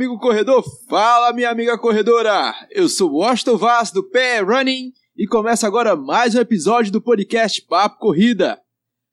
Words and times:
Amigo 0.00 0.18
corredor, 0.18 0.64
fala, 0.88 1.30
minha 1.30 1.50
amiga 1.50 1.76
corredora. 1.76 2.54
Eu 2.70 2.88
sou 2.88 3.16
Washington 3.16 3.58
Vaz 3.58 3.90
do 3.90 4.02
Pé 4.02 4.40
Running 4.40 4.94
e 5.14 5.26
começa 5.26 5.66
agora 5.66 5.94
mais 5.94 6.34
um 6.34 6.40
episódio 6.40 6.90
do 6.90 7.02
podcast 7.02 7.60
Papo 7.66 7.98
Corrida. 7.98 8.58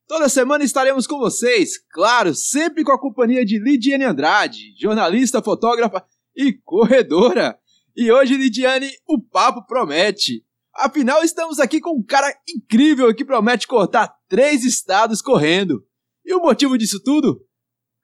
Toda 0.08 0.30
semana 0.30 0.64
estaremos 0.64 1.06
com 1.06 1.20
vocês, 1.20 1.78
claro, 1.92 2.34
sempre 2.34 2.86
com 2.86 2.94
a 2.94 2.98
companhia 2.98 3.44
de 3.44 3.60
Lidiane 3.60 4.06
Andrade, 4.06 4.74
jornalista, 4.80 5.42
fotógrafa 5.42 6.06
e 6.34 6.54
corredora. 6.54 7.60
E 7.94 8.10
hoje, 8.10 8.38
Lidiane, 8.38 8.90
o 9.06 9.20
papo 9.22 9.68
promete. 9.68 10.46
Afinal, 10.74 11.22
estamos 11.22 11.60
aqui 11.60 11.82
com 11.82 11.98
um 12.00 12.02
cara 12.02 12.34
incrível 12.48 13.14
que 13.14 13.26
promete 13.26 13.68
cortar 13.68 14.16
três 14.30 14.64
estados 14.64 15.22
correndo. 15.22 15.86
E 16.26 16.34
o 16.34 16.40
motivo 16.40 16.78
disso 16.78 17.04
tudo? 17.04 17.46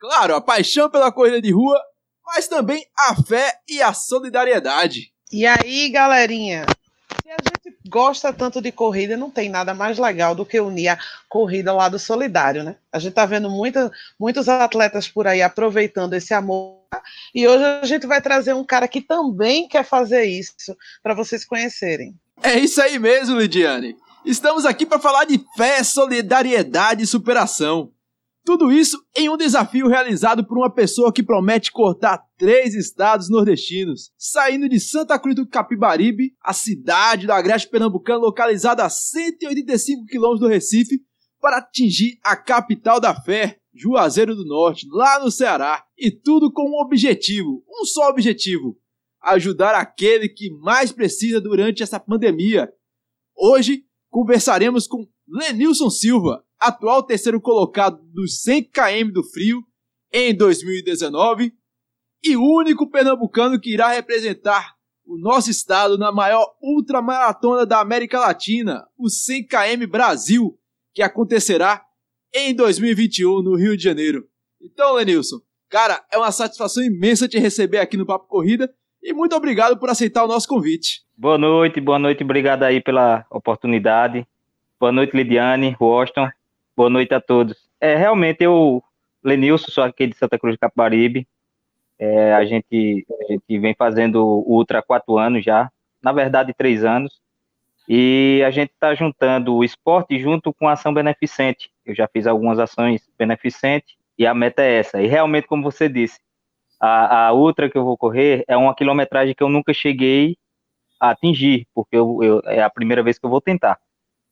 Claro, 0.02 0.36
a 0.36 0.42
paixão 0.42 0.90
pela 0.90 1.14
corrida 1.14 1.42
de 1.42 1.50
rua, 1.53 1.80
mas 2.25 2.47
também 2.47 2.85
a 2.97 3.16
fé 3.23 3.59
e 3.67 3.81
a 3.81 3.93
solidariedade. 3.93 5.11
E 5.31 5.45
aí, 5.45 5.89
galerinha? 5.89 6.66
Se 7.23 7.29
a 7.29 7.38
gente 7.41 7.77
gosta 7.88 8.31
tanto 8.33 8.61
de 8.61 8.71
corrida, 8.71 9.17
não 9.17 9.29
tem 9.29 9.49
nada 9.49 9.73
mais 9.73 9.97
legal 9.97 10.35
do 10.35 10.45
que 10.45 10.59
unir 10.59 10.89
a 10.89 10.99
corrida 11.29 11.73
lá 11.73 11.89
do 11.89 11.97
solidário, 11.97 12.63
né? 12.63 12.75
A 12.91 12.99
gente 12.99 13.11
está 13.11 13.25
vendo 13.25 13.49
muita, 13.49 13.91
muitos 14.19 14.47
atletas 14.47 15.07
por 15.07 15.27
aí 15.27 15.41
aproveitando 15.41 16.13
esse 16.13 16.33
amor. 16.33 16.79
E 17.33 17.47
hoje 17.47 17.63
a 17.63 17.85
gente 17.85 18.05
vai 18.05 18.21
trazer 18.21 18.53
um 18.53 18.63
cara 18.63 18.88
que 18.88 19.01
também 19.01 19.67
quer 19.67 19.83
fazer 19.83 20.25
isso 20.25 20.75
para 21.01 21.13
vocês 21.13 21.45
conhecerem. 21.45 22.16
É 22.41 22.57
isso 22.57 22.81
aí 22.81 22.99
mesmo, 22.99 23.39
Lidiane. 23.39 23.95
Estamos 24.25 24.66
aqui 24.66 24.85
para 24.85 24.99
falar 24.99 25.25
de 25.25 25.44
fé, 25.57 25.83
solidariedade 25.83 27.03
e 27.03 27.07
superação. 27.07 27.91
Tudo 28.45 28.73
isso 28.73 29.02
em 29.16 29.30
um 29.30 29.38
desafio 29.38 29.88
realizado 29.88 30.45
por 30.45 30.58
uma 30.58 30.69
pessoa 30.69 31.13
que 31.13 31.23
promete 31.23 31.72
cortar 31.72 32.22
três 32.38 32.75
estados 32.75 33.30
nordestinos, 33.30 34.11
saindo 34.17 34.67
de 34.67 34.81
Santa 34.81 35.17
Cruz 35.17 35.35
do 35.35 35.47
Capibaribe, 35.47 36.35
a 36.44 36.52
cidade 36.52 37.25
do 37.25 37.31
Agreste 37.31 37.69
Pernambucano 37.69 38.19
localizada 38.19 38.83
a 38.83 38.89
185 38.89 40.05
quilômetros 40.05 40.41
do 40.41 40.47
Recife, 40.47 41.00
para 41.39 41.58
atingir 41.58 42.19
a 42.23 42.35
capital 42.35 43.00
da 43.00 43.16
fé, 43.16 43.59
Juazeiro 43.73 44.35
do 44.35 44.45
Norte, 44.45 44.88
lá 44.89 45.19
no 45.19 45.31
Ceará. 45.31 45.83
E 45.97 46.11
tudo 46.11 46.52
com 46.52 46.69
um 46.69 46.81
objetivo, 46.81 47.63
um 47.67 47.85
só 47.85 48.09
objetivo: 48.09 48.78
ajudar 49.22 49.73
aquele 49.75 50.28
que 50.28 50.52
mais 50.59 50.91
precisa 50.91 51.39
durante 51.39 51.81
essa 51.81 52.00
pandemia. 52.00 52.69
Hoje 53.35 53.85
conversaremos 54.09 54.85
com 54.85 55.07
Lenilson 55.28 55.89
Silva, 55.89 56.42
atual 56.64 57.03
terceiro 57.03 57.42
colocado 57.42 58.00
dos 58.14 58.42
100 58.42 58.69
km 58.72 59.11
do 59.11 59.23
frio 59.23 59.61
em 60.11 60.36
2019 60.36 61.53
e 62.23 62.38
o 62.38 62.42
único 62.42 62.89
pernambucano 62.89 63.59
que 63.59 63.73
irá 63.73 63.89
representar 63.89 64.75
o 65.06 65.18
nosso 65.18 65.51
estado 65.51 65.97
na 65.97 66.12
maior 66.12 66.46
ultramaratona 66.62 67.66
da 67.66 67.81
América 67.81 68.19
Latina, 68.19 68.88
o 68.97 69.09
100 69.09 69.47
km 69.47 69.88
Brasil, 69.90 70.57
que 70.94 71.01
acontecerá 71.01 71.84
em 72.34 72.56
2021 72.56 73.41
no 73.41 73.56
Rio 73.56 73.75
de 73.75 73.84
Janeiro. 73.84 74.25
Então, 74.62 74.94
Lenilson, 74.94 75.41
cara, 75.69 76.01
é 76.12 76.18
uma 76.18 76.31
satisfação 76.31 76.81
imensa 76.81 77.28
te 77.28 77.38
receber 77.38 77.80
aqui 77.80 77.97
no 77.97 78.06
Papo 78.06 78.28
Corrida 78.28 78.74
e 79.01 79.12
muito 79.12 79.35
obrigado 79.35 79.78
por 79.78 79.90
aceitar 79.90 80.24
o 80.24 80.28
nosso 80.28 80.47
convite. 80.47 81.01
Boa 81.18 81.38
noite, 81.38 81.81
boa 81.81 82.00
noite, 82.00 82.24
obrigado 82.24 82.63
aí 82.63 82.81
pela 82.81 83.25
oportunidade. 83.30 84.25
Boa 84.80 84.94
noite, 84.94 85.16
Lidiane, 85.16 85.75
Washington. 85.80 86.30
Boa 86.75 86.89
noite 86.89 87.13
a 87.13 87.22
todos. 87.22 87.69
É, 87.79 87.95
realmente, 87.95 88.44
eu, 88.44 88.84
Lenilson, 89.23 89.72
sou 89.72 89.84
aqui 89.84 90.07
de 90.07 90.16
Santa 90.16 90.39
Cruz 90.39 90.56
de 90.56 90.59
Capibaribe. 90.59 91.28
É, 92.00 92.34
a, 92.34 92.44
gente, 92.45 93.06
a 93.22 93.31
gente 93.31 93.59
vem 93.59 93.75
fazendo 93.75 94.25
o 94.25 94.56
Ultra 94.56 94.79
há 94.79 94.81
quatro 94.81 95.19
anos 95.19 95.45
já, 95.45 95.72
na 96.01 96.12
verdade, 96.12 96.51
três 96.51 96.83
anos. 96.83 97.22
E 97.88 98.41
a 98.44 98.50
gente 98.50 98.72
está 98.72 98.95
juntando 98.95 99.53
o 99.53 99.63
esporte 99.63 100.19
junto 100.19 100.51
com 100.51 100.67
a 100.67 100.72
ação 100.72 100.91
beneficente. 100.91 101.72
Eu 101.85 101.94
já 101.94 102.07
fiz 102.07 102.25
algumas 102.25 102.57
ações 102.57 103.07
beneficentes 103.19 103.95
e 104.17 104.25
a 104.25 104.33
meta 104.33 104.63
é 104.63 104.79
essa. 104.79 105.00
E 105.00 105.06
realmente, 105.06 105.45
como 105.45 105.62
você 105.62 105.88
disse, 105.88 106.19
a, 106.79 107.28
a 107.28 107.33
ultra 107.33 107.69
que 107.69 107.78
eu 107.78 107.85
vou 107.85 107.95
correr 107.95 108.44
é 108.47 108.57
uma 108.57 108.73
quilometragem 108.73 109.35
que 109.35 109.44
eu 109.44 109.50
nunca 109.50 109.75
cheguei 109.75 110.38
a 111.00 111.12
atingir, 111.12 111.67
porque 111.72 111.95
eu, 111.95 112.23
eu, 112.23 112.41
é 112.45 112.63
a 112.63 112.69
primeira 112.69 113.03
vez 113.03 113.19
que 113.19 113.25
eu 113.28 113.29
vou 113.29 113.41
tentar. 113.41 113.78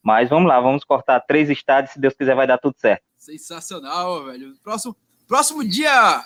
Mas 0.03 0.29
vamos 0.29 0.47
lá, 0.47 0.59
vamos 0.59 0.84
cortar 0.84 1.19
três 1.22 1.50
estádios, 1.50 1.94
se 1.94 2.00
Deus 2.00 2.13
quiser 2.13 2.35
vai 2.35 2.47
dar 2.47 2.57
tudo 2.57 2.75
certo. 2.78 3.03
Sensacional, 3.17 4.25
velho. 4.25 4.56
Próximo, 4.63 4.95
próximo 5.28 5.63
dia 5.63 6.25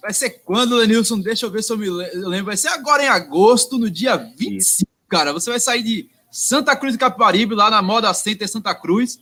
vai 0.00 0.12
ser 0.12 0.30
quando, 0.44 0.76
Lenilson? 0.76 1.18
Deixa 1.20 1.46
eu 1.46 1.50
ver 1.50 1.62
se 1.62 1.72
eu 1.72 1.78
me 1.78 1.88
lembro. 1.88 2.46
Vai 2.46 2.56
ser 2.56 2.68
agora 2.68 3.02
em 3.02 3.08
agosto, 3.08 3.78
no 3.78 3.90
dia 3.90 4.16
25, 4.16 4.56
Isso. 4.56 4.86
cara. 5.08 5.32
Você 5.32 5.50
vai 5.50 5.58
sair 5.58 5.82
de 5.82 6.10
Santa 6.30 6.76
Cruz 6.76 6.92
de 6.92 6.98
Capibaribe, 6.98 7.54
lá 7.54 7.70
na 7.70 7.82
Moda 7.82 8.12
Center 8.14 8.48
Santa 8.48 8.74
Cruz. 8.74 9.18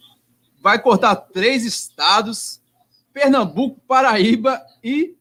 Vai 0.61 0.81
cortar 0.81 1.17
três 1.17 1.65
estados: 1.65 2.61
Pernambuco, 3.13 3.81
Paraíba 3.87 4.61
e 4.83 5.17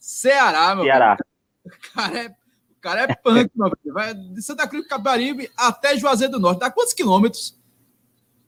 Ceará, 0.00 0.74
meu 0.74 0.84
Ceará. 0.84 1.16
O 1.64 1.92
cara 1.94 2.18
é, 2.18 2.28
o 2.28 2.80
cara 2.80 3.00
é 3.02 3.14
punk, 3.14 3.50
meu 3.54 3.68
velho. 3.68 3.94
Vai 3.94 4.14
de 4.14 4.42
Santa 4.42 4.66
Cruz 4.66 4.84
de 4.84 4.88
Capibaribe 4.88 5.50
até 5.56 5.96
Juazeiro 5.96 6.32
do 6.32 6.40
Norte. 6.40 6.60
Dá 6.60 6.70
quantos 6.70 6.92
quilômetros? 6.92 7.56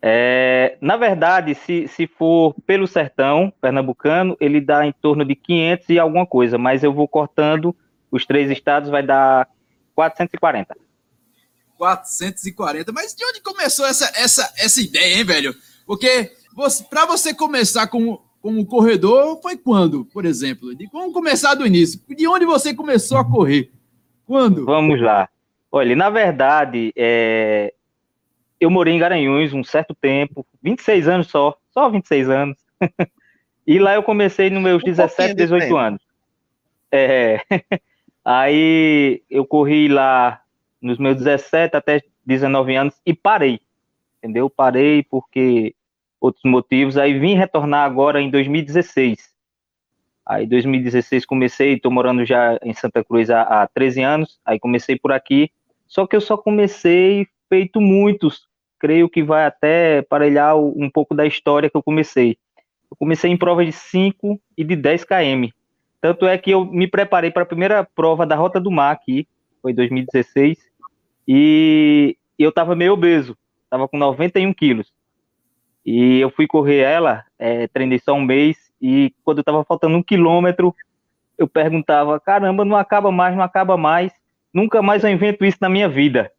É, 0.01 0.77
na 0.81 0.97
verdade, 0.97 1.55
se, 1.55 1.89
se 1.89 2.07
for 2.07 2.55
pelo 2.67 2.87
sertão 2.87 3.53
pernambucano, 3.61 4.37
ele 4.41 4.61
dá 4.61 4.87
em 4.87 4.93
torno 4.93 5.25
de 5.25 5.35
500 5.35 5.89
e 5.89 5.99
alguma 5.99 6.27
coisa, 6.27 6.57
mas 6.57 6.85
eu 6.85 6.93
vou 6.93 7.09
cortando 7.09 7.75
os 8.11 8.25
três 8.25 8.51
estados, 8.51 8.91
vai 8.91 9.03
dar 9.03 9.49
440. 9.95 10.77
440. 11.77 12.93
Mas 12.93 13.15
de 13.15 13.25
onde 13.25 13.41
começou 13.41 13.87
essa, 13.87 14.11
essa, 14.17 14.53
essa 14.57 14.81
ideia, 14.81 15.17
hein, 15.17 15.25
velho? 15.25 15.55
Porque 15.87 16.33
para 16.89 17.07
você 17.07 17.35
começar 17.35 17.87
como, 17.87 18.21
como 18.41 18.65
corredor, 18.67 19.41
foi 19.41 19.57
quando, 19.57 20.05
por 20.07 20.25
exemplo? 20.25 20.75
De, 20.75 20.89
vamos 20.93 21.13
começar 21.13 21.55
do 21.55 21.67
início. 21.67 22.01
De 22.09 22.27
onde 22.27 22.45
você 22.45 22.75
começou 22.75 23.19
a 23.19 23.25
correr? 23.25 23.71
Quando? 24.27 24.65
Vamos 24.65 25.01
lá. 25.01 25.29
Olha, 25.71 25.95
na 25.95 26.11
verdade, 26.11 26.93
é... 26.97 27.73
eu 28.61 28.71
morei 28.71 28.95
em 28.95 28.99
Garanhuns 28.99 29.53
um 29.53 29.65
certo 29.65 29.95
tempo, 29.95 30.47
26 30.63 31.09
anos 31.09 31.27
só, 31.29 31.57
só 31.71 31.89
26 31.89 32.29
anos. 32.29 32.59
e 33.67 33.79
lá 33.79 33.95
eu 33.95 34.03
comecei 34.03 34.51
nos 34.51 34.63
meus 34.63 34.83
um 34.83 34.87
17, 34.87 35.35
18 35.35 35.63
tempo. 35.63 35.77
anos. 35.77 36.03
É... 36.91 37.41
Aí 38.25 39.23
eu 39.31 39.47
corri 39.47 39.89
lá 39.89 40.43
nos 40.83 40.99
meus 40.99 41.17
17 41.17 41.77
até 41.77 42.03
19 42.27 42.77
anos 42.77 42.95
e 43.07 43.15
parei, 43.15 43.59
entendeu? 44.19 44.51
Parei 44.51 45.03
porque 45.03 45.75
outros 46.21 46.45
motivos. 46.45 46.99
Aí 46.99 47.19
vim 47.19 47.35
retornar 47.35 47.87
agora 47.87 48.21
em 48.21 48.31
2016. 48.31 49.33
Aí 50.27 50.47
2016 50.47 51.25
comecei, 51.25 51.75
estou 51.75 51.91
morando 51.91 52.23
já 52.25 52.59
em 52.63 52.75
Santa 52.75 53.03
Cruz 53.03 53.31
há, 53.31 53.43
há 53.43 53.67
13 53.67 54.03
anos, 54.03 54.39
aí 54.45 54.61
comecei 54.61 54.99
por 54.99 55.11
aqui, 55.11 55.51
só 55.87 56.07
que 56.07 56.15
eu 56.15 56.21
só 56.21 56.37
comecei 56.37 57.27
feito 57.49 57.81
muitos, 57.81 58.47
creio 58.79 59.09
que 59.09 59.23
vai 59.23 59.45
até 59.45 60.03
parelhar 60.03 60.57
um 60.57 60.91
pouco 60.91 61.15
da 61.15 61.27
história 61.27 61.69
que 61.69 61.77
eu 61.77 61.83
comecei. 61.83 62.37
Eu 62.91 62.97
comecei 62.97 63.31
em 63.31 63.37
provas 63.37 63.67
de 63.67 63.73
5 63.73 64.41
e 64.57 64.65
de 64.65 64.77
10 64.77 65.05
km. 65.05 65.49
Tanto 66.01 66.27
é 66.27 66.39
que 66.39 66.51
eu 66.51 66.65
me 66.65 66.87
preparei 66.87 67.31
para 67.31 67.43
a 67.43 67.47
primeira 67.47 67.85
prova 67.85 68.25
da 68.25 68.37
Rota 68.37 68.61
do 68.61 68.71
Mar 68.71 68.93
aqui, 68.93 69.27
foi 69.61 69.73
2016, 69.73 70.59
e 71.27 72.17
eu 72.39 72.51
estava 72.51 72.77
meio 72.77 72.93
obeso, 72.93 73.37
estava 73.65 73.89
com 73.89 73.99
91 73.99 74.55
quilos. 74.55 74.93
E 75.85 76.21
eu 76.21 76.31
fui 76.31 76.47
correr 76.47 76.79
ela, 76.79 77.25
é, 77.39 77.67
treinei 77.67 77.99
só 77.99 78.15
um 78.15 78.25
mês, 78.25 78.57
e 78.81 79.13
quando 79.25 79.39
eu 79.39 79.45
tava 79.45 79.65
faltando 79.65 79.97
um 79.97 80.03
quilômetro, 80.03 80.75
eu 81.37 81.49
perguntava, 81.49 82.19
caramba, 82.21 82.65
não 82.65 82.77
acaba 82.77 83.11
mais, 83.11 83.35
não 83.35 83.43
acaba 83.43 83.77
mais, 83.77 84.13
nunca 84.55 84.81
mais 84.81 85.03
eu 85.03 85.11
invento 85.11 85.45
isso 85.45 85.59
na 85.61 85.69
minha 85.69 85.89
vida. 85.89 86.31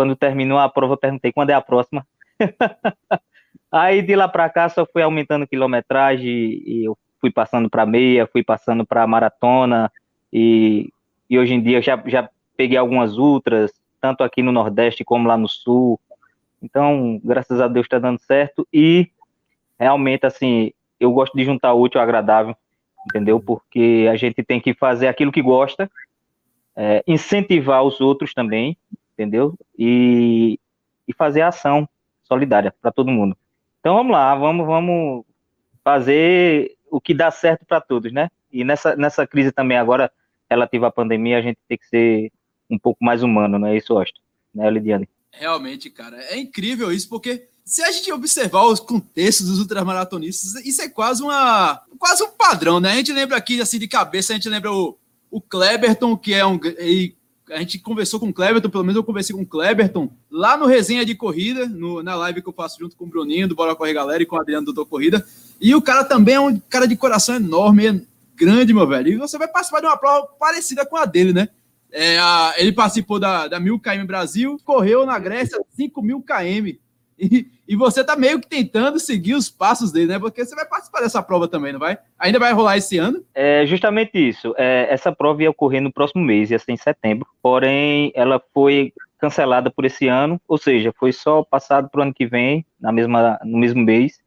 Quando 0.00 0.16
terminou 0.16 0.56
a 0.56 0.66
prova, 0.66 0.96
perguntei, 0.96 1.30
quando 1.30 1.50
é 1.50 1.52
a 1.52 1.60
próxima? 1.60 2.06
Aí 3.70 4.00
de 4.00 4.16
lá 4.16 4.26
para 4.26 4.48
cá 4.48 4.66
só 4.66 4.86
fui 4.86 5.02
aumentando 5.02 5.46
quilometragem 5.46 6.26
e 6.26 6.84
eu 6.86 6.96
fui 7.20 7.30
passando 7.30 7.68
para 7.68 7.84
meia, 7.84 8.26
fui 8.26 8.42
passando 8.42 8.86
para 8.86 9.06
maratona 9.06 9.92
e, 10.32 10.90
e 11.28 11.38
hoje 11.38 11.52
em 11.52 11.62
dia 11.62 11.82
já, 11.82 12.02
já 12.06 12.30
peguei 12.56 12.78
algumas 12.78 13.18
ultras, 13.18 13.70
tanto 14.00 14.24
aqui 14.24 14.42
no 14.42 14.50
Nordeste 14.52 15.04
como 15.04 15.28
lá 15.28 15.36
no 15.36 15.46
Sul. 15.46 16.00
Então, 16.62 17.20
graças 17.22 17.60
a 17.60 17.68
Deus 17.68 17.84
está 17.84 17.98
dando 17.98 18.20
certo 18.20 18.66
e 18.72 19.10
realmente, 19.78 20.24
assim, 20.24 20.72
eu 20.98 21.12
gosto 21.12 21.36
de 21.36 21.44
juntar 21.44 21.74
útil 21.74 22.00
ao 22.00 22.04
agradável, 22.04 22.56
entendeu? 23.06 23.38
Porque 23.38 24.08
a 24.10 24.16
gente 24.16 24.42
tem 24.42 24.62
que 24.62 24.72
fazer 24.72 25.08
aquilo 25.08 25.30
que 25.30 25.42
gosta, 25.42 25.90
é, 26.74 27.04
incentivar 27.06 27.82
os 27.82 28.00
outros 28.00 28.32
também, 28.32 28.78
entendeu? 29.20 29.54
E, 29.78 30.58
e 31.06 31.12
fazer 31.12 31.42
ação 31.42 31.86
solidária 32.24 32.74
para 32.80 32.90
todo 32.90 33.10
mundo. 33.10 33.36
Então, 33.80 33.94
vamos 33.94 34.12
lá, 34.12 34.34
vamos, 34.34 34.66
vamos 34.66 35.24
fazer 35.84 36.76
o 36.90 37.00
que 37.00 37.12
dá 37.12 37.30
certo 37.30 37.66
para 37.66 37.80
todos, 37.80 38.12
né? 38.12 38.30
E 38.50 38.64
nessa, 38.64 38.96
nessa 38.96 39.26
crise 39.26 39.52
também 39.52 39.76
agora 39.76 40.10
relativa 40.48 40.88
à 40.88 40.92
pandemia, 40.92 41.38
a 41.38 41.42
gente 41.42 41.58
tem 41.68 41.78
que 41.78 41.86
ser 41.86 42.32
um 42.68 42.78
pouco 42.78 43.04
mais 43.04 43.22
humano, 43.22 43.58
não 43.58 43.68
é 43.68 43.76
isso, 43.76 43.96
Austin? 43.96 44.20
Né, 44.54 44.70
Lidiane? 44.70 45.08
Realmente, 45.32 45.90
cara, 45.90 46.16
é 46.24 46.38
incrível 46.38 46.90
isso, 46.90 47.08
porque 47.08 47.48
se 47.64 47.82
a 47.82 47.92
gente 47.92 48.10
observar 48.12 48.64
os 48.64 48.80
contextos 48.80 49.46
dos 49.46 49.60
ultramaratonistas, 49.60 50.54
isso 50.64 50.82
é 50.82 50.88
quase 50.88 51.22
uma 51.22 51.80
quase 51.98 52.22
um 52.24 52.30
padrão, 52.30 52.80
né? 52.80 52.92
A 52.92 52.96
gente 52.96 53.12
lembra 53.12 53.36
aqui, 53.36 53.60
assim, 53.60 53.78
de 53.78 53.86
cabeça, 53.86 54.32
a 54.32 54.36
gente 54.36 54.48
lembra 54.48 54.72
o, 54.72 54.98
o 55.30 55.40
Kleberton, 55.40 56.16
que 56.16 56.34
é 56.34 56.44
um. 56.44 56.58
E 56.80 57.14
a 57.50 57.58
gente 57.58 57.78
conversou 57.78 58.20
com 58.20 58.28
o 58.28 58.32
Kleberton, 58.32 58.70
pelo 58.70 58.84
menos 58.84 58.96
eu 58.96 59.04
conversei 59.04 59.34
com 59.34 59.42
o 59.42 59.46
Kleberton, 59.46 60.10
lá 60.30 60.56
no 60.56 60.66
Resenha 60.66 61.04
de 61.04 61.14
Corrida, 61.14 61.66
no, 61.66 62.02
na 62.02 62.14
live 62.14 62.42
que 62.42 62.48
eu 62.48 62.52
faço 62.52 62.78
junto 62.78 62.96
com 62.96 63.04
o 63.04 63.08
Bruninho, 63.08 63.48
do 63.48 63.54
Bora 63.54 63.74
Correr 63.74 63.94
Galera, 63.94 64.22
e 64.22 64.26
com 64.26 64.36
o 64.36 64.40
Adriano 64.40 64.66
do 64.66 64.72
Doutor 64.72 64.90
Corrida. 64.90 65.26
E 65.60 65.74
o 65.74 65.82
cara 65.82 66.04
também 66.04 66.36
é 66.36 66.40
um 66.40 66.58
cara 66.58 66.86
de 66.86 66.96
coração 66.96 67.34
enorme, 67.34 68.06
grande, 68.34 68.72
meu 68.72 68.86
velho. 68.86 69.08
E 69.08 69.16
você 69.16 69.36
vai 69.36 69.48
participar 69.48 69.80
de 69.80 69.86
uma 69.86 69.96
prova 69.96 70.26
parecida 70.38 70.86
com 70.86 70.96
a 70.96 71.04
dele, 71.04 71.32
né? 71.32 71.48
É, 71.92 72.18
a, 72.18 72.54
ele 72.56 72.72
participou 72.72 73.18
da, 73.18 73.48
da 73.48 73.58
1000 73.58 73.80
km 73.80 74.06
Brasil, 74.06 74.60
correu 74.64 75.04
na 75.04 75.18
Grécia 75.18 75.60
5000 75.76 76.22
km. 76.22 76.78
E, 77.68 77.76
você 77.76 78.02
tá 78.02 78.16
meio 78.16 78.40
que 78.40 78.48
tentando 78.48 78.98
seguir 78.98 79.34
os 79.34 79.50
passos 79.50 79.92
dele, 79.92 80.06
né? 80.06 80.18
Porque 80.18 80.44
você 80.44 80.54
vai 80.54 80.64
participar 80.64 81.00
dessa 81.00 81.22
prova 81.22 81.46
também, 81.46 81.72
não 81.72 81.78
vai? 81.78 81.98
Ainda 82.18 82.38
vai 82.38 82.52
rolar 82.52 82.78
esse 82.78 82.96
ano? 82.98 83.22
É 83.34 83.66
justamente 83.66 84.16
isso. 84.16 84.54
É, 84.56 84.86
essa 84.90 85.12
prova 85.12 85.42
ia 85.42 85.50
ocorrer 85.50 85.82
no 85.82 85.92
próximo 85.92 86.24
mês, 86.24 86.50
ia 86.50 86.58
ser 86.58 86.72
em 86.72 86.76
setembro. 86.76 87.26
Porém, 87.42 88.10
ela 88.14 88.42
foi 88.54 88.92
cancelada 89.18 89.70
por 89.70 89.84
esse 89.84 90.08
ano, 90.08 90.40
ou 90.48 90.56
seja, 90.56 90.94
foi 90.98 91.12
só 91.12 91.44
passado 91.44 91.90
para 91.90 92.00
o 92.00 92.02
ano 92.02 92.14
que 92.14 92.26
vem, 92.26 92.64
na 92.80 92.90
mesma, 92.90 93.38
no 93.44 93.58
mesmo 93.58 93.82
mês. 93.82 94.18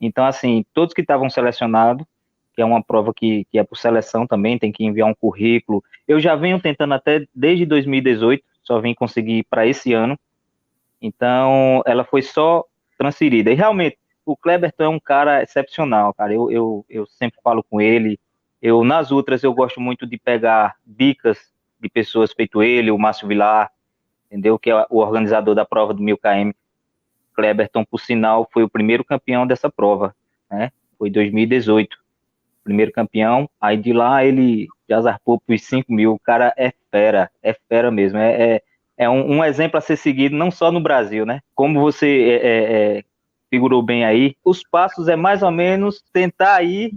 Então, 0.00 0.24
assim, 0.24 0.64
todos 0.72 0.94
que 0.94 1.02
estavam 1.02 1.28
selecionados, 1.28 2.06
que 2.54 2.62
é 2.62 2.64
uma 2.64 2.82
prova 2.82 3.12
que, 3.14 3.44
que 3.50 3.58
é 3.58 3.64
por 3.64 3.76
seleção 3.76 4.26
também, 4.26 4.58
tem 4.58 4.72
que 4.72 4.84
enviar 4.84 5.08
um 5.08 5.14
currículo. 5.14 5.82
Eu 6.08 6.18
já 6.20 6.34
venho 6.34 6.60
tentando 6.60 6.94
até 6.94 7.26
desde 7.34 7.66
2018, 7.66 8.42
só 8.62 8.80
vim 8.80 8.94
conseguir 8.94 9.44
para 9.50 9.66
esse 9.66 9.92
ano. 9.92 10.18
Então, 11.04 11.82
ela 11.84 12.02
foi 12.02 12.22
só 12.22 12.64
transferida. 12.96 13.50
E 13.50 13.54
realmente, 13.54 13.98
o 14.24 14.34
Kleberton 14.34 14.84
é 14.84 14.88
um 14.88 14.98
cara 14.98 15.42
excepcional, 15.42 16.14
cara. 16.14 16.32
Eu, 16.32 16.50
eu, 16.50 16.86
eu 16.88 17.06
sempre 17.06 17.38
falo 17.44 17.62
com 17.62 17.78
ele. 17.78 18.18
Eu, 18.62 18.82
nas 18.82 19.12
outras, 19.12 19.44
eu 19.44 19.52
gosto 19.52 19.82
muito 19.82 20.06
de 20.06 20.16
pegar 20.16 20.76
dicas 20.86 21.52
de 21.78 21.90
pessoas 21.90 22.32
feito 22.32 22.62
ele, 22.62 22.90
o 22.90 22.96
Márcio 22.96 23.28
Vilar, 23.28 23.70
entendeu? 24.26 24.58
Que 24.58 24.70
é 24.70 24.86
o 24.88 24.96
organizador 24.96 25.54
da 25.54 25.66
prova 25.66 25.92
do 25.92 26.02
1000km. 26.02 26.54
Kleberton, 27.34 27.84
por 27.84 28.00
sinal, 28.00 28.48
foi 28.50 28.62
o 28.62 28.68
primeiro 28.68 29.04
campeão 29.04 29.46
dessa 29.46 29.68
prova, 29.68 30.16
né? 30.50 30.72
Foi 30.96 31.10
2018, 31.10 31.98
primeiro 32.62 32.90
campeão. 32.90 33.50
Aí 33.60 33.76
de 33.76 33.92
lá 33.92 34.24
ele 34.24 34.68
já 34.88 35.02
zarpou 35.02 35.38
para 35.38 35.54
os 35.54 35.62
5 35.64 35.92
mil. 35.92 36.14
O 36.14 36.18
cara 36.18 36.54
é 36.56 36.72
fera, 36.90 37.30
é 37.42 37.52
fera 37.68 37.90
mesmo. 37.90 38.16
É, 38.18 38.54
é, 38.54 38.62
é 38.96 39.08
um, 39.08 39.36
um, 39.38 39.44
exemplo 39.44 39.78
a 39.78 39.80
ser 39.80 39.96
seguido 39.96 40.36
não 40.36 40.50
só 40.50 40.70
no 40.70 40.80
Brasil, 40.80 41.26
né? 41.26 41.40
Como 41.54 41.80
você 41.80 42.06
é, 42.06 42.34
é, 42.34 42.98
é, 42.98 43.04
figurou 43.50 43.82
bem 43.82 44.04
aí, 44.04 44.36
os 44.44 44.62
passos 44.62 45.08
é 45.08 45.16
mais 45.16 45.42
ou 45.42 45.50
menos 45.50 46.02
tentar 46.12 46.62
ir 46.62 46.94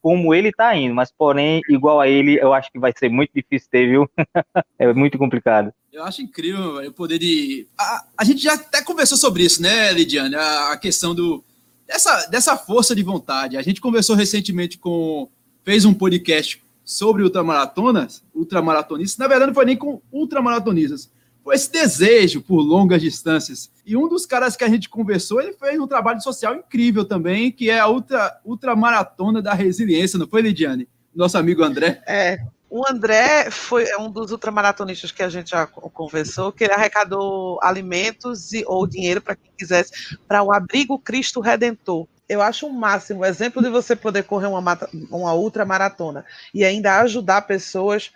como 0.00 0.34
ele 0.34 0.48
está 0.48 0.76
indo, 0.76 0.94
mas 0.94 1.10
porém, 1.10 1.62
igual 1.66 1.98
a 1.98 2.06
ele, 2.06 2.38
eu 2.38 2.52
acho 2.52 2.70
que 2.70 2.78
vai 2.78 2.92
ser 2.94 3.08
muito 3.08 3.30
difícil 3.34 3.68
ter, 3.70 3.88
viu? 3.88 4.10
é 4.78 4.92
muito 4.92 5.16
complicado. 5.16 5.72
Eu 5.90 6.04
acho 6.04 6.20
incrível 6.20 6.86
o 6.86 6.92
poder 6.92 7.18
de. 7.18 7.66
A, 7.78 8.04
a, 8.18 8.24
gente 8.24 8.42
já 8.42 8.52
até 8.52 8.82
conversou 8.82 9.16
sobre 9.16 9.44
isso, 9.44 9.62
né, 9.62 9.92
Lidiane? 9.92 10.34
A, 10.34 10.72
a 10.72 10.76
questão 10.76 11.14
do 11.14 11.42
dessa, 11.86 12.26
dessa 12.26 12.56
força 12.56 12.94
de 12.94 13.02
vontade. 13.02 13.56
A 13.56 13.62
gente 13.62 13.80
conversou 13.80 14.14
recentemente 14.14 14.76
com. 14.76 15.28
fez 15.64 15.86
um 15.86 15.94
podcast 15.94 16.62
sobre 16.84 17.22
ultramaratonas, 17.22 18.22
ultramaratonistas. 18.34 19.16
Na 19.16 19.26
verdade, 19.26 19.48
não 19.48 19.54
foi 19.54 19.64
nem 19.64 19.76
com 19.76 20.02
ultramaratonistas 20.12 21.10
esse 21.52 21.70
desejo 21.70 22.40
por 22.40 22.60
longas 22.60 23.02
distâncias. 23.02 23.70
E 23.84 23.96
um 23.96 24.08
dos 24.08 24.24
caras 24.24 24.56
que 24.56 24.64
a 24.64 24.68
gente 24.68 24.88
conversou, 24.88 25.40
ele 25.40 25.52
fez 25.52 25.78
um 25.78 25.86
trabalho 25.86 26.20
social 26.20 26.54
incrível 26.54 27.04
também, 27.04 27.52
que 27.52 27.68
é 27.68 27.78
a 27.78 27.88
ultra, 27.88 28.40
ultramaratona 28.44 29.42
da 29.42 29.52
resiliência, 29.52 30.18
não 30.18 30.26
foi, 30.26 30.42
Lidiane? 30.42 30.88
Nosso 31.14 31.36
amigo 31.36 31.62
André. 31.62 32.02
É, 32.06 32.38
o 32.76 32.82
André 32.88 33.52
foi 33.52 33.86
um 34.00 34.10
dos 34.10 34.32
ultramaratonistas 34.32 35.12
que 35.12 35.22
a 35.22 35.28
gente 35.28 35.50
já 35.50 35.64
conversou, 35.64 36.50
que 36.50 36.64
ele 36.64 36.72
arrecadou 36.72 37.56
alimentos 37.62 38.52
e, 38.52 38.64
ou 38.66 38.84
dinheiro 38.84 39.22
para 39.22 39.36
quem 39.36 39.52
quisesse 39.56 40.18
para 40.26 40.42
o 40.42 40.52
Abrigo 40.52 40.98
Cristo 40.98 41.40
Redentor. 41.40 42.08
Eu 42.28 42.42
acho 42.42 42.66
o 42.66 42.70
um 42.70 42.72
máximo, 42.72 43.24
exemplo 43.24 43.62
de 43.62 43.70
você 43.70 43.94
poder 43.94 44.24
correr 44.24 44.48
uma, 44.48 44.60
uma 45.08 45.34
ultramaratona 45.34 46.24
e 46.52 46.64
ainda 46.64 46.98
ajudar 47.00 47.42
pessoas, 47.42 48.10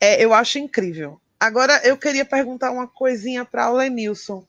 é, 0.00 0.24
eu 0.24 0.32
acho 0.32 0.60
incrível. 0.60 1.20
Agora 1.38 1.80
eu 1.84 1.96
queria 1.96 2.24
perguntar 2.24 2.70
uma 2.70 2.86
coisinha 2.86 3.44
para 3.44 3.70
o 3.70 3.76
Lenilson. 3.76 4.44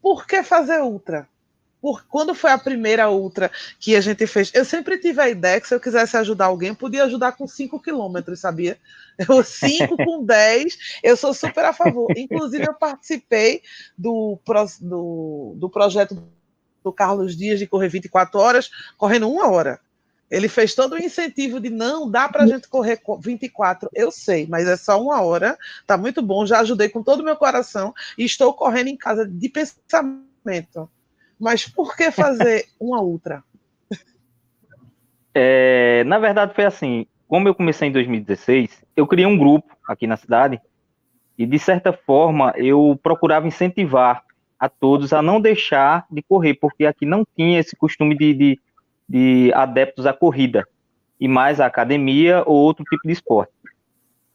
Por 0.00 0.26
que 0.26 0.42
fazer 0.42 0.80
ultra? 0.82 1.28
Por, 1.80 2.04
quando 2.06 2.34
foi 2.34 2.50
a 2.50 2.58
primeira 2.58 3.08
ultra 3.08 3.50
que 3.78 3.94
a 3.94 4.00
gente 4.00 4.26
fez? 4.26 4.50
Eu 4.52 4.64
sempre 4.64 4.98
tive 4.98 5.20
a 5.20 5.28
ideia 5.28 5.60
que 5.60 5.68
se 5.68 5.74
eu 5.74 5.80
quisesse 5.80 6.16
ajudar 6.16 6.46
alguém, 6.46 6.74
podia 6.74 7.04
ajudar 7.04 7.32
com 7.32 7.46
5 7.46 7.80
quilômetros, 7.80 8.40
sabia? 8.40 8.76
Eu 9.16 9.42
5 9.44 9.96
com 9.96 10.22
10, 10.26 11.00
eu 11.02 11.16
sou 11.16 11.32
super 11.32 11.64
a 11.64 11.72
favor. 11.72 12.08
Inclusive, 12.16 12.66
eu 12.66 12.74
participei 12.74 13.62
do, 13.96 14.38
do, 14.80 15.54
do 15.56 15.70
projeto 15.70 16.20
do 16.82 16.92
Carlos 16.92 17.36
Dias 17.36 17.58
de 17.58 17.66
correr 17.66 17.88
24 17.88 18.40
horas, 18.40 18.70
correndo 18.96 19.30
uma 19.30 19.48
hora. 19.48 19.80
Ele 20.30 20.48
fez 20.48 20.74
todo 20.74 20.94
o 20.94 20.98
incentivo 20.98 21.58
de 21.58 21.70
não 21.70 22.10
dá 22.10 22.28
para 22.28 22.44
a 22.44 22.46
gente 22.46 22.68
correr 22.68 23.00
24. 23.20 23.88
Eu 23.94 24.10
sei, 24.10 24.46
mas 24.46 24.68
é 24.68 24.76
só 24.76 25.00
uma 25.00 25.22
hora. 25.22 25.56
Tá 25.86 25.96
muito 25.96 26.20
bom. 26.20 26.44
Já 26.44 26.60
ajudei 26.60 26.88
com 26.88 27.02
todo 27.02 27.20
o 27.20 27.24
meu 27.24 27.36
coração 27.36 27.94
e 28.16 28.24
estou 28.24 28.52
correndo 28.52 28.88
em 28.88 28.96
casa 28.96 29.26
de 29.26 29.48
pensamento. 29.48 30.90
Mas 31.40 31.66
por 31.66 31.96
que 31.96 32.10
fazer 32.10 32.66
uma 32.78 33.00
ultra? 33.00 33.42
É, 35.34 36.04
na 36.04 36.18
verdade, 36.18 36.54
foi 36.54 36.64
assim. 36.64 37.06
Como 37.26 37.46
eu 37.46 37.54
comecei 37.54 37.88
em 37.88 37.92
2016, 37.92 38.84
eu 38.96 39.06
criei 39.06 39.26
um 39.26 39.36
grupo 39.36 39.76
aqui 39.86 40.06
na 40.06 40.16
cidade 40.16 40.60
e, 41.36 41.46
de 41.46 41.58
certa 41.58 41.92
forma, 41.92 42.52
eu 42.56 42.98
procurava 43.02 43.46
incentivar 43.46 44.24
a 44.58 44.68
todos 44.68 45.12
a 45.12 45.22
não 45.22 45.40
deixar 45.40 46.06
de 46.10 46.22
correr, 46.22 46.54
porque 46.54 46.84
aqui 46.84 47.06
não 47.06 47.24
tinha 47.36 47.60
esse 47.60 47.76
costume 47.76 48.16
de, 48.16 48.34
de 48.34 48.60
de 49.08 49.52
adeptos 49.54 50.06
à 50.06 50.12
corrida 50.12 50.66
e 51.20 51.26
mais 51.26 51.60
à 51.60 51.66
academia 51.66 52.42
ou 52.46 52.56
outro 52.56 52.84
tipo 52.84 53.06
de 53.06 53.12
esporte. 53.12 53.52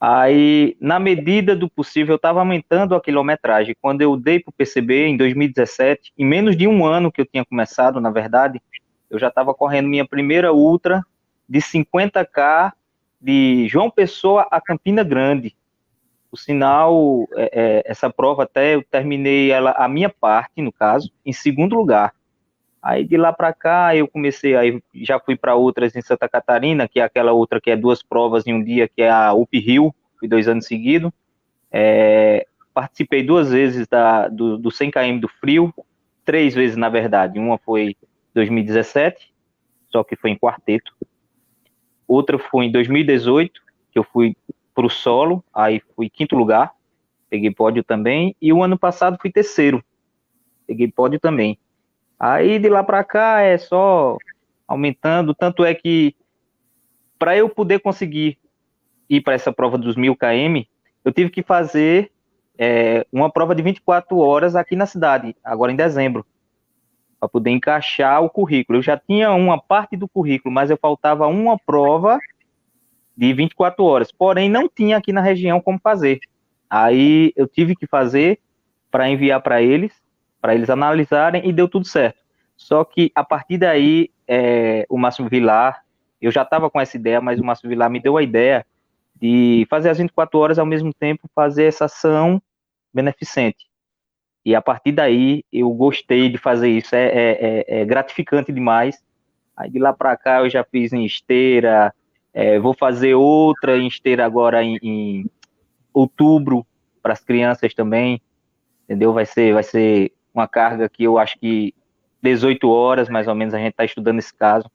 Aí, 0.00 0.76
na 0.80 0.98
medida 0.98 1.56
do 1.56 1.68
possível, 1.68 2.12
eu 2.12 2.16
estava 2.16 2.40
aumentando 2.40 2.94
a 2.94 3.00
quilometragem. 3.00 3.74
Quando 3.80 4.02
eu 4.02 4.16
dei 4.16 4.38
para 4.38 4.52
PCB 4.52 5.06
em 5.06 5.16
2017, 5.16 6.12
em 6.18 6.26
menos 6.26 6.56
de 6.56 6.68
um 6.68 6.84
ano 6.84 7.10
que 7.10 7.22
eu 7.22 7.26
tinha 7.26 7.44
começado, 7.44 8.00
na 8.00 8.10
verdade, 8.10 8.60
eu 9.08 9.18
já 9.18 9.28
estava 9.28 9.54
correndo 9.54 9.88
minha 9.88 10.06
primeira 10.06 10.52
ultra 10.52 11.02
de 11.48 11.58
50k 11.60 12.72
de 13.18 13.66
João 13.68 13.90
Pessoa 13.90 14.46
a 14.50 14.60
Campina 14.60 15.02
Grande. 15.02 15.56
O 16.30 16.36
sinal, 16.36 17.26
é, 17.36 17.50
é, 17.52 17.82
essa 17.86 18.10
prova 18.10 18.42
até 18.42 18.74
eu 18.74 18.82
terminei 18.82 19.52
ela, 19.52 19.70
a 19.70 19.88
minha 19.88 20.10
parte, 20.10 20.60
no 20.60 20.72
caso, 20.72 21.10
em 21.24 21.32
segundo 21.32 21.76
lugar. 21.76 22.12
Aí 22.84 23.02
de 23.02 23.16
lá 23.16 23.32
para 23.32 23.50
cá 23.54 23.96
eu 23.96 24.06
comecei, 24.06 24.54
aí 24.54 24.78
já 24.96 25.18
fui 25.18 25.34
para 25.34 25.54
outras 25.54 25.96
em 25.96 26.02
Santa 26.02 26.28
Catarina, 26.28 26.86
que 26.86 27.00
é 27.00 27.02
aquela 27.02 27.32
outra 27.32 27.58
que 27.58 27.70
é 27.70 27.76
duas 27.76 28.02
provas 28.02 28.46
em 28.46 28.52
um 28.52 28.62
dia, 28.62 28.86
que 28.86 29.00
é 29.00 29.10
a 29.10 29.32
UP 29.32 29.58
Rio, 29.58 29.94
fui 30.18 30.28
dois 30.28 30.46
anos 30.46 30.66
seguidos. 30.66 31.10
É, 31.72 32.46
participei 32.74 33.22
duas 33.22 33.50
vezes 33.50 33.88
da, 33.88 34.28
do, 34.28 34.58
do 34.58 34.70
100 34.70 34.90
km 34.90 35.18
do 35.18 35.28
frio, 35.28 35.72
três 36.26 36.54
vezes 36.54 36.76
na 36.76 36.90
verdade. 36.90 37.38
Uma 37.38 37.56
foi 37.56 37.96
2017, 38.34 39.32
só 39.88 40.04
que 40.04 40.14
foi 40.14 40.32
em 40.32 40.36
quarteto. 40.36 40.94
Outra 42.06 42.38
foi 42.38 42.66
em 42.66 42.70
2018, 42.70 43.62
que 43.92 43.98
eu 43.98 44.04
fui 44.04 44.36
para 44.74 44.84
o 44.84 44.90
solo, 44.90 45.42
aí 45.54 45.80
fui 45.96 46.10
quinto 46.10 46.36
lugar, 46.36 46.74
peguei 47.30 47.50
pódio 47.50 47.82
também. 47.82 48.36
E 48.42 48.52
o 48.52 48.62
ano 48.62 48.78
passado 48.78 49.16
fui 49.18 49.32
terceiro, 49.32 49.82
peguei 50.66 50.92
pódio 50.92 51.18
também. 51.18 51.58
Aí 52.18 52.58
de 52.58 52.68
lá 52.68 52.82
para 52.82 53.02
cá 53.04 53.40
é 53.40 53.58
só 53.58 54.16
aumentando, 54.66 55.34
tanto 55.34 55.64
é 55.64 55.74
que 55.74 56.14
para 57.18 57.36
eu 57.36 57.48
poder 57.48 57.80
conseguir 57.80 58.38
ir 59.08 59.20
para 59.20 59.34
essa 59.34 59.52
prova 59.52 59.76
dos 59.76 59.96
1000 59.96 60.16
km, 60.16 60.62
eu 61.04 61.12
tive 61.12 61.30
que 61.30 61.42
fazer 61.42 62.10
é, 62.58 63.06
uma 63.12 63.30
prova 63.30 63.54
de 63.54 63.62
24 63.62 64.16
horas 64.18 64.56
aqui 64.56 64.76
na 64.76 64.86
cidade, 64.86 65.36
agora 65.42 65.72
em 65.72 65.76
dezembro, 65.76 66.24
para 67.18 67.28
poder 67.28 67.50
encaixar 67.50 68.22
o 68.22 68.30
currículo. 68.30 68.78
Eu 68.78 68.82
já 68.82 68.96
tinha 68.96 69.32
uma 69.32 69.60
parte 69.60 69.96
do 69.96 70.08
currículo, 70.08 70.54
mas 70.54 70.70
eu 70.70 70.76
faltava 70.76 71.26
uma 71.26 71.58
prova 71.58 72.18
de 73.16 73.32
24 73.32 73.84
horas, 73.84 74.10
porém 74.10 74.48
não 74.48 74.68
tinha 74.68 74.96
aqui 74.96 75.12
na 75.12 75.20
região 75.20 75.60
como 75.60 75.78
fazer. 75.78 76.18
Aí 76.68 77.32
eu 77.36 77.46
tive 77.46 77.76
que 77.76 77.86
fazer 77.86 78.40
para 78.90 79.08
enviar 79.08 79.40
para 79.42 79.62
eles 79.62 79.92
para 80.44 80.54
eles 80.54 80.68
analisarem 80.68 81.48
e 81.48 81.54
deu 81.54 81.66
tudo 81.66 81.86
certo. 81.86 82.18
Só 82.54 82.84
que 82.84 83.10
a 83.14 83.24
partir 83.24 83.56
daí, 83.56 84.10
é, 84.28 84.84
o 84.90 84.98
Márcio 84.98 85.26
Vilar, 85.26 85.82
eu 86.20 86.30
já 86.30 86.42
estava 86.42 86.68
com 86.68 86.78
essa 86.78 86.98
ideia, 86.98 87.18
mas 87.18 87.40
o 87.40 87.44
Márcio 87.44 87.66
Vilar 87.66 87.88
me 87.88 87.98
deu 87.98 88.18
a 88.18 88.22
ideia 88.22 88.66
de 89.18 89.66
fazer 89.70 89.88
as 89.88 89.96
24 89.96 90.38
horas 90.38 90.58
ao 90.58 90.66
mesmo 90.66 90.92
tempo, 90.92 91.30
fazer 91.34 91.64
essa 91.64 91.86
ação 91.86 92.42
beneficente. 92.92 93.64
E 94.44 94.54
a 94.54 94.60
partir 94.60 94.92
daí 94.92 95.44
eu 95.50 95.70
gostei 95.70 96.28
de 96.28 96.36
fazer 96.36 96.68
isso, 96.68 96.94
é, 96.94 97.06
é, 97.06 97.30
é, 97.40 97.80
é 97.80 97.84
gratificante 97.86 98.52
demais. 98.52 99.02
Aí 99.56 99.70
de 99.70 99.78
lá 99.78 99.94
para 99.94 100.14
cá 100.14 100.40
eu 100.40 100.50
já 100.50 100.62
fiz 100.62 100.92
em 100.92 101.06
esteira, 101.06 101.90
é, 102.34 102.58
vou 102.58 102.74
fazer 102.74 103.14
outra 103.14 103.78
em 103.78 103.86
esteira 103.86 104.26
agora 104.26 104.62
em, 104.62 104.78
em 104.82 105.24
outubro 105.90 106.66
para 107.02 107.14
as 107.14 107.24
crianças 107.24 107.72
também, 107.72 108.20
entendeu? 108.84 109.14
Vai 109.14 109.24
ser, 109.24 109.54
vai 109.54 109.62
ser 109.62 110.12
uma 110.34 110.48
carga 110.48 110.88
que 110.88 111.04
eu 111.04 111.18
acho 111.18 111.38
que 111.38 111.74
18 112.22 112.68
horas 112.68 113.08
mais 113.08 113.28
ou 113.28 113.34
menos 113.34 113.54
a 113.54 113.58
gente 113.58 113.70
está 113.70 113.84
estudando 113.84 114.18
esse 114.18 114.34
caso, 114.34 114.70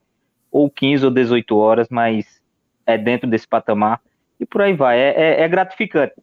ou 0.52 0.70
15 0.70 1.06
ou 1.06 1.12
18 1.12 1.58
horas, 1.58 1.88
mas 1.90 2.42
é 2.86 2.98
dentro 2.98 3.30
desse 3.30 3.48
patamar. 3.48 4.02
E 4.40 4.46
por 4.46 4.62
aí 4.62 4.74
vai. 4.74 4.98
É, 4.98 5.10
é, 5.10 5.42
é 5.42 5.48
gratificante. 5.48 6.14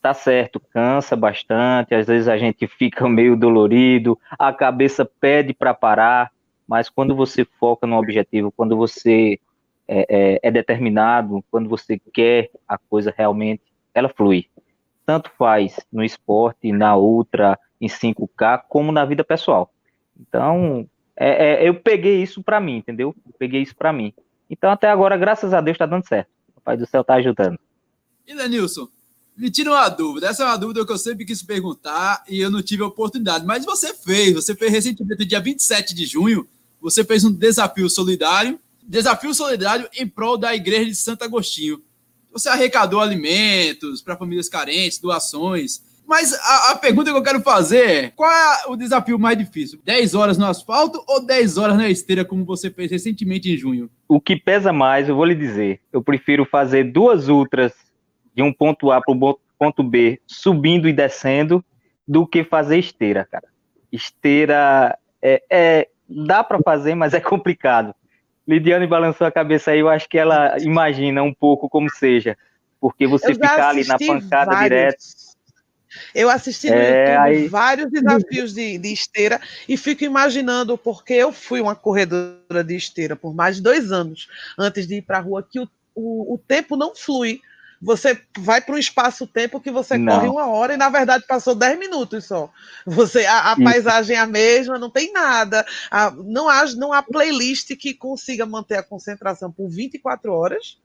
Tá 0.00 0.14
certo, 0.14 0.58
cansa 0.58 1.14
bastante, 1.14 1.94
às 1.94 2.06
vezes 2.06 2.26
a 2.26 2.38
gente 2.38 2.66
fica 2.78 3.06
meio 3.08 3.36
dolorido, 3.36 4.18
a 4.38 4.50
cabeça 4.50 5.04
pede 5.04 5.52
para 5.52 5.74
parar, 5.74 6.32
mas 6.66 6.88
quando 6.88 7.14
você 7.14 7.44
foca 7.44 7.86
no 7.86 7.98
objetivo, 7.98 8.50
quando 8.50 8.76
você 8.76 9.38
é, 9.86 10.06
é, 10.08 10.40
é, 10.42 10.50
determinado, 10.50 11.44
quando 11.50 11.68
você 11.68 12.00
quer 12.14 12.48
a 12.66 12.78
coisa 12.78 13.12
realmente, 13.14 13.62
ela 13.92 14.08
flui. 14.08 14.46
Tanto 15.04 15.30
faz 15.36 15.78
no 15.92 16.02
esporte, 16.02 16.70
na 16.72 16.96
ultra, 16.96 17.58
em 17.80 17.88
5K, 17.88 18.62
como 18.68 18.92
na 18.92 19.04
vida 19.04 19.24
pessoal. 19.24 19.72
Então, 20.18 20.88
é, 21.16 21.64
é 21.64 21.68
eu 21.68 21.74
peguei 21.74 22.22
isso 22.22 22.42
para 22.42 22.60
mim, 22.60 22.76
entendeu? 22.76 23.14
Eu 23.26 23.34
peguei 23.38 23.62
isso 23.62 23.74
para 23.74 23.92
mim. 23.92 24.12
Então, 24.48 24.70
até 24.70 24.88
agora, 24.88 25.16
graças 25.16 25.54
a 25.54 25.60
Deus, 25.60 25.76
está 25.76 25.86
dando 25.86 26.06
certo. 26.06 26.28
O 26.56 26.60
Pai 26.60 26.76
do 26.76 26.86
Céu 26.86 27.00
está 27.00 27.14
ajudando. 27.14 27.58
E 28.26 28.34
Denilson, 28.34 28.88
me 29.36 29.50
tira 29.50 29.70
uma 29.70 29.88
dúvida. 29.88 30.28
Essa 30.28 30.42
é 30.42 30.46
uma 30.46 30.58
dúvida 30.58 30.84
que 30.84 30.92
eu 30.92 30.98
sempre 30.98 31.24
quis 31.24 31.42
perguntar 31.42 32.22
e 32.28 32.40
eu 32.40 32.50
não 32.50 32.62
tive 32.62 32.82
a 32.82 32.86
oportunidade. 32.86 33.46
Mas 33.46 33.64
você 33.64 33.94
fez, 33.94 34.34
você 34.34 34.54
fez 34.54 34.70
recentemente, 34.70 35.24
dia 35.24 35.40
27 35.40 35.94
de 35.94 36.04
junho, 36.04 36.46
você 36.80 37.02
fez 37.04 37.24
um 37.24 37.32
desafio 37.32 37.88
solidário, 37.88 38.60
desafio 38.82 39.32
solidário 39.32 39.88
em 39.94 40.06
prol 40.06 40.36
da 40.36 40.54
Igreja 40.54 40.86
de 40.86 40.96
Santo 40.96 41.24
Agostinho. 41.24 41.82
Você 42.32 42.48
arrecadou 42.48 43.00
alimentos 43.00 44.02
para 44.02 44.16
famílias 44.16 44.48
carentes, 44.48 44.98
doações. 44.98 45.82
Mas 46.10 46.34
a, 46.34 46.72
a, 46.72 46.74
pergunta 46.74 47.12
que 47.12 47.16
eu 47.16 47.22
quero 47.22 47.40
fazer 47.40 47.88
é: 47.88 48.10
qual 48.10 48.28
é 48.28 48.66
o 48.66 48.74
desafio 48.74 49.16
mais 49.16 49.38
difícil? 49.38 49.78
10 49.84 50.16
horas 50.16 50.36
no 50.36 50.44
asfalto 50.44 51.00
ou 51.06 51.24
10 51.24 51.56
horas 51.56 51.76
na 51.76 51.88
esteira, 51.88 52.24
como 52.24 52.44
você 52.44 52.68
fez 52.68 52.90
recentemente 52.90 53.48
em 53.48 53.56
junho? 53.56 53.88
O 54.08 54.20
que 54.20 54.34
pesa 54.34 54.72
mais, 54.72 55.08
eu 55.08 55.14
vou 55.14 55.24
lhe 55.24 55.36
dizer. 55.36 55.80
Eu 55.92 56.02
prefiro 56.02 56.44
fazer 56.44 56.90
duas 56.90 57.28
ultras 57.28 57.72
de 58.34 58.42
um 58.42 58.52
ponto 58.52 58.90
A 58.90 59.00
para 59.00 59.14
o 59.14 59.38
ponto 59.56 59.84
B, 59.84 60.20
subindo 60.26 60.88
e 60.88 60.92
descendo, 60.92 61.64
do 62.08 62.26
que 62.26 62.42
fazer 62.42 62.80
esteira, 62.80 63.24
cara. 63.30 63.46
Esteira 63.92 64.98
é, 65.22 65.40
é 65.48 65.88
dá 66.08 66.42
para 66.42 66.58
fazer, 66.58 66.96
mas 66.96 67.14
é 67.14 67.20
complicado. 67.20 67.94
Lidiane 68.48 68.88
balançou 68.88 69.28
a 69.28 69.30
cabeça 69.30 69.70
aí, 69.70 69.78
eu 69.78 69.88
acho 69.88 70.08
que 70.08 70.18
ela 70.18 70.58
imagina 70.58 71.22
um 71.22 71.32
pouco 71.32 71.68
como 71.68 71.88
seja, 71.88 72.36
porque 72.80 73.06
você 73.06 73.32
ficar 73.32 73.68
ali 73.68 73.86
na 73.86 73.96
pancada 73.96 74.50
vários. 74.50 74.64
direto. 74.64 75.29
Eu 76.14 76.30
assisti 76.30 76.68
no 76.68 76.76
é, 76.76 77.14
YouTube 77.14 77.18
aí... 77.18 77.48
vários 77.48 77.90
desafios 77.90 78.54
de, 78.54 78.78
de, 78.78 78.92
esteira 78.92 79.40
e 79.68 79.76
fico 79.76 80.04
imaginando, 80.04 80.78
porque 80.78 81.14
eu 81.14 81.32
fui 81.32 81.60
uma 81.60 81.74
corredora 81.74 82.62
de 82.64 82.76
esteira 82.76 83.16
por 83.16 83.34
mais 83.34 83.56
de 83.56 83.62
dois 83.62 83.92
anos 83.92 84.28
antes 84.58 84.86
de 84.86 84.96
ir 84.96 85.02
para 85.02 85.18
a 85.18 85.20
rua, 85.20 85.46
que 85.48 85.60
o, 85.60 85.68
o, 85.94 86.34
o 86.34 86.38
tempo 86.38 86.76
não 86.76 86.94
flui 86.94 87.40
você 87.80 88.20
vai 88.38 88.60
para 88.60 88.74
um 88.74 88.78
espaço-tempo 88.78 89.60
que 89.60 89.70
você 89.70 89.96
não. 89.96 90.14
corre 90.14 90.28
uma 90.28 90.46
hora 90.46 90.74
e, 90.74 90.76
na 90.76 90.90
verdade, 90.90 91.24
passou 91.26 91.54
10 91.54 91.78
minutos 91.78 92.26
só. 92.26 92.50
Você, 92.84 93.24
a, 93.24 93.52
a 93.52 93.56
paisagem 93.56 94.16
é 94.16 94.20
a 94.20 94.26
mesma, 94.26 94.78
não 94.78 94.90
tem 94.90 95.10
nada. 95.12 95.64
A, 95.90 96.10
não, 96.10 96.46
há, 96.48 96.66
não 96.76 96.92
há 96.92 97.02
playlist 97.02 97.74
que 97.76 97.94
consiga 97.94 98.44
manter 98.44 98.76
a 98.76 98.82
concentração 98.82 99.50
por 99.50 99.66
24 99.68 100.30
horas. 100.30 100.76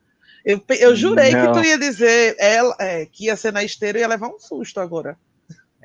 Eu, 0.46 0.62
eu 0.80 0.96
jurei 0.96 1.32
não. 1.32 1.48
que 1.48 1.60
tu 1.60 1.66
ia 1.66 1.78
dizer 1.78 2.36
ela, 2.40 2.76
é, 2.80 3.06
que 3.06 3.26
ia 3.26 3.36
ser 3.36 3.52
na 3.52 3.64
esteira 3.64 3.98
e 3.98 4.02
ia 4.02 4.08
levar 4.08 4.28
um 4.28 4.40
susto 4.40 4.80
agora. 4.80 5.18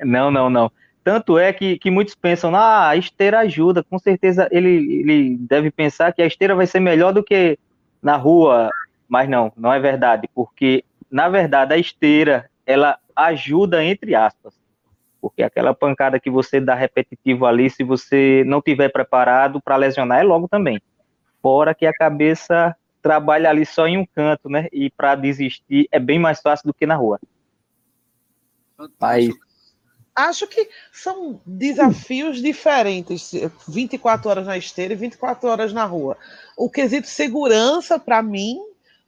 Não, 0.03 0.31
não, 0.31 0.51
não. 0.51 0.71
Tanto 1.03 1.39
é 1.39 1.53
que, 1.53 1.79
que 1.79 1.91
muitos 1.91 2.15
pensam, 2.15 2.55
ah, 2.55 2.89
a 2.89 2.97
esteira 2.97 3.41
ajuda. 3.41 3.83
Com 3.83 3.99
certeza 3.99 4.49
ele, 4.51 5.01
ele 5.01 5.37
deve 5.39 5.71
pensar 5.71 6.13
que 6.13 6.21
a 6.21 6.27
esteira 6.27 6.55
vai 6.55 6.67
ser 6.67 6.81
melhor 6.81 7.13
do 7.13 7.25
que 7.25 7.59
na 8.03 8.17
rua. 8.17 8.71
Mas 9.09 9.29
não, 9.29 9.51
não 9.57 9.73
é 9.73 9.81
verdade, 9.81 10.29
porque 10.35 10.85
na 11.11 11.29
verdade, 11.29 11.75
a 11.75 11.79
esteira, 11.79 12.49
ela 12.65 12.97
ajuda 13.17 13.83
entre 13.83 14.15
aspas, 14.15 14.55
porque 15.21 15.43
aquela 15.43 15.75
pancada 15.75 16.21
que 16.21 16.31
você 16.31 16.61
dá 16.61 16.75
repetitivo 16.75 17.45
ali, 17.45 17.69
se 17.69 17.83
você 17.83 18.45
não 18.47 18.63
tiver 18.63 18.89
preparado 18.91 19.61
para 19.61 19.77
lesionar, 19.77 20.21
é 20.21 20.23
logo 20.23 20.47
também. 20.47 20.81
Fora 21.43 21.75
que 21.75 21.85
a 21.85 21.93
cabeça 21.93 22.77
trabalha 23.03 23.51
ali 23.51 23.65
só 23.65 23.87
em 23.87 23.99
um 23.99 24.07
canto, 24.07 24.49
né? 24.49 24.69
E 24.73 24.91
para 24.91 25.15
desistir 25.15 25.89
é 25.91 25.99
bem 25.99 26.19
mais 26.19 26.41
fácil 26.41 26.67
do 26.67 26.75
que 26.75 26.87
na 26.87 26.97
rua. 26.97 27.19
Mas 28.99 29.29
acho 30.15 30.47
que 30.47 30.69
são 30.93 31.41
desafios 31.47 32.41
diferentes, 32.43 33.33
24 33.69 34.29
horas 34.29 34.47
na 34.47 34.59
esteira 34.59 34.93
e 34.93 34.97
24 34.97 35.49
horas 35.49 35.73
na 35.73 35.85
rua. 35.85 36.17
O 36.57 36.71
quesito 36.71 37.07
segurança, 37.07 37.99
para 37.99 38.23
mim, 38.23 38.59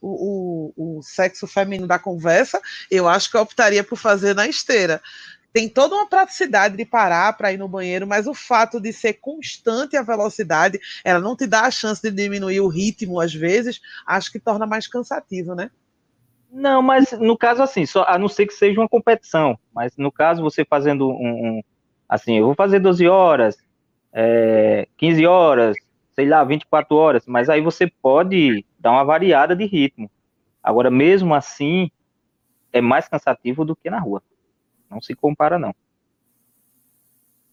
o, 0.01 0.73
o, 0.75 0.97
o 0.97 1.03
sexo 1.03 1.47
feminino 1.47 1.87
da 1.87 1.97
conversa, 1.97 2.61
eu 2.91 3.07
acho 3.07 3.31
que 3.31 3.37
eu 3.37 3.41
optaria 3.41 3.83
por 3.83 3.97
fazer 3.97 4.35
na 4.35 4.47
esteira 4.47 5.01
tem 5.53 5.69
toda 5.69 5.95
uma 5.95 6.09
praticidade 6.09 6.75
de 6.75 6.83
parar 6.83 7.31
para 7.37 7.53
ir 7.53 7.57
no 7.57 7.67
banheiro, 7.67 8.07
mas 8.07 8.25
o 8.25 8.33
fato 8.33 8.81
de 8.81 8.91
ser 8.91 9.13
constante 9.13 9.95
a 9.95 10.01
velocidade, 10.01 10.79
ela 11.05 11.19
não 11.19 11.35
te 11.35 11.45
dá 11.45 11.61
a 11.61 11.71
chance 11.71 12.01
de 12.01 12.09
diminuir 12.09 12.59
o 12.59 12.67
ritmo 12.67 13.19
às 13.21 13.33
vezes, 13.33 13.79
acho 14.05 14.31
que 14.31 14.39
torna 14.39 14.65
mais 14.65 14.87
cansativo, 14.87 15.53
né? 15.53 15.69
Não, 16.51 16.81
mas 16.81 17.11
no 17.13 17.37
caso 17.37 17.61
assim, 17.61 17.85
só, 17.85 18.03
a 18.07 18.17
não 18.17 18.27
ser 18.27 18.47
que 18.47 18.53
seja 18.53 18.79
uma 18.79 18.89
competição, 18.89 19.57
mas 19.73 19.95
no 19.95 20.11
caso 20.11 20.41
você 20.41 20.65
fazendo 20.65 21.07
um, 21.09 21.57
um 21.57 21.63
assim, 22.09 22.39
eu 22.39 22.45
vou 22.47 22.55
fazer 22.55 22.79
12 22.79 23.07
horas, 23.07 23.57
é, 24.11 24.87
15 24.97 25.25
horas, 25.25 25.77
sei 26.15 26.27
lá, 26.27 26.43
24 26.43 26.95
horas, 26.95 27.23
mas 27.27 27.49
aí 27.49 27.61
você 27.61 27.87
pode 28.01 28.65
dar 28.79 28.91
uma 28.91 29.03
variada 29.03 29.55
de 29.55 29.65
ritmo. 29.65 30.09
Agora, 30.61 30.89
mesmo 30.89 31.33
assim, 31.33 31.91
é 32.71 32.81
mais 32.81 33.07
cansativo 33.07 33.65
do 33.65 33.75
que 33.75 33.89
na 33.89 33.99
rua. 33.99 34.21
Não 34.93 35.01
se 35.01 35.15
compara, 35.15 35.57
não. 35.57 35.73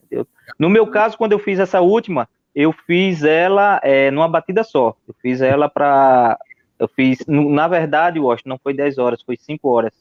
Entendeu? 0.04 0.26
No 0.58 0.68
meu 0.68 0.86
caso, 0.86 1.16
quando 1.16 1.32
eu 1.32 1.38
fiz 1.38 1.58
essa 1.58 1.80
última, 1.80 2.28
eu 2.54 2.72
fiz 2.72 3.22
ela 3.22 3.80
é, 3.82 4.10
numa 4.10 4.28
batida 4.28 4.62
só. 4.62 4.96
Eu 5.06 5.14
fiz 5.20 5.40
ela 5.40 5.68
para. 5.68 6.38
Eu 6.78 6.88
fiz. 6.88 7.24
Na 7.26 7.68
verdade, 7.68 8.18
Washington, 8.18 8.50
não 8.50 8.58
foi 8.58 8.74
10 8.74 8.98
horas, 8.98 9.22
foi 9.22 9.36
5 9.36 9.68
horas. 9.68 9.92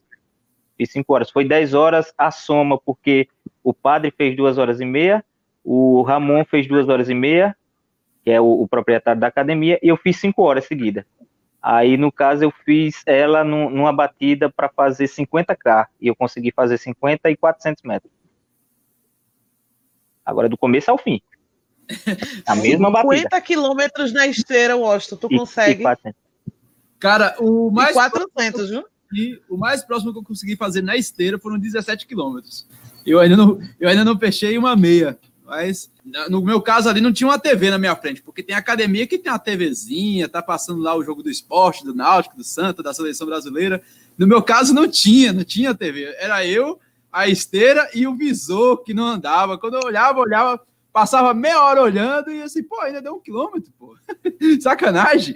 Fiz 0.78 0.92
5 0.92 1.14
horas. 1.14 1.30
Foi 1.30 1.46
10 1.46 1.74
horas 1.74 2.14
a 2.18 2.32
soma, 2.32 2.78
porque 2.78 3.28
o 3.64 3.74
padre 3.74 4.12
fez 4.12 4.36
2 4.36 4.58
horas 4.58 4.80
e 4.80 4.86
meia, 4.86 5.24
o 5.64 6.02
Ramon 6.02 6.44
fez 6.46 6.68
2 6.68 6.90
horas 6.90 7.10
e 7.10 7.14
meia, 7.14 7.56
que 8.24 8.32
é 8.32 8.40
o, 8.40 8.62
o 8.62 8.68
proprietário 8.68 9.20
da 9.20 9.28
academia, 9.28 9.80
e 9.82 9.88
eu 9.88 9.98
fiz 9.98 10.18
cinco 10.18 10.42
horas 10.44 10.66
seguidas. 10.66 11.06
Aí, 11.62 11.98
no 11.98 12.12
caso, 12.12 12.44
eu 12.44 12.52
fiz 12.66 13.02
ela 13.06 13.44
no, 13.44 13.70
numa 13.70 13.92
batida 13.92 14.50
para 14.50 14.70
fazer 14.70 15.06
50K, 15.06 15.88
e 16.00 16.08
eu 16.08 16.16
consegui 16.16 16.52
fazer 16.52 16.78
50 16.78 17.30
e 17.30 17.36
400 17.36 17.84
metros. 17.84 18.12
Agora, 20.26 20.48
do 20.48 20.58
começo 20.58 20.90
ao 20.90 20.98
fim. 20.98 21.22
A 22.46 22.56
mesma 22.56 22.88
50 22.88 22.92
batida. 22.92 23.16
50 23.18 23.42
quilômetros 23.42 24.14
na 24.14 24.28
esteira, 24.28 24.78
Washington, 24.78 25.16
tu 25.18 25.28
e, 25.32 25.38
consegue? 25.38 25.84
E 25.84 26.14
Cara, 26.98 27.36
o 27.40 27.70
mais... 27.72 27.92
E 27.92 27.94
400, 27.94 28.70
viu? 28.70 28.86
E 29.14 29.42
o 29.50 29.58
mais 29.58 29.84
próximo 29.84 30.14
que 30.14 30.20
eu 30.20 30.24
consegui 30.24 30.56
fazer 30.56 30.82
na 30.82 30.96
esteira 30.96 31.40
foram 31.40 31.58
17 31.58 32.06
quilômetros. 32.06 32.68
Eu 33.06 33.20
ainda 33.20 33.36
não, 33.36 33.60
eu 33.80 33.90
ainda 33.90 34.06
não 34.06 34.18
fechei 34.18 34.58
uma 34.58 34.76
meia. 34.76 35.18
Mas 35.50 35.90
no 36.30 36.42
meu 36.42 36.62
caso 36.62 36.88
ali 36.88 37.02
não 37.02 37.12
tinha 37.12 37.28
uma 37.28 37.40
TV 37.40 37.72
na 37.72 37.80
minha 37.80 37.96
frente, 37.96 38.22
porque 38.22 38.44
tem 38.44 38.56
academia 38.56 39.08
que 39.08 39.18
tem 39.18 39.32
uma 39.32 39.40
TVzinha, 39.40 40.30
tá 40.30 40.44
passando 40.44 40.80
lá 40.80 40.96
o 40.96 41.04
jogo 41.04 41.24
do 41.24 41.30
esporte, 41.30 41.84
do 41.84 41.96
Náutico, 41.96 42.38
do 42.38 42.44
Santa, 42.44 42.84
da 42.84 42.94
seleção 42.94 43.26
brasileira. 43.26 43.82
No 44.16 44.28
meu 44.28 44.44
caso 44.44 44.76
não 44.76 44.88
tinha, 44.88 45.34
não 45.34 45.44
tinha 45.44 45.74
TV. 45.74 46.16
Era 46.20 46.46
eu, 46.46 46.80
a 47.12 47.28
esteira 47.28 47.90
e 47.96 48.06
o 48.06 48.16
visor 48.16 48.84
que 48.84 48.94
não 48.94 49.06
andava. 49.06 49.58
Quando 49.58 49.74
eu 49.74 49.82
olhava, 49.84 50.20
olhava, 50.20 50.62
passava 50.94 51.34
meia 51.34 51.64
hora 51.64 51.82
olhando 51.82 52.30
e 52.30 52.44
assim, 52.44 52.62
pô, 52.62 52.80
ainda 52.82 53.02
deu 53.02 53.16
um 53.16 53.20
quilômetro, 53.20 53.74
pô. 53.80 53.98
Sacanagem. 54.62 55.34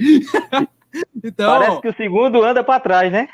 então. 1.24 1.60
Parece 1.60 1.82
que 1.82 1.90
o 1.90 1.96
segundo 1.96 2.44
anda 2.44 2.64
para 2.64 2.80
trás, 2.80 3.12
né? 3.12 3.28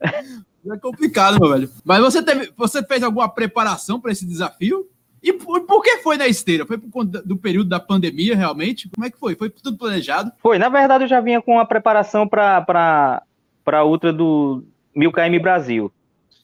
É. 0.00 0.44
É 0.70 0.78
complicado, 0.78 1.38
meu 1.40 1.50
velho. 1.50 1.70
Mas 1.84 2.00
você 2.00 2.22
teve, 2.22 2.52
você 2.56 2.82
fez 2.84 3.02
alguma 3.02 3.28
preparação 3.28 4.00
para 4.00 4.12
esse 4.12 4.24
desafio? 4.24 4.88
E 5.24 5.32
por, 5.32 5.62
por, 5.62 5.82
que 5.82 5.96
foi 5.98 6.18
na 6.18 6.28
esteira? 6.28 6.66
Foi 6.66 6.76
por 6.76 6.90
conta 6.90 7.22
do 7.22 7.34
período 7.34 7.70
da 7.70 7.80
pandemia, 7.80 8.36
realmente? 8.36 8.90
Como 8.94 9.06
é 9.06 9.10
que 9.10 9.18
foi? 9.18 9.34
Foi 9.34 9.48
tudo 9.48 9.78
planejado? 9.78 10.30
Foi. 10.42 10.58
Na 10.58 10.68
verdade, 10.68 11.04
eu 11.04 11.08
já 11.08 11.18
vinha 11.18 11.40
com 11.40 11.58
a 11.58 11.64
preparação 11.64 12.28
para 12.28 13.22
a 13.66 13.84
ultra 13.84 14.12
do 14.12 14.62
1000 14.94 15.10
km 15.10 15.38
Brasil. 15.40 15.90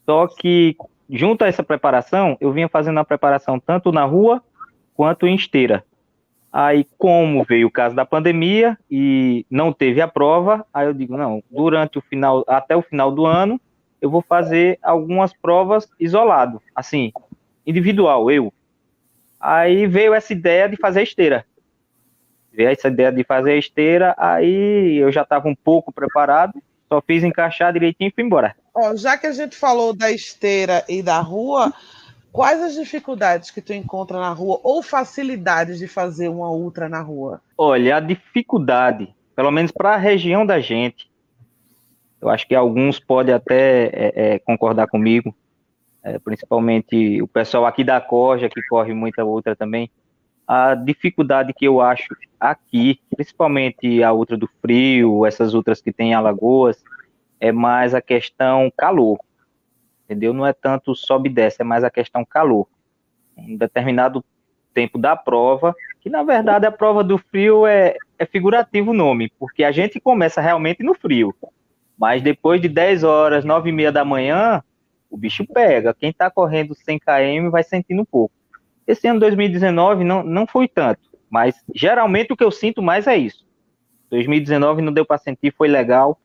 Só 0.07 0.27
que 0.27 0.75
junto 1.11 1.45
a 1.45 1.49
essa 1.49 1.63
preparação, 1.63 2.39
eu 2.41 2.53
vinha 2.53 2.71
fazendo 2.71 2.99
a 3.01 3.05
preparação 3.05 3.61
tanto 3.61 3.93
na 3.93 4.05
rua 4.05 4.43
quanto 4.95 5.27
em 5.27 5.35
esteira. 5.35 5.85
Aí, 6.53 6.87
como 6.97 7.45
veio 7.45 7.67
o 7.67 7.71
caso 7.71 7.95
da 7.95 8.07
pandemia 8.07 8.79
e 8.91 9.45
não 9.51 9.73
teve 9.73 10.01
a 10.01 10.09
prova, 10.09 10.67
aí 10.73 10.87
eu 10.87 10.95
digo, 10.95 11.17
não, 11.17 11.43
durante 11.51 11.99
o 11.99 12.03
final, 12.03 12.45
até 12.49 12.75
o 12.75 12.83
final 12.83 13.13
do 13.13 13.27
ano, 13.27 13.61
eu 14.01 14.11
vou 14.11 14.23
fazer 14.23 14.79
algumas 14.83 15.33
provas 15.35 15.89
isolado, 15.99 16.61
assim, 16.75 17.13
individual, 17.67 18.31
eu. 18.31 18.53
Aí 19.41 19.87
veio 19.87 20.13
essa 20.13 20.33
ideia 20.33 20.69
de 20.69 20.77
fazer 20.77 21.03
esteira. 21.03 21.47
Veio 22.53 22.69
essa 22.69 22.89
ideia 22.89 23.11
de 23.11 23.25
fazer 23.25 23.57
esteira, 23.57 24.15
aí 24.19 24.97
eu 24.97 25.11
já 25.11 25.23
estava 25.23 25.49
um 25.49 25.55
pouco 25.55 25.93
preparado, 25.93 26.61
só 26.89 27.01
fiz 27.01 27.25
encaixar 27.25 27.73
direitinho 27.73 28.09
e 28.09 28.13
fui 28.13 28.25
embora. 28.25 28.55
Ó, 28.75 28.95
já 28.97 29.17
que 29.17 29.27
a 29.27 29.33
gente 29.33 29.57
falou 29.57 29.95
da 29.95 30.11
esteira 30.11 30.85
e 30.89 31.03
da 31.03 31.21
rua, 31.21 31.73
quais 32.33 32.61
as 32.61 32.75
dificuldades 32.75 33.51
que 33.51 33.63
tu 33.63 33.73
encontra 33.73 34.19
na 34.19 34.33
rua 34.33 34.61
ou 34.63 34.83
facilidades 34.83 35.79
de 35.79 35.89
fazer 35.89 36.29
uma 36.29 36.51
ultra 36.51 36.89
na 36.89 37.01
rua? 37.01 37.41
Olha, 37.57 37.97
a 37.97 38.01
dificuldade, 38.01 39.15
pelo 39.35 39.51
menos 39.51 39.71
para 39.71 39.95
a 39.95 39.97
região 39.97 40.45
da 40.45 40.61
gente, 40.61 41.11
eu 42.21 42.29
acho 42.29 42.47
que 42.47 42.55
alguns 42.55 42.99
podem 42.99 43.35
até 43.35 43.87
é, 43.87 44.13
é, 44.15 44.39
concordar 44.41 44.89
comigo, 44.89 45.35
é, 46.03 46.19
principalmente 46.19 47.21
o 47.23 47.29
pessoal 47.29 47.67
aqui 47.67 47.85
da 47.85 48.01
Corja, 48.01 48.49
que 48.49 48.63
corre 48.69 48.95
muita 48.95 49.25
outra 49.25 49.55
também. 49.55 49.91
A 50.47 50.75
dificuldade 50.75 51.53
que 51.53 51.65
eu 51.65 51.81
acho 51.81 52.09
aqui, 52.39 52.99
principalmente 53.15 54.03
a 54.03 54.13
outra 54.13 54.37
do 54.37 54.49
frio, 54.61 55.25
essas 55.27 55.55
outras 55.55 55.81
que 55.81 55.93
tem 55.93 56.11
em 56.11 56.15
Alagoas, 56.15 56.83
é 57.39 57.53
mais 57.53 57.95
a 57.95 58.01
questão 58.01 58.73
calor. 58.77 59.19
Entendeu? 60.05 60.33
Não 60.33 60.47
é 60.47 60.53
tanto 60.53 60.95
sobe 60.95 61.29
e 61.29 61.33
desce, 61.33 61.63
é 61.63 61.65
mais 61.65 61.85
a 61.85 61.91
questão 61.91 62.25
calor. 62.25 62.67
Um 63.37 63.57
determinado 63.57 64.25
tempo 64.75 64.99
da 64.99 65.15
prova, 65.15 65.75
que 66.01 66.09
na 66.09 66.23
verdade 66.23 66.67
a 66.67 66.73
prova 66.73 67.05
do 67.05 67.19
frio 67.19 67.67
é, 67.67 67.97
é 68.19 68.27
figurativo 68.27 68.91
o 68.91 68.95
nome, 68.95 69.31
porque 69.39 69.63
a 69.63 69.73
gente 69.73 70.01
começa 70.01 70.41
realmente 70.41 70.83
no 70.83 70.95
frio. 70.95 71.35
Mas 71.99 72.23
depois 72.23 72.61
de 72.61 72.69
10 72.69 73.05
horas, 73.05 73.45
9 73.45 73.69
e 73.69 73.73
meia 73.73 73.93
da 73.93 74.05
manhã, 74.05 74.63
o 75.11 75.17
bicho 75.17 75.45
pega. 75.47 75.93
Quem 75.93 76.11
está 76.11 76.31
correndo 76.31 76.75
100 76.75 76.99
km 77.01 77.51
vai 77.51 77.63
sentindo 77.63 78.03
um 78.03 78.05
pouco. 78.05 78.35
Esse 78.87 79.09
ano 79.09 79.21
2019 79.21 80.05
não, 80.05 80.23
não 80.23 80.47
foi 80.47 80.69
tanto, 80.69 81.01
mas 81.29 81.55
geralmente 81.75 82.33
o 82.33 82.37
que 82.37 82.45
eu 82.45 82.51
sinto 82.51 82.81
mais 82.81 83.07
é 83.07 83.17
isso. 83.17 83.47
2019 84.11 84.83
não 84.83 84.93
deu 84.93 85.05
para 85.05 85.19
sentir, 85.19 85.55
foi 85.57 85.69
legal. 85.69 86.19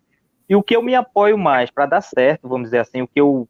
E 0.49 0.55
o 0.55 0.63
que 0.63 0.75
eu 0.75 0.81
me 0.81 0.95
apoio 0.95 1.37
mais 1.37 1.69
para 1.69 1.85
dar 1.85 2.01
certo, 2.01 2.47
vamos 2.47 2.67
dizer 2.67 2.79
assim, 2.79 3.01
o 3.01 3.07
que 3.07 3.19
eu, 3.19 3.47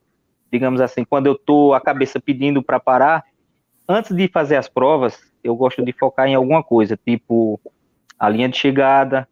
digamos 0.52 0.82
assim, 0.82 1.04
quando 1.04 1.28
eu 1.28 1.36
tô 1.36 1.74
a 1.74 1.82
cabeça 1.82 2.20
pedindo 2.20 2.64
para 2.64 2.80
parar, 2.80 3.24
antes 3.88 4.16
de 4.16 4.28
fazer 4.28 4.56
as 4.56 4.68
provas, 4.68 5.20
eu 5.44 5.56
gosto 5.56 5.84
de 5.84 5.94
focar 5.94 6.28
em 6.28 6.36
alguma 6.36 6.64
coisa, 6.64 6.98
tipo 6.98 7.60
a 8.18 8.30
linha 8.30 8.48
de 8.48 8.58
chegada, 8.58 9.28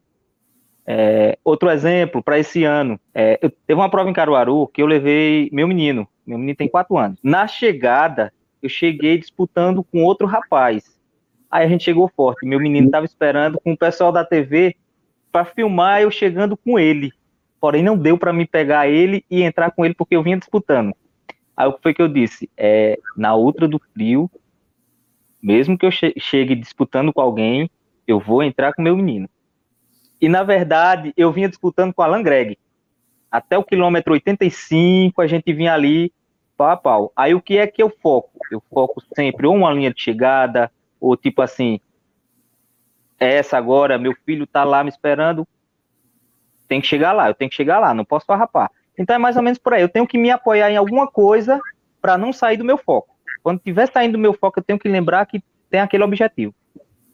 é, 0.86 1.38
outro 1.43 1.69
exemplo, 1.69 2.22
para 2.22 2.38
esse 2.38 2.63
ano, 2.63 3.00
é, 3.13 3.39
eu 3.41 3.50
teve 3.50 3.80
uma 3.80 3.89
prova 3.89 4.10
em 4.10 4.13
Caruaru 4.13 4.67
que 4.67 4.82
eu 4.82 4.86
levei 4.86 5.50
meu 5.52 5.67
menino, 5.67 6.08
meu 6.26 6.38
menino 6.38 6.58
tem 6.58 6.67
quatro 6.67 6.98
anos. 6.98 7.19
Na 7.24 7.48
chegada, 7.48 8.34
eu 8.62 8.69
cheguei 8.69 9.17
disputando 9.17 9.84
com 9.84 10.04
outro 10.04 10.28
rapaz. 10.28 11.00
Aí 11.50 11.65
a 11.65 11.69
gente 11.69 11.84
chegou 11.84 12.12
forte, 12.15 12.46
meu 12.46 12.60
menino 12.60 12.88
estava 12.88 13.06
esperando 13.06 13.60
com 13.62 13.74
o 13.74 13.78
pessoal 13.78 14.12
da 14.12 14.26
TV 14.26 14.76
para 15.32 15.46
filmar 15.46 16.02
eu 16.02 16.12
chegando 16.12 16.58
com 16.58 16.78
ele. 16.78 17.12
Porém, 17.60 17.82
não 17.82 17.98
deu 17.98 18.17
para 18.17 18.34
me 18.34 18.46
pegar 18.46 18.88
ele 18.89 19.24
e 19.30 19.41
entrar 19.41 19.72
com 19.72 19.86
ele 19.86 19.93
porque 19.93 20.15
eu 20.15 20.24
vinha 20.24 20.38
disputando. 20.38 20.93
Aí 21.56 21.67
o 21.67 21.74
que 21.74 21.82
foi 21.82 21.93
que 21.93 22.02
eu 22.02 22.08
disse? 22.08 22.50
É, 22.58 23.00
na 23.15 23.36
outra 23.36 23.67
do 23.67 23.80
frio, 23.93 24.30
mesmo 25.41 25.78
que 25.78 25.86
eu 25.86 25.91
chegue 25.91 26.56
disputando 26.56 27.13
com 27.13 27.22
alguém, 27.22 27.69
eu 28.08 28.19
vou 28.19 28.43
entrar 28.43 28.74
com 28.74 28.82
meu 28.82 28.98
menino. 28.98 29.30
E, 30.23 30.29
na 30.29 30.41
verdade, 30.41 31.13
eu 31.17 31.33
vinha 31.33 31.49
disputando 31.49 31.93
com 31.93 32.01
Alan 32.01 32.23
Greg. 32.23 32.57
Até 33.29 33.57
o 33.57 33.63
quilômetro 33.63 34.13
85, 34.13 35.21
a 35.21 35.27
gente 35.27 35.51
vinha 35.51 35.73
ali 35.73 36.13
pau 36.55 36.69
a 36.69 36.77
pau. 36.77 37.12
Aí 37.13 37.36
o 37.36 37.41
que 37.41 37.57
é 37.57 37.67
que 37.67 37.83
eu 37.83 37.89
foco? 37.89 38.31
Eu 38.49 38.63
foco 38.73 39.03
sempre 39.13 39.45
ou 39.45 39.53
uma 39.53 39.69
linha 39.73 39.93
de 39.93 40.01
chegada, 40.01 40.71
ou 40.97 41.17
tipo 41.17 41.41
assim, 41.41 41.77
é 43.19 43.33
essa 43.33 43.57
agora, 43.57 43.97
meu 43.97 44.15
filho 44.25 44.47
tá 44.47 44.63
lá 44.63 44.81
me 44.81 44.89
esperando, 44.89 45.45
tem 46.69 46.79
que 46.79 46.88
chegar 46.88 47.12
lá, 47.12 47.27
eu 47.27 47.33
tenho 47.33 47.49
que 47.49 47.57
chegar 47.57 47.79
lá, 47.79 47.93
não 47.93 48.05
posso 48.05 48.25
farrapar. 48.25 48.71
Então 48.97 49.17
é 49.17 49.19
mais 49.19 49.36
ou 49.36 49.43
menos 49.43 49.59
por 49.59 49.73
aí, 49.73 49.81
eu 49.81 49.89
tenho 49.89 50.07
que 50.07 50.17
me 50.17 50.31
apoiar 50.31 50.71
em 50.71 50.77
alguma 50.77 51.05
coisa 51.05 51.59
para 52.01 52.17
não 52.17 52.31
sair 52.31 52.55
do 52.55 52.63
meu 52.63 52.77
foco. 52.77 53.13
Quando 53.41 53.59
tiver 53.59 53.91
saindo 53.91 54.13
do 54.13 54.19
meu 54.19 54.31
foco, 54.31 54.57
eu 54.57 54.63
tenho 54.63 54.79
que 54.79 54.88
lembrar 54.88 55.25
que 55.25 55.43
tem 55.69 55.81
aquele 55.81 56.05
objetivo. 56.05 56.55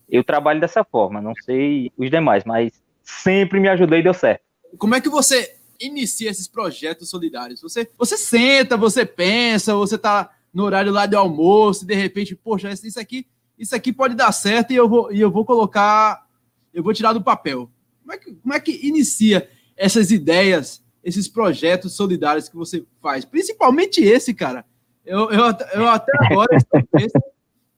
Eu 0.07 0.23
trabalho 0.23 0.61
dessa 0.61 0.83
forma, 0.83 1.19
não 1.19 1.33
sei 1.33 1.91
os 1.97 2.11
demais, 2.11 2.43
mas 2.43 2.87
sempre 3.23 3.59
me 3.59 3.67
ajudei 3.67 3.99
e 3.99 4.03
deu 4.03 4.13
certo. 4.13 4.41
Como 4.77 4.95
é 4.95 5.01
que 5.01 5.09
você 5.09 5.55
inicia 5.79 6.29
esses 6.29 6.47
projetos 6.47 7.09
solidários? 7.09 7.61
Você, 7.61 7.89
você 7.97 8.17
senta, 8.17 8.77
você 8.77 9.05
pensa, 9.05 9.73
você 9.75 9.97
tá 9.97 10.29
no 10.53 10.63
horário 10.63 10.91
lá 10.91 11.05
de 11.05 11.15
almoço 11.15 11.83
e 11.83 11.87
de 11.87 11.95
repente, 11.95 12.35
poxa, 12.35 12.71
isso 12.71 12.99
aqui, 12.99 13.27
isso 13.57 13.75
aqui 13.75 13.93
pode 13.93 14.15
dar 14.15 14.31
certo 14.31 14.71
e 14.71 14.75
eu 14.75 14.87
vou, 14.87 15.11
e 15.11 15.19
eu 15.19 15.31
vou 15.31 15.45
colocar, 15.45 16.25
eu 16.73 16.83
vou 16.83 16.93
tirar 16.93 17.13
do 17.13 17.23
papel. 17.23 17.69
Como 18.01 18.13
é 18.13 18.17
que, 18.17 18.33
como 18.33 18.53
é 18.53 18.59
que 18.59 18.87
inicia 18.87 19.49
essas 19.75 20.11
ideias, 20.11 20.83
esses 21.03 21.27
projetos 21.27 21.95
solidários 21.95 22.49
que 22.49 22.55
você 22.55 22.85
faz? 23.01 23.25
Principalmente 23.25 24.01
esse, 24.01 24.33
cara. 24.33 24.65
Eu, 25.05 25.31
eu, 25.31 25.45
eu 25.73 25.87
até 25.87 26.11
agora 26.25 26.55
estou 26.55 26.81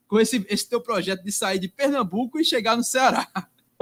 com 0.08 0.20
esse, 0.20 0.46
esse 0.50 0.68
teu 0.68 0.82
projeto 0.82 1.24
de 1.24 1.32
sair 1.32 1.58
de 1.58 1.70
Pernambuco 1.70 2.38
e 2.38 2.44
chegar 2.44 2.76
no 2.76 2.84
Ceará. 2.84 3.28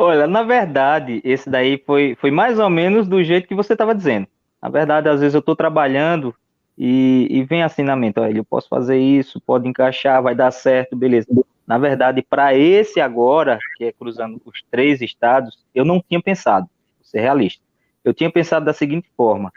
Olha, 0.02 0.28
na 0.28 0.44
verdade, 0.44 1.20
esse 1.26 1.50
daí 1.50 1.78
foi, 1.86 2.16
foi 2.22 2.32
mais 2.32 2.58
ou 2.58 2.70
menos 2.70 3.06
do 3.06 3.22
jeito 3.22 3.50
que 3.50 3.54
você 3.54 3.74
estava 3.74 3.94
dizendo. 3.94 4.30
Na 4.62 4.70
verdade, 4.70 5.10
às 5.10 5.20
vezes 5.20 5.34
eu 5.34 5.42
estou 5.42 5.58
trabalhando 5.58 6.34
e, 6.78 7.28
e 7.30 7.44
vem 7.44 7.64
assim 7.64 7.84
na 7.84 7.98
mente, 7.98 8.18
olha, 8.18 8.38
eu 8.38 8.46
posso 8.46 8.70
fazer 8.70 8.98
isso, 8.98 9.42
pode 9.42 9.68
encaixar, 9.68 10.24
vai 10.24 10.34
dar 10.34 10.52
certo, 10.52 10.96
beleza. 10.96 11.28
Na 11.68 11.78
verdade, 11.78 12.22
para 12.22 12.56
esse 12.56 13.02
agora, 13.02 13.60
que 13.76 13.84
é 13.84 13.92
cruzando 13.92 14.42
os 14.46 14.64
três 14.72 15.02
estados, 15.02 15.66
eu 15.76 15.84
não 15.84 16.02
tinha 16.02 16.22
pensado, 16.22 16.70
vou 16.96 17.04
ser 17.04 17.20
realista. 17.20 17.62
Eu 18.02 18.14
tinha 18.14 18.32
pensado 18.32 18.66
da 18.66 18.72
seguinte 18.72 19.10
forma: 19.18 19.52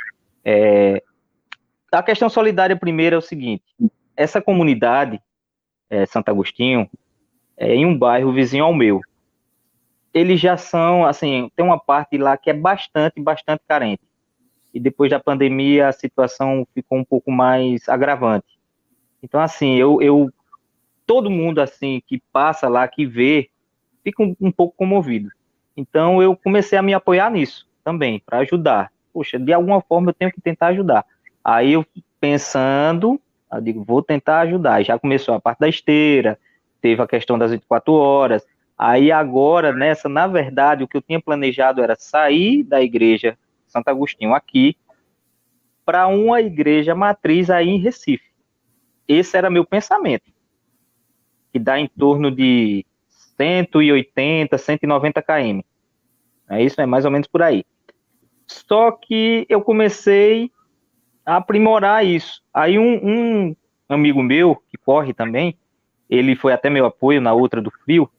é, 0.44 1.04
a 1.92 2.02
questão 2.02 2.28
solidária 2.28 2.74
primeiro 2.76 3.14
é 3.14 3.18
o 3.18 3.22
seguinte: 3.22 3.62
essa 4.16 4.42
comunidade, 4.42 5.22
é, 5.88 6.04
Santo 6.04 6.30
Agostinho, 6.30 6.90
é 7.56 7.76
em 7.76 7.86
um 7.86 7.96
bairro 7.96 8.32
vizinho 8.32 8.64
ao 8.64 8.74
meu 8.74 9.02
eles 10.12 10.40
já 10.40 10.56
são, 10.56 11.06
assim, 11.06 11.50
tem 11.56 11.64
uma 11.64 11.78
parte 11.78 12.18
lá 12.18 12.36
que 12.36 12.50
é 12.50 12.52
bastante, 12.52 13.20
bastante 13.20 13.62
carente. 13.66 14.02
E 14.72 14.80
depois 14.80 15.10
da 15.10 15.20
pandemia 15.20 15.88
a 15.88 15.92
situação 15.92 16.66
ficou 16.74 16.98
um 16.98 17.04
pouco 17.04 17.30
mais 17.30 17.88
agravante. 17.88 18.58
Então, 19.22 19.40
assim, 19.40 19.76
eu, 19.76 20.02
eu 20.02 20.30
todo 21.06 21.30
mundo, 21.30 21.60
assim, 21.60 22.02
que 22.06 22.22
passa 22.32 22.68
lá, 22.68 22.86
que 22.88 23.06
vê, 23.06 23.48
fica 24.02 24.22
um, 24.22 24.34
um 24.40 24.50
pouco 24.50 24.76
comovido. 24.76 25.30
Então, 25.76 26.22
eu 26.22 26.36
comecei 26.36 26.78
a 26.78 26.82
me 26.82 26.92
apoiar 26.92 27.30
nisso 27.30 27.66
também, 27.84 28.20
para 28.24 28.38
ajudar. 28.38 28.92
Poxa, 29.12 29.38
de 29.38 29.52
alguma 29.52 29.80
forma 29.80 30.10
eu 30.10 30.14
tenho 30.14 30.32
que 30.32 30.40
tentar 30.40 30.68
ajudar. 30.68 31.04
Aí 31.44 31.72
eu 31.72 31.86
pensando, 32.20 33.20
eu 33.52 33.60
digo, 33.60 33.84
vou 33.84 34.02
tentar 34.02 34.40
ajudar. 34.40 34.82
Já 34.82 34.98
começou 34.98 35.34
a 35.34 35.40
parte 35.40 35.60
da 35.60 35.68
esteira, 35.68 36.38
teve 36.80 37.00
a 37.02 37.06
questão 37.06 37.38
das 37.38 37.50
24 37.50 37.92
horas, 37.92 38.46
Aí 38.84 39.12
agora, 39.12 39.72
nessa, 39.72 40.08
na 40.08 40.26
verdade, 40.26 40.82
o 40.82 40.88
que 40.88 40.96
eu 40.96 41.00
tinha 41.00 41.20
planejado 41.20 41.80
era 41.80 41.94
sair 41.96 42.64
da 42.64 42.82
igreja 42.82 43.38
Santo 43.64 43.86
Agostinho 43.86 44.34
aqui 44.34 44.76
para 45.84 46.08
uma 46.08 46.40
igreja 46.40 46.92
matriz 46.92 47.48
aí 47.48 47.68
em 47.68 47.78
Recife. 47.78 48.24
Esse 49.06 49.36
era 49.36 49.48
meu 49.48 49.64
pensamento, 49.64 50.32
que 51.52 51.60
dá 51.60 51.78
em 51.78 51.86
torno 51.86 52.28
de 52.28 52.84
180, 53.36 54.58
190 54.58 55.22
km. 55.22 55.60
É 56.50 56.60
isso, 56.64 56.80
é 56.80 56.84
mais 56.84 57.04
ou 57.04 57.12
menos 57.12 57.28
por 57.28 57.40
aí. 57.40 57.64
Só 58.48 58.90
que 58.90 59.46
eu 59.48 59.62
comecei 59.62 60.50
a 61.24 61.36
aprimorar 61.36 62.04
isso. 62.04 62.42
Aí 62.52 62.80
um, 62.80 62.98
um 63.00 63.56
amigo 63.88 64.24
meu, 64.24 64.56
que 64.68 64.76
corre 64.76 65.14
também, 65.14 65.56
ele 66.10 66.34
foi 66.34 66.52
até 66.52 66.68
meu 66.68 66.84
apoio 66.84 67.20
na 67.20 67.32
outra 67.32 67.62
do 67.62 67.70
frio, 67.70 68.10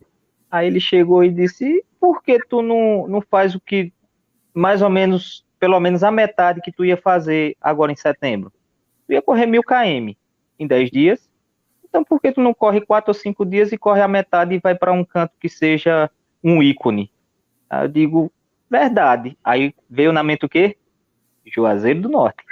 Aí 0.54 0.68
ele 0.68 0.80
chegou 0.80 1.24
e 1.24 1.32
disse: 1.32 1.84
por 2.00 2.22
que 2.22 2.38
tu 2.38 2.62
não, 2.62 3.08
não 3.08 3.22
faz 3.22 3.56
o 3.56 3.60
que 3.60 3.92
mais 4.54 4.84
ou 4.84 4.90
menos, 4.90 5.44
pelo 5.60 5.80
menos 5.80 6.04
a 6.04 6.12
metade 6.12 6.62
que 6.62 6.72
tu 6.72 6.86
ia 6.86 6.96
fazer 6.96 7.58
agora 7.60 7.92
em 7.92 7.96
setembro? 7.96 8.54
Tu 9.08 9.14
ia 9.14 9.22
correr 9.24 9.48
mil 9.48 9.64
km 9.64 10.14
em 10.60 10.68
10 10.68 10.92
dias. 10.92 11.28
Então 11.84 12.04
por 12.04 12.22
que 12.22 12.32
tu 12.32 12.40
não 12.40 12.54
corre 12.54 12.82
quatro 12.82 13.10
ou 13.10 13.16
cinco 13.16 13.44
dias 13.44 13.72
e 13.72 13.80
corre 13.80 14.02
a 14.02 14.08
metade 14.08 14.54
e 14.54 14.60
vai 14.60 14.76
para 14.76 14.92
um 14.92 15.04
canto 15.04 15.34
que 15.40 15.50
seja 15.50 16.08
um 16.44 16.62
ícone? 16.62 17.12
Aí 17.68 17.86
eu 17.86 17.88
digo, 17.88 18.32
verdade. 18.70 19.36
Aí 19.44 19.74
veio 19.90 20.14
na 20.14 20.22
mente 20.22 20.46
o 20.46 20.50
quê? 20.50 20.78
Juazeiro 21.48 22.02
do 22.02 22.10
Norte. 22.10 22.44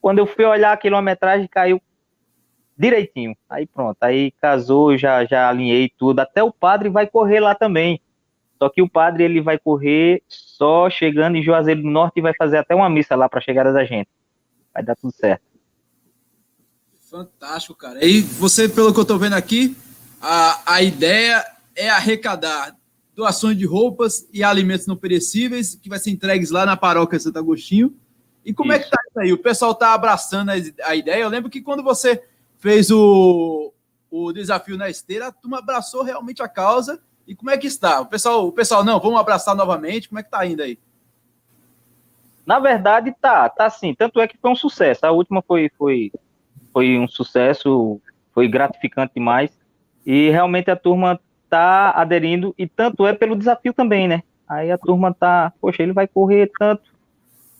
Quando 0.00 0.18
eu 0.18 0.26
fui 0.26 0.46
olhar 0.46 0.72
a 0.72 0.78
quilometragem, 0.78 1.46
caiu 1.46 1.78
direitinho. 2.76 3.36
Aí 3.48 3.66
pronto, 3.66 3.96
aí 4.02 4.32
casou, 4.40 4.96
já, 4.96 5.24
já 5.24 5.48
alinhei 5.48 5.90
tudo. 5.96 6.20
Até 6.20 6.42
o 6.42 6.52
padre 6.52 6.88
vai 6.88 7.06
correr 7.06 7.40
lá 7.40 7.54
também. 7.54 8.00
Só 8.58 8.68
que 8.68 8.82
o 8.82 8.88
padre 8.88 9.24
ele 9.24 9.40
vai 9.40 9.58
correr 9.58 10.22
só 10.28 10.88
chegando 10.88 11.36
em 11.36 11.42
Juazeiro 11.42 11.82
do 11.82 11.90
Norte 11.90 12.18
e 12.18 12.22
vai 12.22 12.34
fazer 12.34 12.58
até 12.58 12.74
uma 12.74 12.88
missa 12.88 13.14
lá 13.16 13.28
para 13.28 13.38
a 13.38 13.42
chegada 13.42 13.72
da 13.72 13.84
gente. 13.84 14.08
Vai 14.72 14.82
dar 14.82 14.96
tudo 14.96 15.12
certo. 15.14 15.42
Fantástico, 17.10 17.74
cara. 17.74 18.04
E 18.04 18.20
você, 18.22 18.68
pelo 18.68 18.92
que 18.92 18.98
eu 18.98 19.02
estou 19.02 19.18
vendo 19.18 19.34
aqui, 19.34 19.76
a, 20.20 20.74
a 20.74 20.82
ideia 20.82 21.44
é 21.76 21.88
arrecadar 21.88 22.74
doações 23.14 23.56
de 23.56 23.64
roupas 23.64 24.28
e 24.32 24.42
alimentos 24.42 24.86
não 24.86 24.96
perecíveis 24.96 25.74
que 25.76 25.88
vai 25.88 25.98
ser 25.98 26.10
entregues 26.10 26.50
lá 26.50 26.66
na 26.66 26.76
paróquia 26.76 27.20
Santo 27.20 27.38
Agostinho. 27.38 27.94
E 28.44 28.52
como 28.52 28.72
isso. 28.72 28.80
é 28.80 28.84
que 28.84 28.90
tá 28.90 28.96
isso 29.08 29.20
aí? 29.20 29.32
O 29.32 29.38
pessoal 29.38 29.74
tá 29.74 29.94
abraçando 29.94 30.50
a, 30.50 30.54
a 30.84 30.96
ideia. 30.96 31.22
Eu 31.22 31.28
lembro 31.28 31.50
que 31.50 31.62
quando 31.62 31.82
você 31.82 32.22
fez 32.64 32.90
o, 32.90 33.74
o 34.10 34.32
desafio 34.32 34.78
na 34.78 34.88
esteira, 34.88 35.26
a 35.26 35.32
turma 35.32 35.58
abraçou 35.58 36.02
realmente 36.02 36.42
a 36.42 36.48
causa. 36.48 36.98
E 37.28 37.36
como 37.36 37.50
é 37.50 37.58
que 37.58 37.66
está? 37.66 38.00
O 38.00 38.06
pessoal, 38.06 38.48
o 38.48 38.52
pessoal, 38.52 38.82
não, 38.82 38.98
vamos 38.98 39.20
abraçar 39.20 39.54
novamente. 39.54 40.08
Como 40.08 40.18
é 40.18 40.22
que 40.22 40.30
tá 40.30 40.46
indo 40.46 40.62
aí? 40.62 40.78
Na 42.46 42.58
verdade, 42.58 43.14
tá, 43.20 43.50
tá 43.50 43.68
sim. 43.68 43.94
Tanto 43.94 44.18
é 44.18 44.26
que 44.26 44.38
foi 44.38 44.50
um 44.50 44.56
sucesso. 44.56 45.04
A 45.04 45.10
última 45.10 45.42
foi, 45.42 45.70
foi, 45.76 46.10
foi 46.72 46.98
um 46.98 47.06
sucesso, 47.06 48.00
foi 48.32 48.48
gratificante 48.48 49.12
demais. 49.14 49.50
E 50.06 50.30
realmente 50.30 50.70
a 50.70 50.76
turma 50.76 51.20
tá 51.50 51.90
aderindo, 51.90 52.54
e 52.56 52.66
tanto 52.66 53.06
é 53.06 53.12
pelo 53.12 53.36
desafio 53.36 53.74
também, 53.74 54.08
né? 54.08 54.22
Aí 54.48 54.72
a 54.72 54.78
turma 54.78 55.12
tá, 55.12 55.52
poxa, 55.60 55.82
ele 55.82 55.92
vai 55.92 56.08
correr 56.08 56.50
tanto, 56.58 56.82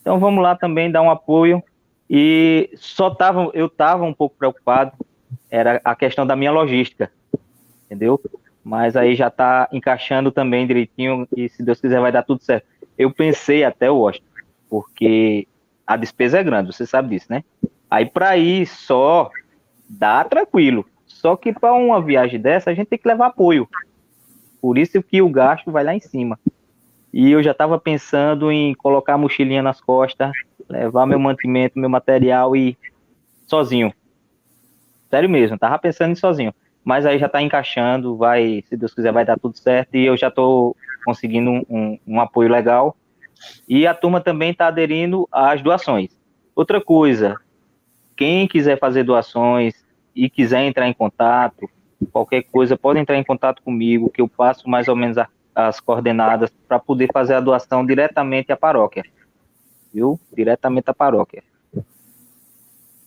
então 0.01 0.19
vamos 0.19 0.43
lá 0.43 0.57
também 0.57 0.91
dar 0.91 1.03
um 1.03 1.11
apoio. 1.11 1.63
E 2.09 2.71
só 2.77 3.11
tava, 3.11 3.51
eu 3.55 3.69
tava 3.69 4.05
um 4.05 4.13
pouco 4.13 4.37
preocupado, 4.37 4.93
era 5.51 5.81
a 5.85 5.95
questão 5.95 6.27
da 6.27 6.37
minha 6.37 6.53
logística, 6.53 7.11
entendeu? 7.87 8.21
Mas 8.63 8.97
aí 8.97 9.15
já 9.15 9.31
tá 9.31 9.69
encaixando 9.73 10.31
também 10.31 10.67
direitinho, 10.67 11.27
e 11.37 11.49
se 11.49 11.63
Deus 11.63 11.81
quiser 11.81 12.01
vai 12.01 12.13
dar 12.13 12.23
tudo 12.23 12.43
certo. 12.43 12.67
Eu 12.97 13.11
pensei 13.11 13.65
até, 13.65 13.91
Washington, 13.91 14.27
porque 14.69 15.47
a 15.87 15.97
despesa 15.97 16.39
é 16.39 16.45
grande, 16.45 16.75
você 16.75 16.87
sabe 16.87 17.11
disso, 17.11 17.27
né? 17.31 17.45
Aí 17.91 18.07
para 18.07 18.37
ir 18.37 18.67
só 18.67 19.31
dá 19.89 20.25
tranquilo. 20.25 20.85
Só 21.07 21.37
que 21.37 21.53
para 21.53 21.73
uma 21.73 22.03
viagem 22.03 22.41
dessa, 22.41 22.71
a 22.71 22.75
gente 22.75 22.89
tem 22.89 22.99
que 22.99 23.09
levar 23.09 23.27
apoio. 23.27 23.69
Por 24.61 24.79
isso 24.79 25.03
que 25.03 25.23
o 25.23 25.29
gasto 25.29 25.71
vai 25.71 25.85
lá 25.85 25.95
em 25.95 26.01
cima. 26.01 26.39
E 27.17 27.31
eu 27.31 27.41
já 27.45 27.53
estava 27.53 27.79
pensando 27.79 28.51
em 28.51 28.75
colocar 28.75 29.15
a 29.15 29.19
mochilinha 29.19 29.63
nas 29.63 29.81
costas, 29.81 30.33
levar 30.69 31.07
meu 31.07 31.17
mantimento, 31.17 31.79
meu 31.79 31.89
material 31.89 32.57
e 32.57 32.77
sozinho. 33.47 33.95
Sério 35.09 35.31
mesmo, 35.31 35.57
tava 35.57 35.79
pensando 35.79 36.11
em 36.11 36.17
sozinho. 36.17 36.53
Mas 36.83 37.07
aí 37.07 37.17
já 37.17 37.27
está 37.27 37.41
encaixando, 37.41 38.17
vai, 38.17 38.65
se 38.69 38.77
Deus 38.77 38.93
quiser, 38.93 39.13
vai 39.13 39.25
dar 39.25 39.39
tudo 39.39 39.57
certo. 39.57 39.95
E 39.95 40.05
eu 40.05 40.17
já 40.17 40.27
estou 40.27 40.77
conseguindo 41.05 41.53
um, 41.53 41.63
um, 41.71 41.99
um 42.05 42.21
apoio 42.21 42.51
legal. 42.51 42.97
E 43.69 43.87
a 43.87 43.95
turma 43.95 44.21
também 44.21 44.51
está 44.51 44.67
aderindo 44.67 45.29
às 45.31 45.63
doações. 45.63 46.11
Outra 46.53 46.81
coisa, 46.81 47.37
quem 48.17 48.49
quiser 48.49 48.77
fazer 48.77 49.05
doações, 49.05 49.85
e 50.17 50.29
quiser 50.29 50.65
entrar 50.65 50.89
em 50.89 50.93
contato, 50.93 51.71
qualquer 52.13 52.43
coisa, 52.43 52.77
pode 52.77 52.99
entrar 52.99 53.17
em 53.17 53.25
contato 53.25 53.63
comigo, 53.63 54.11
que 54.11 54.21
eu 54.21 54.29
passo 54.29 54.69
mais 54.69 54.89
ou 54.89 54.97
menos 54.97 55.17
a, 55.17 55.29
as 55.55 55.81
coordenadas 55.81 56.51
para 56.67 56.79
poder 56.79 57.11
fazer 57.13 57.35
a 57.35 57.41
doação 57.41 57.85
diretamente 57.85 58.51
à 58.53 58.57
paróquia. 58.57 59.05
Viu? 59.93 60.19
Diretamente 60.33 60.91
à 60.91 60.95
paróquia. 60.95 61.43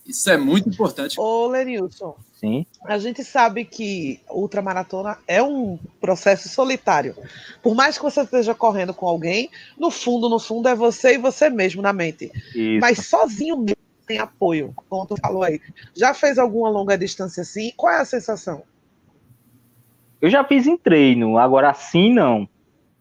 Isso 0.06 0.30
é 0.30 0.38
muito 0.38 0.70
importante. 0.70 1.20
Ô, 1.20 1.48
Lenilson. 1.48 2.16
Sim. 2.32 2.64
A 2.84 2.98
gente 2.98 3.22
sabe 3.22 3.64
que 3.64 4.20
ultramaratona 4.30 5.18
é 5.26 5.42
um 5.42 5.78
processo 6.00 6.48
solitário. 6.48 7.14
Por 7.62 7.74
mais 7.74 7.98
que 7.98 8.04
você 8.04 8.22
esteja 8.22 8.54
correndo 8.54 8.94
com 8.94 9.06
alguém, 9.06 9.50
no 9.76 9.90
fundo, 9.90 10.30
no 10.30 10.38
fundo, 10.38 10.68
é 10.68 10.74
você 10.74 11.14
e 11.14 11.18
você 11.18 11.50
mesmo 11.50 11.82
na 11.82 11.92
mente. 11.92 12.32
Isso. 12.54 12.80
Mas 12.80 13.06
sozinho 13.06 13.58
mesmo 13.58 13.76
tem 14.06 14.18
apoio, 14.18 14.72
como 14.88 15.04
tu 15.04 15.16
falou 15.20 15.42
aí. 15.42 15.60
Já 15.94 16.14
fez 16.14 16.38
alguma 16.38 16.70
longa 16.70 16.96
distância 16.96 17.42
assim? 17.42 17.72
Qual 17.76 17.92
é 17.92 18.00
a 18.00 18.04
sensação? 18.06 18.62
Eu 20.20 20.30
já 20.30 20.44
fiz 20.44 20.66
em 20.66 20.76
treino, 20.76 21.38
agora 21.38 21.70
assim 21.70 22.12
não. 22.12 22.48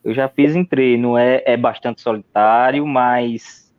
Eu 0.03 0.13
já 0.13 0.29
fiz 0.29 0.55
em 0.55 0.63
treino, 0.63 1.17
é, 1.17 1.43
é 1.45 1.57
bastante 1.57 2.01
solitário, 2.01 2.85
mas 2.85 3.73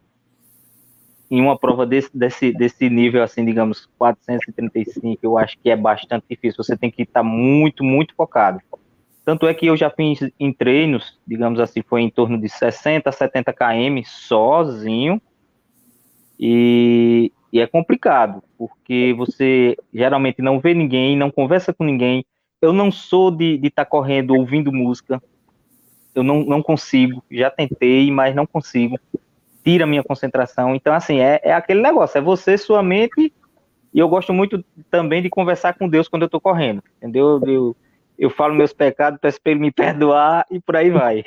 em 1.31 1.40
uma 1.40 1.59
prova 1.59 1.87
desse, 1.87 2.11
desse, 2.16 2.53
desse 2.53 2.88
nível, 2.88 3.22
assim, 3.22 3.44
digamos, 3.44 3.87
435, 3.98 5.18
eu 5.22 5.38
acho 5.38 5.59
que 5.59 5.70
é 5.70 5.77
bastante 5.77 6.24
difícil. 6.29 6.62
Você 6.62 6.77
tem 6.77 6.90
que 6.90 7.03
estar 7.03 7.22
muito, 7.22 7.85
muito 7.85 8.14
focado. 8.14 8.61
Tanto 9.24 9.46
é 9.46 9.53
que 9.53 9.66
eu 9.66 9.77
já 9.77 9.90
fiz 9.90 10.20
em 10.40 10.53
treinos, 10.53 11.18
digamos 11.27 11.61
assim, 11.61 11.83
foi 11.83 12.01
em 12.01 12.11
torno 12.11 12.40
de 12.40 12.48
60, 12.48 13.12
70 13.12 13.53
km 13.53 14.03
sozinho, 14.05 15.20
e, 16.40 17.33
e 17.53 17.61
é 17.61 17.66
complicado, 17.66 18.42
porque 18.57 19.12
você 19.16 19.77
geralmente 19.92 20.40
não 20.40 20.61
vê 20.61 20.72
ninguém, 20.72 21.16
não 21.16 21.31
conversa 21.31 21.74
com 21.74 21.85
ninguém. 21.85 22.24
Eu 22.61 22.73
não 22.73 22.90
sou 22.90 23.31
de 23.31 23.55
estar 23.62 23.85
tá 23.85 23.90
correndo 23.90 24.35
ouvindo 24.35 24.73
música. 24.73 25.23
Eu 26.14 26.23
não, 26.23 26.40
não 26.40 26.62
consigo. 26.62 27.23
Já 27.31 27.51
tentei, 27.51 28.11
mas 28.11 28.35
não 28.35 28.47
consigo. 28.47 28.99
Tira 29.64 29.87
minha 29.87 30.03
concentração. 30.03 30.75
Então, 30.75 30.92
assim, 30.92 31.21
é, 31.21 31.40
é 31.42 31.53
aquele 31.53 31.81
negócio. 31.81 32.18
É 32.18 32.21
você, 32.21 32.59
sua 32.59 32.83
mente. 32.83 33.33
E 33.94 33.99
eu 33.99 34.09
gosto 34.09 34.33
muito 34.33 34.64
também 34.90 35.23
de 35.23 35.31
conversar 35.31 35.75
com 35.75 35.88
Deus 35.88 36.09
quando 36.09 36.23
eu 36.23 36.27
estou 36.27 36.40
correndo. 36.40 36.83
Entendeu? 36.97 37.40
Eu, 37.47 37.77
eu 38.18 38.31
falo 38.31 38.55
meus 38.55 38.73
pecados, 38.73 39.21
peço 39.21 39.40
para 39.40 39.53
ele 39.53 39.61
me 39.61 39.71
perdoar 39.71 40.44
e 40.51 40.61
por 40.61 40.77
aí 40.77 40.90
vai. 40.90 41.25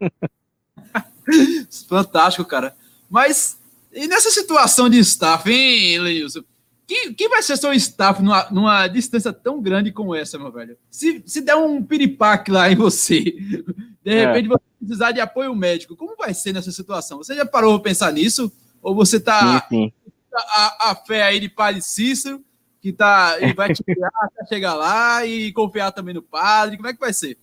Fantástico, 1.88 2.44
cara. 2.44 2.74
Mas 3.08 3.60
e 3.96 4.06
nessa 4.06 4.30
situação 4.30 4.90
de 4.90 4.98
staff, 4.98 5.50
hein, 5.50 5.98
Lenilson? 5.98 6.42
Quem, 6.86 7.12
quem 7.12 7.28
vai 7.28 7.42
ser 7.42 7.56
seu 7.56 7.72
staff 7.72 8.22
numa, 8.22 8.48
numa, 8.50 8.86
distância 8.86 9.32
tão 9.32 9.60
grande 9.60 9.90
como 9.90 10.14
essa, 10.14 10.38
meu 10.38 10.52
velho? 10.52 10.76
Se, 10.90 11.22
se 11.26 11.40
der 11.40 11.56
um 11.56 11.82
piripaque 11.82 12.50
lá 12.50 12.70
em 12.70 12.76
você, 12.76 13.20
de 14.04 14.14
repente 14.14 14.46
é. 14.46 14.48
você 14.48 14.64
precisar 14.78 15.12
de 15.12 15.20
apoio 15.20 15.54
médico, 15.54 15.96
como 15.96 16.16
vai 16.16 16.32
ser 16.32 16.52
nessa 16.52 16.70
situação? 16.70 17.18
Você 17.18 17.34
já 17.34 17.44
parou 17.44 17.80
para 17.80 17.90
pensar 17.90 18.12
nisso? 18.12 18.52
Ou 18.80 18.94
você 18.94 19.18
tá 19.18 19.66
sim, 19.68 19.90
sim. 19.90 19.92
A, 20.32 20.90
a, 20.90 20.94
fé 20.94 21.22
aí 21.24 21.40
de 21.40 21.48
Padre 21.48 21.82
Cícero, 21.82 22.40
que 22.80 22.92
tá, 22.92 23.36
ele 23.40 23.54
vai 23.54 23.72
te 23.72 23.82
até 24.14 24.46
chegar 24.46 24.74
lá 24.74 25.26
e 25.26 25.52
confiar 25.52 25.90
também 25.90 26.14
no 26.14 26.22
padre? 26.22 26.76
Como 26.76 26.88
é 26.88 26.92
que 26.92 27.00
vai 27.00 27.12
ser? 27.12 27.36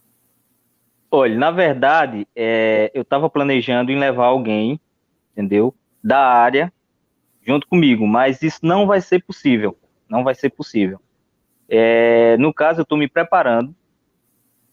Olha, 1.12 1.38
na 1.38 1.51
verdade, 1.51 2.25
é, 2.36 2.91
eu 2.93 3.01
estava 3.01 3.29
planejando 3.29 3.91
em 3.91 3.99
levar 3.99 4.27
alguém, 4.27 4.79
entendeu? 5.34 5.75
da 6.03 6.19
área 6.19 6.71
junto 7.45 7.67
comigo, 7.67 8.08
mas 8.08 8.41
isso 8.41 8.60
não 8.63 8.88
vai 8.88 9.01
ser 9.01 9.23
possível. 9.23 9.77
Não 10.10 10.23
vai 10.23 10.36
ser 10.36 10.49
possível. 10.49 10.99
É, 11.67 12.38
no 12.38 12.53
caso, 12.53 12.82
eu 12.82 12.84
estou 12.84 12.97
me 12.97 13.08
preparando. 13.08 13.75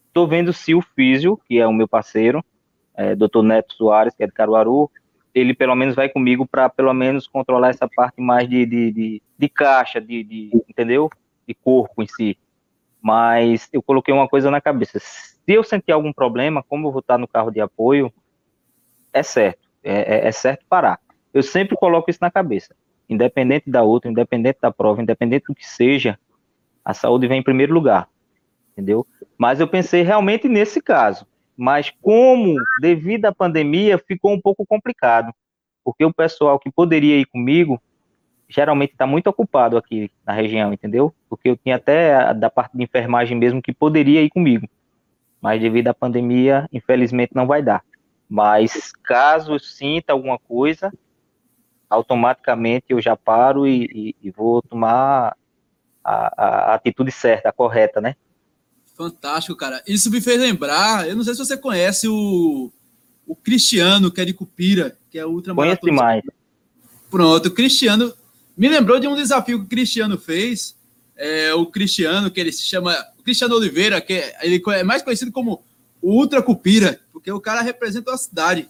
Estou 0.07 0.27
vendo 0.27 0.51
se 0.51 0.75
o 0.75 0.81
Físio, 0.81 1.39
que 1.47 1.59
é 1.59 1.65
o 1.65 1.73
meu 1.73 1.87
parceiro, 1.87 2.43
é, 2.93 3.15
Dr. 3.15 3.41
Neto 3.43 3.73
Soares, 3.73 4.13
que 4.13 4.23
é 4.23 4.27
de 4.27 4.33
Caruaru, 4.33 4.89
ele 5.33 5.53
pelo 5.53 5.75
menos 5.75 5.95
vai 5.95 6.09
comigo 6.09 6.45
para 6.45 6.69
pelo 6.69 6.93
menos 6.93 7.27
controlar 7.27 7.69
essa 7.69 7.87
parte 7.87 8.19
mais 8.21 8.49
de, 8.49 8.65
de, 8.65 8.91
de, 8.91 9.21
de 9.37 9.49
caixa, 9.49 10.01
de, 10.01 10.23
de, 10.23 10.51
entendeu? 10.67 11.09
De 11.47 11.53
corpo 11.53 12.03
em 12.03 12.07
si. 12.07 12.37
Mas 13.01 13.69
eu 13.71 13.81
coloquei 13.81 14.13
uma 14.13 14.27
coisa 14.27 14.51
na 14.51 14.59
cabeça. 14.59 14.99
Se 14.99 15.41
eu 15.47 15.63
sentir 15.63 15.91
algum 15.91 16.11
problema, 16.11 16.61
como 16.61 16.87
eu 16.87 16.91
vou 16.91 16.99
estar 16.99 17.17
no 17.17 17.27
carro 17.27 17.49
de 17.49 17.61
apoio, 17.61 18.13
é 19.13 19.23
certo. 19.23 19.67
É, 19.83 20.17
é, 20.17 20.27
é 20.27 20.31
certo 20.31 20.65
parar. 20.67 20.99
Eu 21.33 21.43
sempre 21.43 21.77
coloco 21.77 22.09
isso 22.09 22.19
na 22.21 22.31
cabeça. 22.31 22.75
Independente 23.09 23.69
da 23.69 23.83
outra, 23.83 24.09
independente 24.09 24.59
da 24.61 24.71
prova, 24.71 25.01
independente 25.01 25.45
do 25.47 25.55
que 25.55 25.67
seja, 25.67 26.17
a 26.83 26.93
saúde 26.93 27.27
vem 27.27 27.39
em 27.39 27.43
primeiro 27.43 27.73
lugar. 27.73 28.07
Entendeu? 28.71 29.05
Mas 29.37 29.59
eu 29.59 29.67
pensei 29.67 30.01
realmente 30.01 30.47
nesse 30.47 30.81
caso. 30.81 31.25
Mas 31.57 31.91
como, 32.01 32.55
devido 32.79 33.25
à 33.25 33.33
pandemia, 33.33 33.97
ficou 33.97 34.33
um 34.33 34.41
pouco 34.41 34.65
complicado. 34.65 35.33
Porque 35.83 36.05
o 36.05 36.13
pessoal 36.13 36.57
que 36.59 36.71
poderia 36.71 37.17
ir 37.17 37.25
comigo, 37.25 37.81
geralmente 38.47 38.91
está 38.91 39.05
muito 39.05 39.27
ocupado 39.27 39.77
aqui 39.77 40.11
na 40.25 40.33
região, 40.33 40.73
entendeu? 40.73 41.13
Porque 41.29 41.49
eu 41.49 41.57
tinha 41.57 41.75
até 41.75 42.33
da 42.33 42.49
parte 42.49 42.77
de 42.77 42.83
enfermagem 42.83 43.37
mesmo 43.37 43.61
que 43.61 43.73
poderia 43.73 44.21
ir 44.21 44.29
comigo. 44.29 44.67
Mas 45.41 45.61
devido 45.61 45.87
à 45.87 45.93
pandemia, 45.93 46.67
infelizmente 46.71 47.31
não 47.33 47.47
vai 47.47 47.61
dar. 47.61 47.83
Mas 48.29 48.93
caso 49.03 49.59
sinta 49.59 50.13
alguma 50.13 50.37
coisa, 50.37 50.93
automaticamente 51.91 52.85
eu 52.89 53.01
já 53.01 53.17
paro 53.17 53.67
e, 53.67 53.83
e, 53.93 54.27
e 54.27 54.31
vou 54.31 54.61
tomar 54.61 55.35
a, 56.03 56.71
a, 56.71 56.75
atitude 56.75 57.11
certa, 57.11 57.49
a 57.49 57.53
correta, 57.53 57.99
né? 57.99 58.15
Fantástico, 58.95 59.57
cara. 59.57 59.83
Isso 59.85 60.09
me 60.09 60.21
fez 60.21 60.39
lembrar, 60.39 61.07
eu 61.07 61.15
não 61.15 61.23
sei 61.23 61.33
se 61.33 61.45
você 61.45 61.57
conhece 61.57 62.07
o, 62.07 62.71
o 63.27 63.35
Cristiano, 63.35 64.09
que 64.09 64.21
é 64.21 64.25
de 64.25 64.33
Cupira, 64.33 64.97
que 65.09 65.19
é 65.19 65.25
ultra 65.25 65.53
Conheço 65.53 65.81
demais. 65.83 66.23
Pronto, 67.09 67.47
o 67.47 67.51
Cristiano 67.51 68.13
me 68.55 68.69
lembrou 68.69 68.99
de 68.99 69.07
um 69.07 69.15
desafio 69.15 69.59
que 69.59 69.65
o 69.65 69.69
Cristiano 69.69 70.17
fez. 70.17 70.79
É, 71.17 71.53
o 71.53 71.65
Cristiano, 71.65 72.31
que 72.31 72.39
ele 72.39 72.51
se 72.51 72.63
chama 72.63 72.95
Cristiano 73.23 73.55
Oliveira, 73.55 73.99
que 73.99 74.13
é, 74.13 74.37
ele 74.41 74.63
é 74.67 74.83
mais 74.83 75.03
conhecido 75.03 75.31
como 75.31 75.63
o 76.01 76.13
Ultra 76.13 76.41
Cupira, 76.41 76.99
porque 77.11 77.31
o 77.31 77.41
cara 77.41 77.61
representa 77.61 78.13
a 78.13 78.17
cidade. 78.17 78.69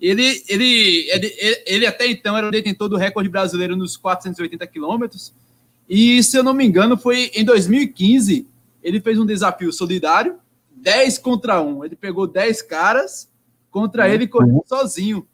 Ele, 0.00 0.42
ele, 0.48 1.10
ele, 1.10 1.62
ele 1.66 1.86
até 1.86 2.06
então 2.06 2.36
era 2.36 2.48
o 2.48 2.50
detentor 2.50 2.88
do 2.88 2.96
recorde 2.96 3.28
brasileiro 3.28 3.76
nos 3.76 3.96
480 3.96 4.66
quilômetros. 4.66 5.34
E, 5.88 6.22
se 6.22 6.36
eu 6.36 6.42
não 6.42 6.54
me 6.54 6.64
engano, 6.64 6.96
foi 6.96 7.30
em 7.34 7.44
2015, 7.44 8.46
ele 8.82 9.00
fez 9.00 9.18
um 9.18 9.26
desafio 9.26 9.72
solidário, 9.72 10.38
10 10.70 11.18
contra 11.18 11.60
1. 11.60 11.84
Ele 11.84 11.96
pegou 11.96 12.26
10 12.26 12.62
caras 12.62 13.28
contra 13.70 14.08
ele 14.08 14.26
correndo 14.26 14.62
sozinho, 14.66 15.26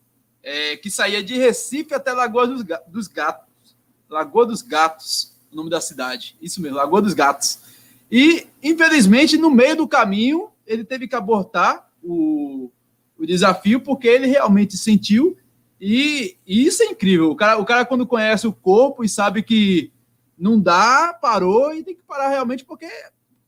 é, 0.42 0.76
que 0.76 0.90
saía 0.90 1.22
de 1.22 1.36
Recife 1.36 1.94
até 1.94 2.12
Lagoa 2.12 2.46
dos, 2.48 2.64
dos 2.88 3.06
Gatos. 3.06 3.46
Lagoa 4.08 4.46
dos 4.46 4.62
Gatos, 4.62 5.32
o 5.52 5.56
nome 5.56 5.70
da 5.70 5.80
cidade. 5.80 6.36
Isso 6.42 6.60
mesmo, 6.60 6.76
Lagoa 6.76 7.02
dos 7.02 7.14
Gatos. 7.14 7.60
E, 8.10 8.46
infelizmente, 8.62 9.36
no 9.36 9.50
meio 9.50 9.76
do 9.76 9.86
caminho, 9.88 10.48
ele 10.66 10.84
teve 10.84 11.06
que 11.06 11.14
abortar 11.14 11.88
o, 12.02 12.70
o 13.18 13.26
desafio, 13.26 13.80
porque 13.80 14.08
ele 14.08 14.26
realmente 14.26 14.76
sentiu. 14.76 15.36
E, 15.80 16.36
e, 16.46 16.66
isso 16.66 16.82
é 16.82 16.86
incrível. 16.86 17.30
O 17.30 17.36
cara, 17.36 17.58
o 17.58 17.64
cara, 17.64 17.84
quando 17.84 18.06
conhece 18.06 18.46
o 18.46 18.52
corpo 18.52 19.04
e 19.04 19.08
sabe 19.08 19.42
que 19.42 19.92
não 20.38 20.60
dá, 20.60 21.16
parou 21.20 21.72
e 21.74 21.82
tem 21.82 21.94
que 21.94 22.02
parar 22.02 22.28
realmente, 22.28 22.64
porque 22.64 22.88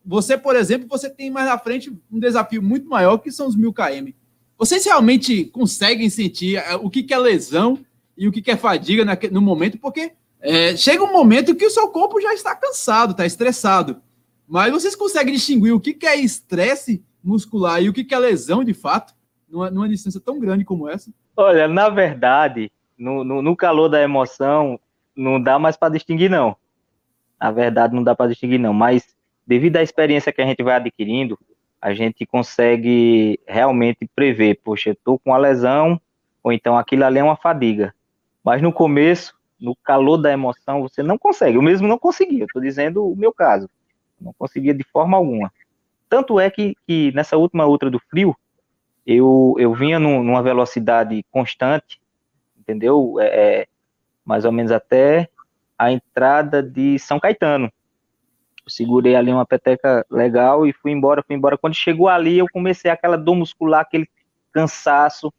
você, 0.05 0.39
por 0.39 0.57
exemplo, 0.57 0.89
você 0.89 1.11
tem 1.11 1.31
mais 1.31 1.47
na 1.47 1.59
frente 1.59 1.93
um 2.11 2.19
desafio 2.19 2.63
muito 2.63 2.89
maior 2.89 3.19
que 3.19 3.31
são 3.31 3.47
os 3.47 3.57
mil 3.57 3.73
km. 3.73 4.11
Vocês 4.57 4.85
realmente 4.85 5.45
conseguem 5.45 6.09
sentir 6.11 6.57
é, 6.57 6.75
o 6.77 6.91
que 6.91 7.13
é 7.13 7.19
lesão 7.19 7.79
e 8.17 8.27
o 8.27 8.33
que 8.33 8.51
é 8.51 8.57
fadiga 8.57 9.05
no 9.31 9.41
momento, 9.41 9.79
porque 9.79 10.13
é, 10.41 10.77
chega 10.77 11.05
um 11.05 11.13
momento 11.13 11.55
que 11.55 11.67
o 11.67 11.71
seu 11.71 11.89
corpo 11.89 12.21
já 12.21 12.33
está 12.35 12.55
cansado, 12.55 13.13
está 13.13 13.27
estressado. 13.27 14.01
Mas 14.49 14.73
vocês 14.73 14.97
conseguem 14.97 15.35
distinguir 15.35 15.73
o 15.73 15.81
que 15.81 16.07
é 16.07 16.17
estresse 16.17 17.05
muscular 17.23 17.83
e 17.83 17.89
o 17.89 17.93
que 17.93 18.15
é 18.15 18.19
lesão 18.19 18.65
de 18.65 18.73
fato, 18.73 19.15
numa, 19.51 19.71
numa 19.71 19.89
distância 19.89 20.21
tão 20.21 20.39
grande 20.39 20.65
como 20.65 20.89
essa? 20.89 21.11
Olha, 21.37 21.69
na 21.69 21.89
verdade, 21.89 22.71
no, 22.97 23.25
no, 23.25 23.43
no 23.43 23.57
calor 23.57 23.89
da 23.89 24.03
emoção, 24.03 24.79
não 25.17 25.41
dá 25.41 25.59
mais 25.59 25.77
para 25.77 25.93
distinguir, 25.93 26.31
não. 26.31 26.57
Na 27.41 27.51
verdade, 27.51 27.95
não 27.95 28.03
dá 28.03 28.15
para 28.15 28.29
distinguir, 28.29 28.59
não. 28.59 28.73
Mas, 28.73 29.15
devido 29.47 29.77
à 29.77 29.83
experiência 29.83 30.33
que 30.33 30.43
a 30.43 30.47
gente 30.47 30.63
vai 30.63 30.77
adquirindo, 30.77 31.39
a 31.81 31.95
gente 31.95 32.27
consegue 32.27 33.39
realmente 33.47 34.09
prever, 34.15 34.61
poxa, 34.65 34.91
eu 34.91 34.95
estou 34.95 35.19
com 35.19 35.31
uma 35.31 35.39
lesão, 35.39 36.01
ou 36.43 36.53
então 36.53 36.77
aquilo 36.77 37.05
ali 37.05 37.19
é 37.19 37.25
uma 37.25 37.37
fadiga. 37.37 37.95
Mas 38.43 38.61
no 38.61 38.73
começo, 38.73 39.35
no 39.61 39.77
calor 39.77 40.17
da 40.17 40.33
emoção, 40.33 40.83
você 40.83 41.03
não 41.03 41.17
consegue. 41.17 41.57
Eu 41.57 41.63
mesmo 41.63 41.87
não 41.87 41.99
conseguia, 41.99 42.45
estou 42.45 42.61
dizendo 42.61 43.07
o 43.07 43.17
meu 43.17 43.33
caso. 43.33 43.69
Não 44.21 44.33
conseguia 44.33 44.75
de 44.75 44.85
forma 44.85 45.17
alguma. 45.17 45.53
Tanto 46.09 46.41
é 46.41 46.51
que, 46.51 46.75
que 46.87 47.13
nessa 47.13 47.37
última 47.37 47.67
outra 47.67 47.91
do 47.91 48.01
frio, 48.11 48.35
eu, 49.09 49.55
eu 49.59 49.73
vinha 49.73 49.99
num, 49.99 50.23
numa 50.23 50.43
velocidade 50.43 51.25
constante, 51.31 51.99
entendeu? 52.59 53.15
É, 53.19 53.27
é, 53.61 53.67
mais 54.23 54.45
ou 54.45 54.53
menos 54.53 54.71
até 54.71 55.31
a 55.79 55.91
entrada 55.91 56.63
de 56.63 56.99
São 56.99 57.19
Caetano. 57.19 57.73
Eu 58.67 58.71
segurei 58.71 59.17
ali 59.17 59.33
uma 59.33 59.47
peteca 59.47 60.05
legal 60.11 60.67
e 60.67 60.75
fui 60.75 60.93
embora, 60.93 61.25
fui 61.27 61.35
embora. 61.35 61.57
Quando 61.57 61.73
chegou 61.73 62.07
ali, 62.07 62.37
eu 62.37 62.47
comecei 62.53 62.91
aquela 62.91 63.17
dor 63.17 63.35
muscular, 63.35 63.81
aquele 63.81 64.07
cansaço, 64.53 65.33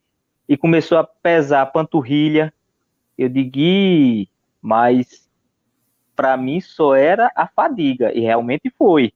e 0.48 0.58
começou 0.58 0.98
a 0.98 1.04
pesar 1.04 1.62
a 1.62 1.66
panturrilha. 1.68 2.52
Eu 3.16 3.30
digo, 3.30 4.28
mas 4.60 5.30
para 6.16 6.36
mim 6.36 6.60
só 6.60 6.96
era 6.96 7.32
a 7.36 7.48
fadiga, 7.48 8.12
e 8.18 8.22
realmente 8.22 8.74
foi. 8.76 9.14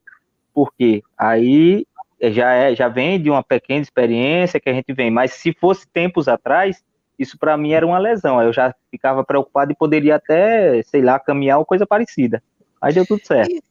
Porque 0.53 1.01
aí 1.17 1.87
já, 2.31 2.53
é, 2.53 2.75
já 2.75 2.87
vem 2.87 3.21
de 3.21 3.29
uma 3.29 3.43
pequena 3.43 3.81
experiência 3.81 4.59
que 4.59 4.69
a 4.69 4.73
gente 4.73 4.93
vem, 4.93 5.11
mas 5.11 5.33
se 5.33 5.53
fosse 5.53 5.87
tempos 5.87 6.27
atrás, 6.27 6.83
isso 7.17 7.37
para 7.37 7.57
mim 7.57 7.73
era 7.73 7.85
uma 7.85 7.99
lesão. 7.99 8.41
Eu 8.41 8.53
já 8.53 8.73
ficava 8.89 9.23
preocupado 9.23 9.71
e 9.71 9.75
poderia 9.75 10.15
até, 10.15 10.81
sei 10.83 11.01
lá, 11.01 11.19
caminhar 11.19 11.59
ou 11.59 11.65
coisa 11.65 11.85
parecida. 11.85 12.41
Mas 12.81 12.95
deu 12.95 13.05
tudo 13.05 13.25
certo. 13.25 13.51
E, 13.51 13.61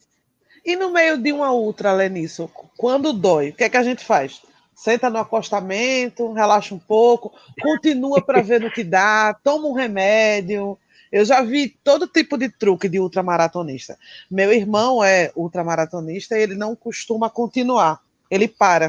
e 0.64 0.76
no 0.76 0.92
meio 0.92 1.18
de 1.18 1.32
uma 1.32 1.52
ultra, 1.52 1.92
Lenisso, 1.92 2.50
quando 2.76 3.12
dói, 3.12 3.50
o 3.50 3.52
que 3.52 3.64
é 3.64 3.68
que 3.68 3.76
a 3.76 3.82
gente 3.82 4.04
faz? 4.04 4.42
Senta 4.74 5.10
no 5.10 5.18
acostamento, 5.18 6.32
relaxa 6.32 6.74
um 6.74 6.78
pouco, 6.78 7.32
continua 7.60 8.20
para 8.20 8.42
ver 8.42 8.60
no 8.60 8.70
que 8.70 8.82
dá, 8.82 9.36
toma 9.42 9.68
um 9.68 9.72
remédio. 9.72 10.78
Eu 11.10 11.24
já 11.24 11.42
vi 11.42 11.68
todo 11.84 12.06
tipo 12.06 12.38
de 12.38 12.48
truque 12.48 12.88
de 12.88 12.98
ultramaratonista. 12.98 13.98
Meu 14.30 14.50
irmão 14.50 15.04
é 15.04 15.30
ultramaratonista 15.36 16.38
e 16.38 16.42
ele 16.42 16.54
não 16.54 16.74
costuma 16.74 17.28
continuar, 17.28 18.00
ele 18.32 18.48
para 18.48 18.88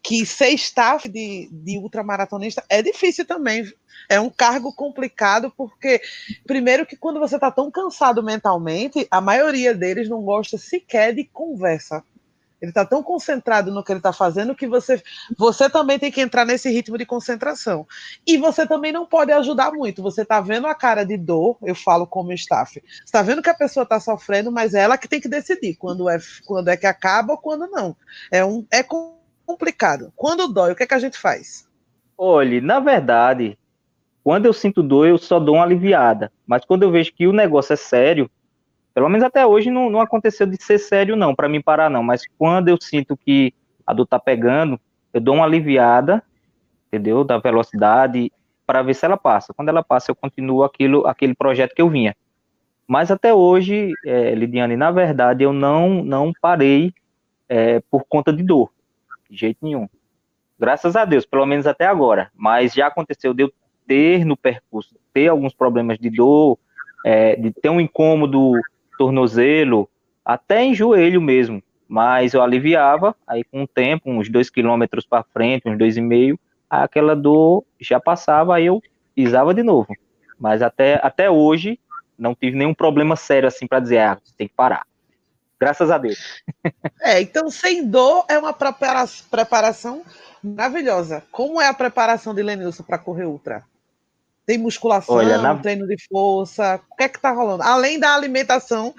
que 0.00 0.24
ser 0.24 0.50
staff 0.50 1.08
de, 1.08 1.48
de 1.50 1.78
ultramaratonista 1.78 2.64
é 2.68 2.80
difícil 2.80 3.26
também. 3.26 3.68
É 4.08 4.20
um 4.20 4.30
cargo 4.30 4.72
complicado, 4.72 5.52
porque, 5.56 6.00
primeiro, 6.46 6.86
que 6.86 6.96
quando 6.96 7.18
você 7.18 7.34
está 7.34 7.50
tão 7.50 7.68
cansado 7.72 8.22
mentalmente, 8.22 9.08
a 9.10 9.20
maioria 9.20 9.74
deles 9.74 10.08
não 10.08 10.22
gosta 10.22 10.56
sequer 10.56 11.12
de 11.12 11.24
conversa. 11.24 12.04
Ele 12.60 12.70
está 12.70 12.84
tão 12.84 13.02
concentrado 13.02 13.70
no 13.70 13.84
que 13.84 13.92
ele 13.92 13.98
está 13.98 14.12
fazendo 14.12 14.54
que 14.54 14.66
você, 14.66 15.02
você 15.36 15.68
também 15.68 15.98
tem 15.98 16.10
que 16.10 16.20
entrar 16.20 16.44
nesse 16.44 16.70
ritmo 16.70 16.96
de 16.96 17.04
concentração. 17.04 17.86
E 18.26 18.38
você 18.38 18.66
também 18.66 18.92
não 18.92 19.06
pode 19.06 19.32
ajudar 19.32 19.72
muito. 19.72 20.02
Você 20.02 20.22
está 20.22 20.40
vendo 20.40 20.66
a 20.66 20.74
cara 20.74 21.04
de 21.04 21.16
dor, 21.16 21.58
eu 21.62 21.74
falo 21.74 22.06
como 22.06 22.32
staff. 22.32 22.80
Você 22.80 23.02
está 23.04 23.22
vendo 23.22 23.42
que 23.42 23.50
a 23.50 23.54
pessoa 23.54 23.84
está 23.84 24.00
sofrendo, 24.00 24.50
mas 24.50 24.74
é 24.74 24.80
ela 24.80 24.96
que 24.96 25.08
tem 25.08 25.20
que 25.20 25.28
decidir 25.28 25.76
quando 25.76 26.08
é, 26.08 26.18
quando 26.46 26.68
é 26.68 26.76
que 26.76 26.86
acaba 26.86 27.34
ou 27.34 27.38
quando 27.38 27.66
não. 27.66 27.96
É, 28.30 28.44
um, 28.44 28.66
é 28.70 28.82
com 28.82 29.16
complicado. 29.46 30.12
Quando 30.16 30.48
dói, 30.48 30.72
o 30.72 30.76
que, 30.76 30.82
é 30.82 30.86
que 30.86 30.94
a 30.94 30.98
gente 30.98 31.16
faz? 31.16 31.66
Olhe, 32.18 32.60
na 32.60 32.80
verdade, 32.80 33.56
quando 34.24 34.46
eu 34.46 34.52
sinto 34.52 34.82
dor, 34.82 35.06
eu 35.06 35.16
só 35.16 35.38
dou 35.38 35.54
uma 35.54 35.64
aliviada. 35.64 36.32
Mas 36.46 36.64
quando 36.64 36.82
eu 36.82 36.90
vejo 36.90 37.14
que 37.14 37.26
o 37.26 37.32
negócio 37.32 37.72
é 37.72 37.76
sério, 37.76 38.28
pelo 38.96 39.10
menos 39.10 39.22
até 39.22 39.44
hoje 39.44 39.70
não, 39.70 39.90
não 39.90 40.00
aconteceu 40.00 40.46
de 40.46 40.56
ser 40.56 40.78
sério, 40.78 41.16
não, 41.16 41.34
para 41.34 41.50
mim 41.50 41.60
parar, 41.60 41.90
não. 41.90 42.02
Mas 42.02 42.22
quando 42.38 42.68
eu 42.68 42.78
sinto 42.80 43.14
que 43.14 43.52
a 43.86 43.92
dor 43.92 44.06
tá 44.06 44.18
pegando, 44.18 44.80
eu 45.12 45.20
dou 45.20 45.34
uma 45.34 45.44
aliviada, 45.44 46.22
entendeu? 46.88 47.22
Da 47.22 47.36
velocidade, 47.36 48.32
para 48.66 48.80
ver 48.80 48.94
se 48.94 49.04
ela 49.04 49.18
passa. 49.18 49.52
Quando 49.52 49.68
ela 49.68 49.84
passa, 49.84 50.10
eu 50.10 50.16
continuo 50.16 50.64
aquilo, 50.64 51.06
aquele 51.06 51.34
projeto 51.34 51.74
que 51.74 51.82
eu 51.82 51.90
vinha. 51.90 52.16
Mas 52.88 53.10
até 53.10 53.34
hoje, 53.34 53.92
é, 54.06 54.34
Lidiane, 54.34 54.78
na 54.78 54.90
verdade, 54.90 55.44
eu 55.44 55.52
não, 55.52 56.02
não 56.02 56.32
parei 56.40 56.90
é, 57.50 57.80
por 57.90 58.02
conta 58.08 58.32
de 58.32 58.42
dor 58.42 58.72
de 59.28 59.36
jeito 59.36 59.58
nenhum. 59.60 59.86
Graças 60.58 60.96
a 60.96 61.04
Deus, 61.04 61.26
pelo 61.26 61.44
menos 61.44 61.66
até 61.66 61.84
agora. 61.84 62.30
Mas 62.34 62.72
já 62.72 62.86
aconteceu 62.86 63.34
de 63.34 63.42
eu 63.42 63.52
ter 63.86 64.24
no 64.24 64.38
percurso, 64.38 64.96
ter 65.12 65.28
alguns 65.28 65.52
problemas 65.52 65.98
de 65.98 66.08
dor, 66.08 66.58
é, 67.04 67.36
de 67.36 67.52
ter 67.52 67.68
um 67.68 67.78
incômodo 67.78 68.54
tornozelo, 68.96 69.88
até 70.24 70.62
em 70.64 70.74
joelho 70.74 71.20
mesmo. 71.20 71.62
Mas 71.88 72.34
eu 72.34 72.42
aliviava, 72.42 73.14
aí 73.26 73.44
com 73.44 73.62
o 73.62 73.66
tempo, 73.66 74.10
uns 74.10 74.28
dois 74.28 74.50
quilômetros 74.50 75.06
para 75.06 75.22
frente, 75.22 75.68
uns 75.68 75.78
dois 75.78 75.96
e 75.96 76.00
meio, 76.00 76.38
aquela 76.68 77.14
dor 77.14 77.64
já 77.80 78.00
passava, 78.00 78.56
aí 78.56 78.66
eu 78.66 78.82
pisava 79.14 79.54
de 79.54 79.62
novo. 79.62 79.94
Mas 80.38 80.62
até, 80.62 81.00
até 81.02 81.30
hoje, 81.30 81.78
não 82.18 82.34
tive 82.34 82.56
nenhum 82.56 82.74
problema 82.74 83.14
sério 83.14 83.46
assim 83.46 83.66
para 83.66 83.80
dizer, 83.80 83.98
ah, 83.98 84.18
tem 84.36 84.48
que 84.48 84.54
parar. 84.54 84.84
Graças 85.58 85.90
a 85.90 85.96
Deus. 85.96 86.42
É, 87.00 87.20
então 87.20 87.50
sem 87.50 87.86
dor 87.88 88.24
é 88.28 88.38
uma 88.38 88.52
preparação 88.52 90.02
maravilhosa. 90.42 91.22
Como 91.30 91.60
é 91.60 91.68
a 91.68 91.74
preparação 91.74 92.34
de 92.34 92.42
Lenilson 92.42 92.82
para 92.82 92.98
correr 92.98 93.24
ultra? 93.24 93.64
Tem 94.46 94.56
musculação, 94.56 95.16
Olha, 95.16 95.38
na... 95.38 95.56
treino 95.56 95.86
de 95.88 95.96
força, 96.08 96.80
o 96.88 96.96
que 96.96 97.02
é 97.02 97.08
que 97.08 97.20
tá 97.20 97.32
rolando? 97.32 97.64
Além 97.64 97.98
da 97.98 98.14
alimentação, 98.14 98.94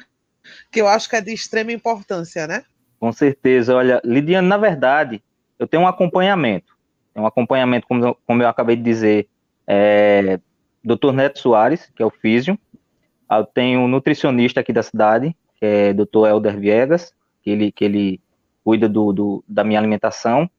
que 0.70 0.82
eu 0.82 0.88
acho 0.88 1.10
que 1.10 1.16
é 1.16 1.22
de 1.22 1.34
extrema 1.34 1.72
importância, 1.72 2.46
né? 2.46 2.64
Com 3.00 3.12
certeza. 3.14 3.74
Olha, 3.74 4.02
Lidiane, 4.04 4.48
na 4.48 4.58
verdade, 4.58 5.24
eu 5.58 5.66
tenho 5.66 5.84
um 5.84 5.88
acompanhamento. 5.88 6.76
Tenho 7.14 7.24
um 7.24 7.28
acompanhamento, 7.28 7.88
como 7.88 8.06
eu, 8.06 8.18
como 8.28 8.44
eu 8.44 8.50
acabei 8.50 8.76
de 8.76 8.84
dizer, 8.84 9.28
é, 9.66 10.40
Dr. 10.84 11.14
Neto 11.14 11.40
Soares, 11.40 11.90
que 11.96 12.04
é 12.04 12.06
o 12.06 12.12
físio. 12.12 12.60
Eu 13.32 13.46
tenho 13.46 13.82
um 13.82 13.88
nutricionista 13.88 14.60
aqui 14.60 14.74
da 14.74 14.84
cidade, 14.84 15.36
que 15.56 15.66
é 15.66 15.94
Dr. 15.94 16.28
Helder 16.28 16.60
Viegas, 16.60 17.14
que 17.42 17.50
ele, 17.50 17.72
que 17.72 17.86
ele 17.86 18.22
cuida 18.64 18.90
do, 18.90 19.14
do 19.14 19.44
da 19.48 19.64
minha 19.64 19.80
alimentação, 19.80 20.50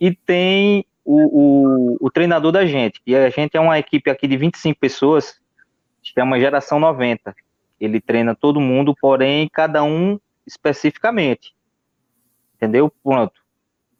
e 0.00 0.14
tem 0.14 0.86
o, 1.10 1.94
o, 1.94 1.96
o, 2.02 2.10
treinador 2.10 2.52
da 2.52 2.66
gente, 2.66 3.00
que 3.00 3.14
a 3.14 3.30
gente 3.30 3.56
é 3.56 3.60
uma 3.60 3.78
equipe 3.78 4.10
aqui 4.10 4.28
de 4.28 4.36
25 4.36 4.78
pessoas, 4.78 5.40
é 6.14 6.22
uma 6.22 6.38
geração 6.38 6.78
90. 6.78 7.34
Ele 7.80 7.98
treina 7.98 8.34
todo 8.34 8.60
mundo, 8.60 8.94
porém, 9.00 9.48
cada 9.50 9.82
um 9.82 10.20
especificamente. 10.46 11.54
Entendeu? 12.56 12.92
Pronto. 13.02 13.40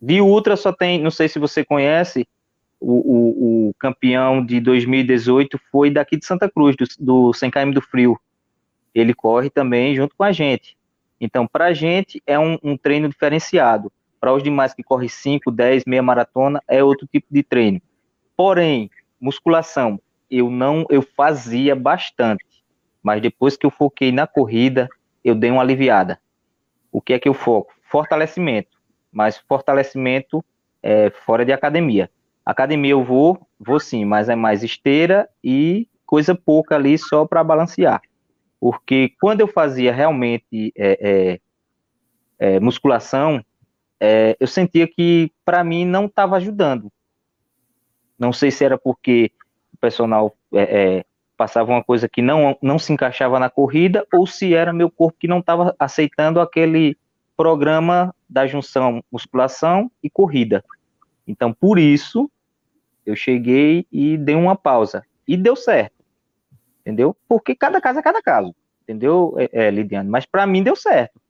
De 0.00 0.20
Ultra 0.20 0.54
só 0.54 0.70
tem, 0.70 1.00
não 1.00 1.10
sei 1.10 1.28
se 1.28 1.38
você 1.38 1.64
conhece, 1.64 2.28
o, 2.78 2.92
o, 2.92 3.68
o, 3.68 3.74
campeão 3.78 4.44
de 4.44 4.60
2018 4.60 5.58
foi 5.72 5.90
daqui 5.90 6.18
de 6.18 6.26
Santa 6.26 6.50
Cruz, 6.50 6.76
do, 6.76 6.84
do 6.98 7.32
100 7.32 7.50
km 7.50 7.70
do 7.72 7.80
Frio. 7.80 8.20
Ele 8.94 9.14
corre 9.14 9.48
também 9.48 9.96
junto 9.96 10.14
com 10.14 10.24
a 10.24 10.32
gente. 10.32 10.76
Então, 11.18 11.46
para 11.46 11.66
a 11.66 11.72
gente 11.72 12.22
é 12.26 12.38
um, 12.38 12.58
um 12.62 12.76
treino 12.76 13.08
diferenciado. 13.08 13.90
Para 14.20 14.34
os 14.34 14.42
demais 14.42 14.74
que 14.74 14.82
correm 14.82 15.08
5, 15.08 15.50
10, 15.50 15.84
meia 15.86 16.02
maratona, 16.02 16.62
é 16.68 16.82
outro 16.82 17.06
tipo 17.06 17.26
de 17.30 17.42
treino. 17.42 17.80
Porém, 18.36 18.90
musculação, 19.20 20.00
eu 20.30 20.50
não, 20.50 20.84
eu 20.90 21.02
fazia 21.02 21.74
bastante, 21.74 22.44
mas 23.02 23.20
depois 23.22 23.56
que 23.56 23.64
eu 23.64 23.70
foquei 23.70 24.12
na 24.12 24.26
corrida, 24.26 24.88
eu 25.24 25.34
dei 25.34 25.50
uma 25.50 25.62
aliviada. 25.62 26.20
O 26.90 27.00
que 27.00 27.12
é 27.12 27.18
que 27.18 27.28
eu 27.28 27.34
foco? 27.34 27.72
Fortalecimento, 27.82 28.76
mas 29.12 29.38
fortalecimento 29.38 30.44
é, 30.82 31.10
fora 31.10 31.44
de 31.44 31.52
academia. 31.52 32.10
Academia 32.44 32.92
eu 32.92 33.04
vou, 33.04 33.46
vou 33.58 33.78
sim, 33.78 34.04
mas 34.04 34.28
é 34.28 34.34
mais 34.34 34.62
esteira 34.62 35.28
e 35.42 35.88
coisa 36.06 36.34
pouca 36.34 36.76
ali 36.76 36.96
só 36.96 37.26
para 37.26 37.44
balancear. 37.44 38.00
Porque 38.60 39.12
quando 39.20 39.40
eu 39.40 39.46
fazia 39.46 39.92
realmente 39.92 40.72
é, 40.76 41.40
é, 42.40 42.54
é 42.56 42.60
musculação, 42.60 43.44
é, 44.00 44.36
eu 44.38 44.46
sentia 44.46 44.86
que 44.86 45.32
para 45.44 45.64
mim 45.64 45.84
não 45.84 46.06
estava 46.06 46.36
ajudando. 46.36 46.90
Não 48.18 48.32
sei 48.32 48.50
se 48.50 48.64
era 48.64 48.76
porque 48.76 49.30
o 49.72 49.76
personal 49.76 50.34
é, 50.52 51.04
passava 51.36 51.70
uma 51.70 51.84
coisa 51.84 52.08
que 52.08 52.20
não, 52.20 52.56
não 52.60 52.78
se 52.78 52.92
encaixava 52.92 53.38
na 53.38 53.48
corrida 53.48 54.06
ou 54.12 54.26
se 54.26 54.54
era 54.54 54.72
meu 54.72 54.90
corpo 54.90 55.18
que 55.18 55.28
não 55.28 55.38
estava 55.38 55.74
aceitando 55.78 56.40
aquele 56.40 56.96
programa 57.36 58.12
da 58.28 58.46
junção 58.46 59.02
musculação 59.10 59.90
e 60.02 60.10
corrida. 60.10 60.64
Então, 61.26 61.52
por 61.52 61.78
isso, 61.78 62.30
eu 63.06 63.14
cheguei 63.14 63.86
e 63.92 64.16
dei 64.16 64.34
uma 64.34 64.56
pausa. 64.56 65.04
E 65.26 65.36
deu 65.36 65.54
certo. 65.54 66.04
Entendeu? 66.80 67.16
Porque 67.28 67.54
cada 67.54 67.80
caso 67.80 68.00
é 68.00 68.02
cada 68.02 68.20
caso. 68.20 68.54
Entendeu, 68.82 69.34
é, 69.38 69.66
é 69.66 69.70
Lidiane? 69.70 70.08
Mas 70.08 70.26
para 70.26 70.46
mim 70.46 70.62
deu 70.62 70.74
certo. 70.74 71.20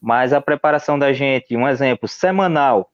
Mas 0.00 0.32
a 0.32 0.40
preparação 0.40 0.98
da 0.98 1.12
gente, 1.12 1.56
um 1.56 1.66
exemplo, 1.66 2.08
semanal. 2.08 2.90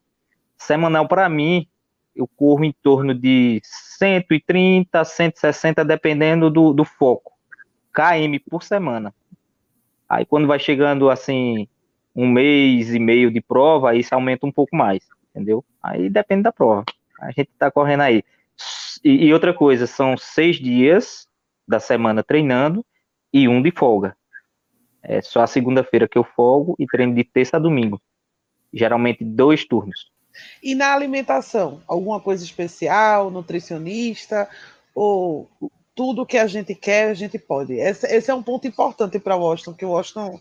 Semanal 0.57 1.07
para 1.07 1.29
mim, 1.29 1.67
eu 2.15 2.27
corro 2.27 2.63
em 2.63 2.71
torno 2.71 3.13
de 3.13 3.61
130, 3.63 5.03
160, 5.03 5.83
dependendo 5.83 6.49
do, 6.49 6.73
do 6.73 6.85
foco. 6.85 7.33
KM 7.93 8.39
por 8.49 8.63
semana. 8.63 9.13
Aí 10.07 10.25
quando 10.25 10.47
vai 10.47 10.59
chegando 10.59 11.09
assim, 11.09 11.67
um 12.15 12.27
mês 12.27 12.93
e 12.93 12.99
meio 12.99 13.31
de 13.31 13.41
prova, 13.41 13.91
aí 13.91 13.99
isso 13.99 14.13
aumenta 14.15 14.45
um 14.45 14.51
pouco 14.51 14.75
mais, 14.75 15.03
entendeu? 15.29 15.63
Aí 15.81 16.09
depende 16.09 16.43
da 16.43 16.51
prova. 16.51 16.83
A 17.19 17.27
gente 17.27 17.49
está 17.51 17.69
correndo 17.69 18.01
aí. 18.01 18.23
E, 19.03 19.27
e, 19.27 19.33
outra 19.33 19.53
coisa, 19.53 19.85
são 19.85 20.15
seis 20.17 20.57
dias 20.57 21.27
da 21.67 21.79
semana 21.79 22.23
treinando 22.23 22.85
e 23.33 23.47
um 23.47 23.61
de 23.61 23.71
folga. 23.71 24.15
É 25.07 25.21
só 25.21 25.41
a 25.41 25.47
segunda-feira 25.47 26.07
que 26.07 26.17
eu 26.17 26.23
folgo 26.23 26.75
e 26.79 26.85
treino 26.85 27.13
de 27.13 27.23
terça 27.23 27.57
a 27.57 27.59
domingo. 27.59 28.01
Geralmente 28.73 29.23
dois 29.23 29.65
turnos. 29.65 30.11
E 30.61 30.75
na 30.75 30.93
alimentação, 30.93 31.81
alguma 31.87 32.19
coisa 32.19 32.43
especial, 32.43 33.31
nutricionista 33.31 34.49
ou 34.93 35.49
tudo 35.93 36.25
que 36.25 36.37
a 36.37 36.47
gente 36.47 36.75
quer, 36.75 37.09
a 37.09 37.13
gente 37.13 37.39
pode. 37.39 37.73
Esse, 37.73 38.05
esse 38.07 38.29
é 38.29 38.33
um 38.33 38.43
ponto 38.43 38.67
importante 38.67 39.17
para 39.17 39.37
Washington, 39.37 39.73
que 39.73 39.85
o 39.85 39.91
Washington 39.91 40.39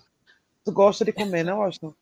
gosta 0.69 1.05
de 1.05 1.13
comer, 1.13 1.45
né, 1.45 1.55
Washington? 1.55 1.95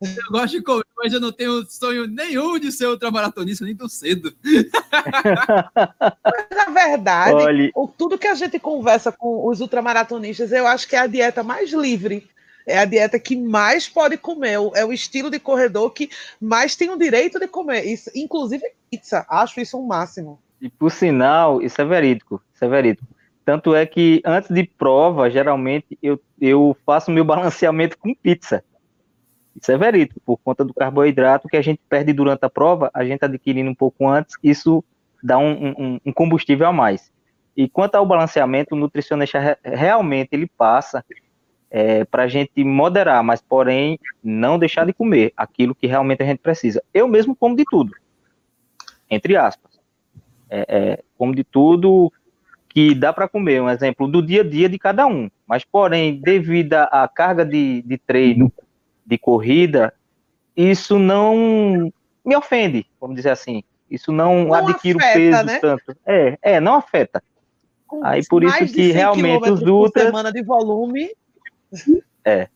Eu 0.00 0.32
gosto 0.32 0.56
de 0.56 0.62
comer, 0.62 0.84
mas 0.96 1.12
eu 1.12 1.20
não 1.20 1.30
tenho 1.30 1.62
sonho 1.68 2.06
nenhum 2.06 2.58
de 2.58 2.72
ser 2.72 2.86
ultramaratonista 2.86 3.66
nem 3.66 3.76
tão 3.76 3.88
cedo. 3.88 4.34
Mas, 6.24 6.56
na 6.56 6.70
verdade, 6.72 7.34
Olhe... 7.34 7.72
tudo 7.98 8.16
que 8.16 8.26
a 8.26 8.34
gente 8.34 8.58
conversa 8.58 9.12
com 9.12 9.46
os 9.46 9.60
ultramaratonistas, 9.60 10.52
eu 10.52 10.66
acho 10.66 10.88
que 10.88 10.96
é 10.96 11.00
a 11.00 11.06
dieta 11.06 11.42
mais 11.42 11.70
livre. 11.72 12.26
É 12.66 12.78
a 12.78 12.84
dieta 12.84 13.18
que 13.18 13.36
mais 13.36 13.88
pode 13.88 14.16
comer. 14.16 14.58
É 14.74 14.84
o 14.84 14.92
estilo 14.92 15.30
de 15.30 15.38
corredor 15.38 15.90
que 15.90 16.08
mais 16.40 16.76
tem 16.76 16.88
o 16.88 16.96
direito 16.96 17.38
de 17.38 17.46
comer. 17.46 17.84
Isso, 17.84 18.10
inclusive 18.14 18.64
pizza. 18.90 19.26
Acho 19.28 19.60
isso 19.60 19.78
um 19.78 19.86
máximo. 19.86 20.40
E 20.60 20.68
por 20.68 20.90
sinal, 20.90 21.60
isso 21.60 21.80
é 21.80 21.84
verídico. 21.84 22.40
Isso 22.54 22.64
é 22.64 22.68
verídico. 22.68 23.06
Tanto 23.44 23.74
é 23.74 23.84
que 23.84 24.22
antes 24.24 24.50
de 24.50 24.64
prova, 24.64 25.30
geralmente, 25.30 25.98
eu, 26.02 26.20
eu 26.40 26.76
faço 26.86 27.10
meu 27.10 27.24
balanceamento 27.24 27.98
com 27.98 28.14
pizza. 28.14 28.64
Isso 29.60 29.70
é 29.72 29.76
verídico, 29.76 30.20
por 30.24 30.38
conta 30.38 30.64
do 30.64 30.72
carboidrato 30.72 31.46
que 31.46 31.56
a 31.56 31.62
gente 31.62 31.80
perde 31.88 32.12
durante 32.12 32.44
a 32.44 32.50
prova, 32.50 32.90
a 32.94 33.04
gente 33.04 33.24
adquirindo 33.24 33.70
um 33.70 33.74
pouco 33.74 34.08
antes, 34.08 34.36
isso 34.42 34.82
dá 35.22 35.36
um, 35.36 35.74
um, 35.76 36.00
um 36.06 36.12
combustível 36.12 36.66
a 36.66 36.72
mais. 36.72 37.12
E 37.54 37.68
quanto 37.68 37.96
ao 37.96 38.06
balanceamento, 38.06 38.74
o 38.74 38.78
nutricionista 38.78 39.58
realmente 39.62 40.30
ele 40.32 40.46
passa 40.46 41.04
é, 41.70 42.04
para 42.06 42.22
a 42.22 42.28
gente 42.28 42.64
moderar, 42.64 43.22
mas 43.22 43.42
porém 43.42 43.98
não 44.24 44.58
deixar 44.58 44.86
de 44.86 44.94
comer 44.94 45.32
aquilo 45.36 45.74
que 45.74 45.86
realmente 45.86 46.22
a 46.22 46.26
gente 46.26 46.38
precisa. 46.38 46.82
Eu 46.92 47.06
mesmo 47.06 47.36
como 47.36 47.54
de 47.54 47.64
tudo, 47.70 47.92
entre 49.10 49.36
aspas. 49.36 49.78
É, 50.48 50.66
é, 50.68 51.04
como 51.16 51.34
de 51.34 51.44
tudo 51.44 52.10
que 52.70 52.94
dá 52.94 53.12
para 53.12 53.28
comer, 53.28 53.60
um 53.60 53.68
exemplo 53.68 54.08
do 54.08 54.22
dia 54.22 54.40
a 54.40 54.48
dia 54.48 54.68
de 54.68 54.78
cada 54.78 55.06
um. 55.06 55.30
Mas 55.46 55.64
porém, 55.64 56.20
devido 56.20 56.74
à 56.74 57.06
carga 57.06 57.44
de, 57.44 57.82
de 57.82 57.98
treino, 57.98 58.50
de 59.10 59.18
corrida, 59.18 59.92
isso 60.56 60.98
não 60.98 61.92
me 62.24 62.36
ofende, 62.36 62.86
vamos 63.00 63.16
dizer 63.16 63.30
assim. 63.30 63.64
Isso 63.90 64.12
não, 64.12 64.44
não 64.44 64.54
adquire 64.54 64.98
afeta, 64.98 65.18
o 65.18 65.30
peso 65.30 65.44
né? 65.44 65.58
tanto. 65.58 65.96
É, 66.06 66.38
é, 66.40 66.60
não 66.60 66.76
afeta. 66.76 67.20
Com 67.88 68.06
Aí 68.06 68.24
por 68.28 68.44
isso 68.44 68.72
que 68.72 68.92
realmente 68.92 69.50
os 69.50 69.62
ultras. 69.62 70.06
semana 70.06 70.32
de 70.32 70.44
volume. 70.44 71.10
É. 72.24 72.48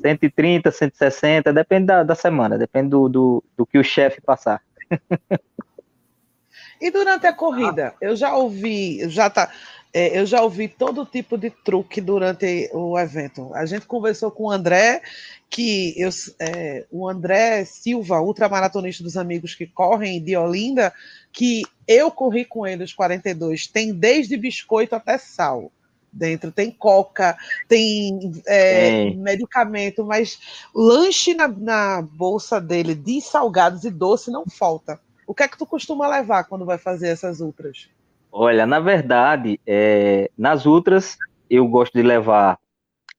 130, 0.00 0.70
160, 0.70 1.52
depende 1.52 1.86
da, 1.86 2.04
da 2.04 2.14
semana, 2.14 2.56
depende 2.56 2.90
do, 2.90 3.08
do, 3.08 3.44
do 3.56 3.66
que 3.66 3.78
o 3.78 3.82
chefe 3.82 4.20
passar. 4.20 4.62
e 6.80 6.88
durante 6.92 7.26
a 7.26 7.32
corrida, 7.32 7.94
eu 8.00 8.14
já 8.14 8.32
ouvi, 8.36 9.08
já 9.08 9.28
tá, 9.28 9.50
eu 9.92 10.26
já 10.26 10.42
ouvi 10.42 10.68
todo 10.68 11.06
tipo 11.06 11.38
de 11.38 11.50
truque 11.50 12.00
durante 12.00 12.70
o 12.72 12.98
evento. 12.98 13.52
A 13.54 13.64
gente 13.64 13.86
conversou 13.86 14.30
com 14.30 14.44
o 14.44 14.50
André 14.50 15.02
que 15.50 15.94
eu, 15.96 16.10
é, 16.38 16.84
o 16.90 17.08
André 17.08 17.64
Silva, 17.64 18.20
ultramaratonista 18.20 19.02
dos 19.02 19.16
amigos 19.16 19.54
que 19.54 19.66
correm 19.66 20.22
de 20.22 20.36
Olinda, 20.36 20.92
que 21.32 21.62
eu 21.86 22.10
corri 22.10 22.44
com 22.44 22.66
ele 22.66 22.84
os 22.84 22.92
42, 22.92 23.66
tem 23.66 23.94
desde 23.94 24.36
biscoito 24.36 24.94
até 24.94 25.16
sal 25.16 25.72
dentro, 26.12 26.50
tem 26.50 26.70
coca, 26.70 27.36
tem 27.66 28.18
é, 28.46 29.10
medicamento, 29.10 30.04
mas 30.04 30.38
lanche 30.74 31.34
na, 31.34 31.48
na, 31.48 32.02
bolsa 32.02 32.60
dele 32.60 32.94
de 32.94 33.20
salgados 33.20 33.84
e 33.84 33.90
doce 33.90 34.30
não 34.30 34.44
falta. 34.46 35.00
O 35.26 35.34
que 35.34 35.42
é 35.42 35.48
que 35.48 35.58
tu 35.58 35.66
costuma 35.66 36.08
levar 36.08 36.44
quando 36.44 36.64
vai 36.64 36.78
fazer 36.78 37.08
essas 37.08 37.40
ultras? 37.40 37.88
Olha, 38.30 38.66
na 38.66 38.78
verdade, 38.78 39.60
é, 39.66 40.30
nas 40.36 40.66
ultras 40.66 41.16
eu 41.48 41.66
gosto 41.66 41.94
de 41.94 42.02
levar 42.02 42.58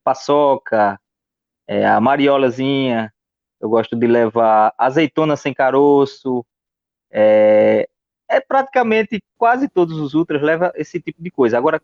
paçoca, 0.03 0.99
é, 1.67 1.85
a 1.85 1.99
mariolazinha, 1.99 3.13
eu 3.59 3.69
gosto 3.69 3.95
de 3.95 4.07
levar 4.07 4.73
azeitona 4.77 5.35
sem 5.35 5.53
caroço, 5.53 6.45
é, 7.11 7.89
é, 8.29 8.39
praticamente 8.39 9.21
quase 9.37 9.67
todos 9.67 9.99
os 9.99 10.13
ultras 10.13 10.41
leva 10.41 10.71
esse 10.75 11.01
tipo 11.01 11.21
de 11.21 11.31
coisa. 11.31 11.57
Agora, 11.57 11.81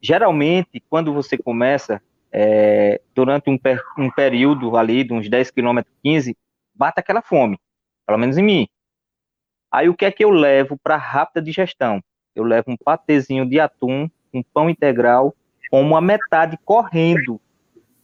geralmente, 0.00 0.82
quando 0.88 1.12
você 1.12 1.36
começa, 1.36 2.00
é, 2.32 3.00
durante 3.14 3.50
um, 3.50 3.58
per, 3.58 3.82
um, 3.98 4.10
período 4.10 4.76
ali 4.76 5.02
de 5.02 5.12
uns 5.12 5.28
10 5.28 5.50
km, 5.50 5.80
15, 6.02 6.36
bate 6.74 7.00
aquela 7.00 7.20
fome, 7.20 7.58
pelo 8.06 8.18
menos 8.18 8.38
em 8.38 8.42
mim. 8.42 8.68
Aí 9.70 9.88
o 9.88 9.94
que 9.94 10.04
é 10.04 10.12
que 10.12 10.24
eu 10.24 10.30
levo 10.30 10.78
para 10.78 10.96
rápida 10.96 11.42
digestão? 11.42 12.00
Eu 12.34 12.44
levo 12.44 12.70
um 12.70 12.76
patezinho 12.76 13.48
de 13.48 13.58
atum, 13.60 14.08
um 14.32 14.42
pão 14.42 14.70
integral, 14.70 15.34
com 15.70 15.80
uma 15.82 16.00
metade 16.00 16.58
correndo 16.64 17.40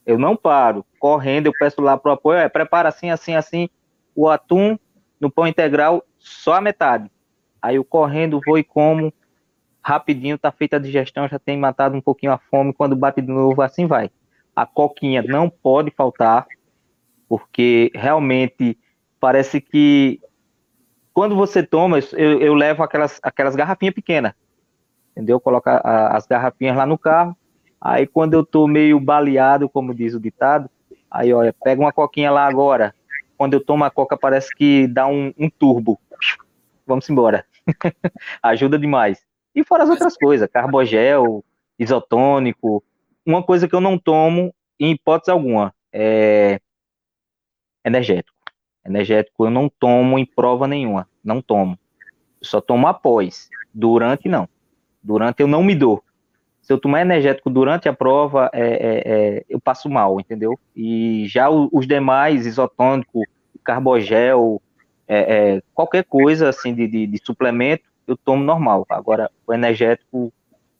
eu 0.06 0.16
não 0.16 0.36
paro. 0.36 0.86
Correndo, 1.00 1.46
eu 1.46 1.52
peço 1.52 1.82
lá 1.82 1.98
pro 1.98 2.12
apoio, 2.12 2.38
é, 2.38 2.48
prepara 2.48 2.88
assim, 2.88 3.10
assim, 3.10 3.34
assim, 3.34 3.68
o 4.14 4.28
atum 4.28 4.78
no 5.20 5.30
pão 5.30 5.46
integral, 5.46 6.04
só 6.16 6.54
a 6.54 6.60
metade. 6.60 7.10
Aí 7.60 7.76
eu 7.76 7.84
correndo, 7.84 8.40
vou 8.46 8.56
e 8.56 8.62
como, 8.62 9.12
rapidinho, 9.82 10.38
tá 10.38 10.52
feita 10.52 10.76
a 10.76 10.78
digestão, 10.78 11.28
já 11.28 11.38
tem 11.38 11.58
matado 11.58 11.96
um 11.96 12.00
pouquinho 12.00 12.32
a 12.32 12.38
fome, 12.38 12.72
quando 12.72 12.94
bate 12.94 13.20
de 13.20 13.28
novo, 13.28 13.60
assim 13.60 13.86
vai. 13.86 14.10
A 14.54 14.64
coquinha 14.64 15.22
não 15.22 15.50
pode 15.50 15.90
faltar, 15.90 16.46
porque 17.28 17.90
realmente 17.94 18.78
parece 19.18 19.60
que 19.60 20.20
quando 21.16 21.34
você 21.34 21.62
toma, 21.62 21.98
eu, 22.12 22.42
eu 22.42 22.52
levo 22.52 22.82
aquelas, 22.82 23.18
aquelas 23.22 23.56
garrafinhas 23.56 23.94
pequenas, 23.94 24.34
entendeu? 25.12 25.40
Coloca 25.40 25.78
as 25.78 26.26
garrafinhas 26.26 26.76
lá 26.76 26.84
no 26.84 26.98
carro, 26.98 27.34
Aí 27.80 28.04
quando 28.04 28.34
eu 28.34 28.44
tô 28.44 28.66
meio 28.66 28.98
baleado, 28.98 29.68
como 29.68 29.94
diz 29.94 30.12
o 30.12 30.20
ditado, 30.20 30.68
aí 31.08 31.32
olha, 31.32 31.54
pega 31.62 31.80
uma 31.80 31.92
coquinha 31.92 32.32
lá 32.32 32.44
agora. 32.44 32.92
Quando 33.36 33.54
eu 33.54 33.64
tomo 33.64 33.84
a 33.84 33.90
coca 33.90 34.16
parece 34.16 34.54
que 34.54 34.88
dá 34.88 35.06
um, 35.06 35.32
um 35.38 35.48
turbo. 35.48 35.96
Vamos 36.86 37.08
embora. 37.08 37.44
Ajuda 38.42 38.76
demais. 38.76 39.24
E 39.54 39.62
fora 39.62 39.84
as 39.84 39.88
outras 39.88 40.16
coisas, 40.16 40.48
carbogel, 40.50 41.44
isotônico. 41.78 42.82
Uma 43.24 43.42
coisa 43.42 43.68
que 43.68 43.74
eu 43.74 43.80
não 43.80 43.98
tomo, 43.98 44.54
em 44.80 44.92
hipótese 44.92 45.30
alguma, 45.30 45.74
é 45.92 46.60
energético. 47.84 48.35
Energético 48.86 49.46
eu 49.46 49.50
não 49.50 49.68
tomo 49.68 50.18
em 50.18 50.24
prova 50.24 50.66
nenhuma. 50.66 51.08
Não 51.22 51.42
tomo. 51.42 51.78
Eu 52.40 52.46
só 52.46 52.60
tomo 52.60 52.86
após. 52.86 53.48
Durante, 53.72 54.28
não. 54.28 54.48
Durante 55.02 55.40
eu 55.40 55.46
não 55.46 55.62
me 55.62 55.74
dou. 55.74 56.02
Se 56.62 56.72
eu 56.72 56.78
tomar 56.78 57.00
energético 57.00 57.48
durante 57.48 57.88
a 57.88 57.92
prova, 57.92 58.50
é, 58.52 58.60
é, 58.60 59.02
é, 59.06 59.44
eu 59.48 59.60
passo 59.60 59.88
mal, 59.88 60.18
entendeu? 60.18 60.58
E 60.74 61.24
já 61.28 61.48
os 61.48 61.86
demais, 61.86 62.44
isotônico, 62.44 63.22
carbogel, 63.62 64.60
é, 65.06 65.18
é, 65.18 65.62
qualquer 65.72 66.04
coisa 66.04 66.48
assim 66.48 66.74
de, 66.74 66.88
de, 66.88 67.06
de, 67.06 67.20
suplemento, 67.24 67.84
eu 68.06 68.16
tomo 68.16 68.42
normal. 68.42 68.84
Agora, 68.88 69.30
o 69.46 69.52
energético, 69.52 70.32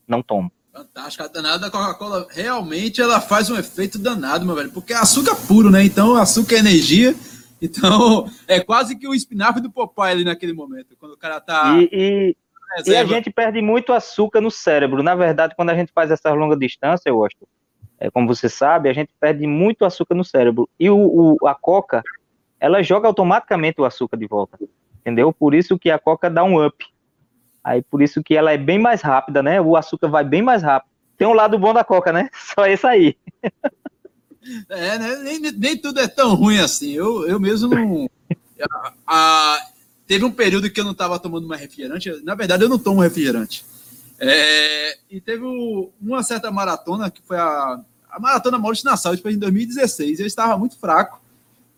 não 0.09 0.23
tomo. 0.23 0.51
Fantástico. 0.73 1.25
A 1.25 1.29
danada 1.29 1.59
da 1.59 1.71
Coca-Cola, 1.71 2.27
realmente, 2.31 3.01
ela 3.01 3.21
faz 3.21 3.49
um 3.49 3.57
efeito 3.57 3.99
danado, 3.99 4.45
meu 4.45 4.55
velho, 4.55 4.73
porque 4.73 4.93
é 4.93 4.97
açúcar 4.97 5.37
puro, 5.47 5.71
né? 5.71 5.85
Então, 5.85 6.17
açúcar 6.17 6.57
é 6.57 6.59
energia. 6.59 7.15
Então, 7.61 8.29
é 8.47 8.61
quase 8.61 8.97
que 8.97 9.09
o 9.09 9.15
espinafre 9.15 9.61
do 9.61 9.71
Popeye 9.71 10.13
ali 10.13 10.25
naquele 10.25 10.53
momento, 10.53 10.97
quando 10.99 11.13
o 11.13 11.17
cara 11.17 11.41
tá... 11.41 11.77
E, 11.79 11.89
e, 11.93 12.37
e 12.87 12.97
a 12.97 13.05
gente 13.05 13.31
perde 13.31 13.61
muito 13.63 13.93
açúcar 13.93 14.41
no 14.41 14.51
cérebro. 14.51 15.03
Na 15.03 15.15
verdade, 15.15 15.55
quando 15.55 15.71
a 15.71 15.75
gente 15.75 15.93
faz 15.93 16.11
essas 16.11 16.35
longas 16.37 16.59
distâncias, 16.59 17.07
eu 17.07 17.17
gosto, 17.17 17.49
é, 17.99 18.11
como 18.11 18.27
você 18.27 18.49
sabe, 18.49 18.89
a 18.89 18.93
gente 18.93 19.11
perde 19.19 19.47
muito 19.47 19.85
açúcar 19.85 20.15
no 20.15 20.25
cérebro. 20.25 20.69
E 20.79 20.91
o, 20.91 21.37
o, 21.41 21.47
a 21.47 21.55
coca, 21.55 22.03
ela 22.61 22.83
joga 22.83 23.09
automaticamente 23.09 23.81
o 23.81 23.85
açúcar 23.85 24.17
de 24.17 24.27
volta. 24.27 24.59
Entendeu? 25.01 25.33
Por 25.33 25.55
isso 25.55 25.79
que 25.79 25.91
a 25.91 25.99
coca 25.99 26.29
dá 26.29 26.45
um 26.45 26.65
up. 26.65 26.85
Aí 27.63 27.83
por 27.83 28.03
isso 28.03 28.23
que 28.23 28.37
ela 28.37 28.53
é 28.53 28.59
bem 28.59 28.79
mais 28.79 29.03
rápida, 29.03 29.43
né? 29.43 29.61
O 29.61 29.77
açúcar 29.77 30.09
vai 30.09 30.25
bem 30.25 30.43
mais 30.43 30.63
rápido. 30.63 30.91
Tem 31.17 31.27
um 31.27 31.33
lado 31.33 31.59
bom 31.59 31.73
da 31.73 31.83
coca, 31.83 32.13
né? 32.13 32.29
Só 32.35 32.67
esse 32.67 32.87
aí. 32.87 33.17
É, 34.69 34.99
né? 34.99 35.17
Nem, 35.17 35.41
nem 35.41 35.77
tudo 35.77 36.01
é 36.01 36.09
tão 36.09 36.35
ruim 36.35 36.59
assim. 36.59 36.93
Eu, 36.93 37.27
eu 37.27 37.39
mesmo 37.41 37.69
não. 37.69 38.11
a, 38.71 38.93
a, 39.07 39.59
Teve 40.07 40.25
um 40.25 40.31
período 40.31 40.71
que 40.71 40.79
eu 40.79 40.85
não 40.85 40.93
estava 40.93 41.19
tomando 41.19 41.49
mais 41.49 41.61
refrigerante. 41.61 42.23
Na 42.23 42.35
verdade, 42.35 42.63
eu 42.63 42.69
não 42.69 42.79
tomo 42.79 43.01
refrigerante. 43.01 43.65
É, 44.19 44.99
e 45.11 45.21
teve 45.21 45.45
uma 46.01 46.23
certa 46.23 46.51
maratona, 46.51 47.11
que 47.11 47.21
foi 47.23 47.37
a, 47.37 47.81
a 48.11 48.21
Maratona 48.21 48.59
Maurício 48.59 48.89
Nassau, 48.89 49.17
que 49.17 49.23
foi 49.23 49.33
em 49.33 49.39
2016. 49.39 50.21
Eu 50.21 50.27
estava 50.27 50.57
muito 50.57 50.79
fraco. 50.79 51.21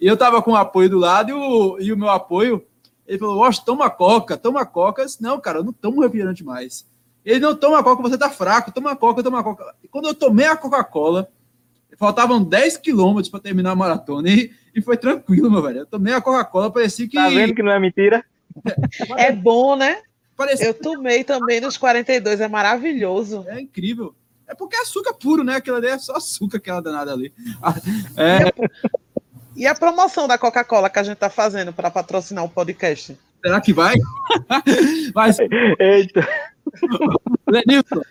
E 0.01 0.07
eu 0.07 0.15
estava 0.15 0.43
com 0.43 0.53
o 0.53 0.57
apoio 0.57 0.91
do 0.91 0.99
lado, 0.99 1.31
e 1.31 1.33
o, 1.33 1.81
e 1.81 1.93
o 1.93 1.97
meu 1.97 2.11
apoio, 2.11 2.65
ele 3.07 3.19
falou: 3.19 3.39
Washington, 3.39 3.65
toma 3.65 3.91
coca, 3.91 4.37
toma 4.37 4.65
coca. 4.67 5.03
Eu 5.03 5.07
disse, 5.07 5.23
não, 5.23 5.41
cara, 5.41 5.59
eu 5.59 5.65
não 5.65 5.73
tomo 5.73 6.03
refrigerante 6.03 6.45
mais. 6.45 6.87
Ele 7.25 7.41
não 7.41 7.57
toma 7.57 7.83
coca, 7.83 8.03
você 8.03 8.17
tá 8.17 8.31
fraco, 8.31 8.71
toma 8.71 8.95
coca, 8.95 9.23
toma 9.23 9.43
coca. 9.43 9.75
E 9.83 9.89
quando 9.89 10.07
eu 10.07 10.15
tomei 10.15 10.47
a 10.47 10.57
Coca-Cola, 10.57 11.29
faltavam 11.97 12.43
10 12.43 12.79
quilômetros 12.79 13.29
para 13.29 13.41
terminar 13.41 13.73
a 13.73 13.77
maratona. 13.77 14.29
E, 14.29 14.53
e 14.75 14.83
foi 14.83 14.97
tranquilo, 14.97 15.51
meu 15.51 15.63
velho. 15.63 15.81
Eu 15.81 15.87
tomei 15.87 16.13
a 16.13 16.21
Coca-Cola, 16.21 16.73
parecia 16.73 17.09
que. 17.09 17.17
Tá 17.17 17.29
vendo 17.29 17.55
que 17.55 17.63
não 17.63 17.73
é 17.73 17.79
mentira? 17.79 18.25
É 19.17 19.33
bom, 19.33 19.77
né? 19.77 20.03
Parecia... 20.37 20.67
Eu 20.67 20.75
tomei 20.75 21.25
também 21.25 21.61
nos 21.61 21.77
42, 21.77 22.41
é 22.41 22.49
maravilhoso. 22.49 23.45
É 23.49 23.61
incrível. 23.61 24.15
É 24.47 24.55
porque 24.55 24.77
é 24.77 24.81
açúcar 24.81 25.13
puro, 25.15 25.45
né? 25.45 25.57
Aquilo 25.57 25.77
ali 25.77 25.89
é 25.89 25.99
só 25.99 26.17
açúcar, 26.17 26.59
aquela 26.59 26.81
danada 26.81 27.13
ali. 27.13 27.33
É... 28.17 28.53
E 29.55 29.67
a 29.67 29.75
promoção 29.75 30.29
da 30.29 30.39
Coca-Cola 30.39 30.89
que 30.89 30.99
a 30.99 31.03
gente 31.03 31.19
tá 31.19 31.29
fazendo 31.29 31.73
para 31.73 31.91
patrocinar 31.91 32.45
o 32.45 32.49
podcast? 32.49 33.19
Será 33.45 33.61
que 33.61 33.73
vai? 33.73 33.97
vai. 35.13 35.31
Eita. 35.79 36.27
Lenilson, 37.47 38.03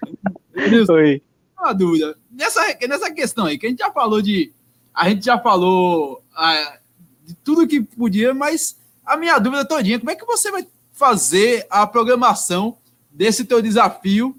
Lenilson 0.54 0.94
Oi. 0.94 1.22
Uma 1.58 1.74
dúvida. 1.74 2.18
Nessa, 2.32 2.62
nessa 2.88 3.12
questão 3.12 3.46
aí, 3.46 3.58
que 3.58 3.66
a 3.66 3.70
gente 3.70 3.80
já 3.80 3.92
falou 3.92 4.22
de. 4.22 4.52
A 4.94 5.10
gente 5.10 5.26
já 5.26 5.40
falou 5.40 6.24
ah, 6.36 6.80
de 7.24 7.34
tudo 7.36 7.68
que 7.68 7.82
podia, 7.82 8.34
mas 8.34 8.78
a 9.06 9.16
minha 9.16 9.38
dúvida 9.38 9.66
todinha, 9.66 10.00
como 10.00 10.12
é 10.12 10.16
que 10.16 10.26
você 10.26 10.52
vai 10.52 10.68
fazer 10.92 11.66
a 11.70 11.86
programação 11.86 12.78
desse 13.12 13.46
teu 13.46 13.62
desafio, 13.62 14.36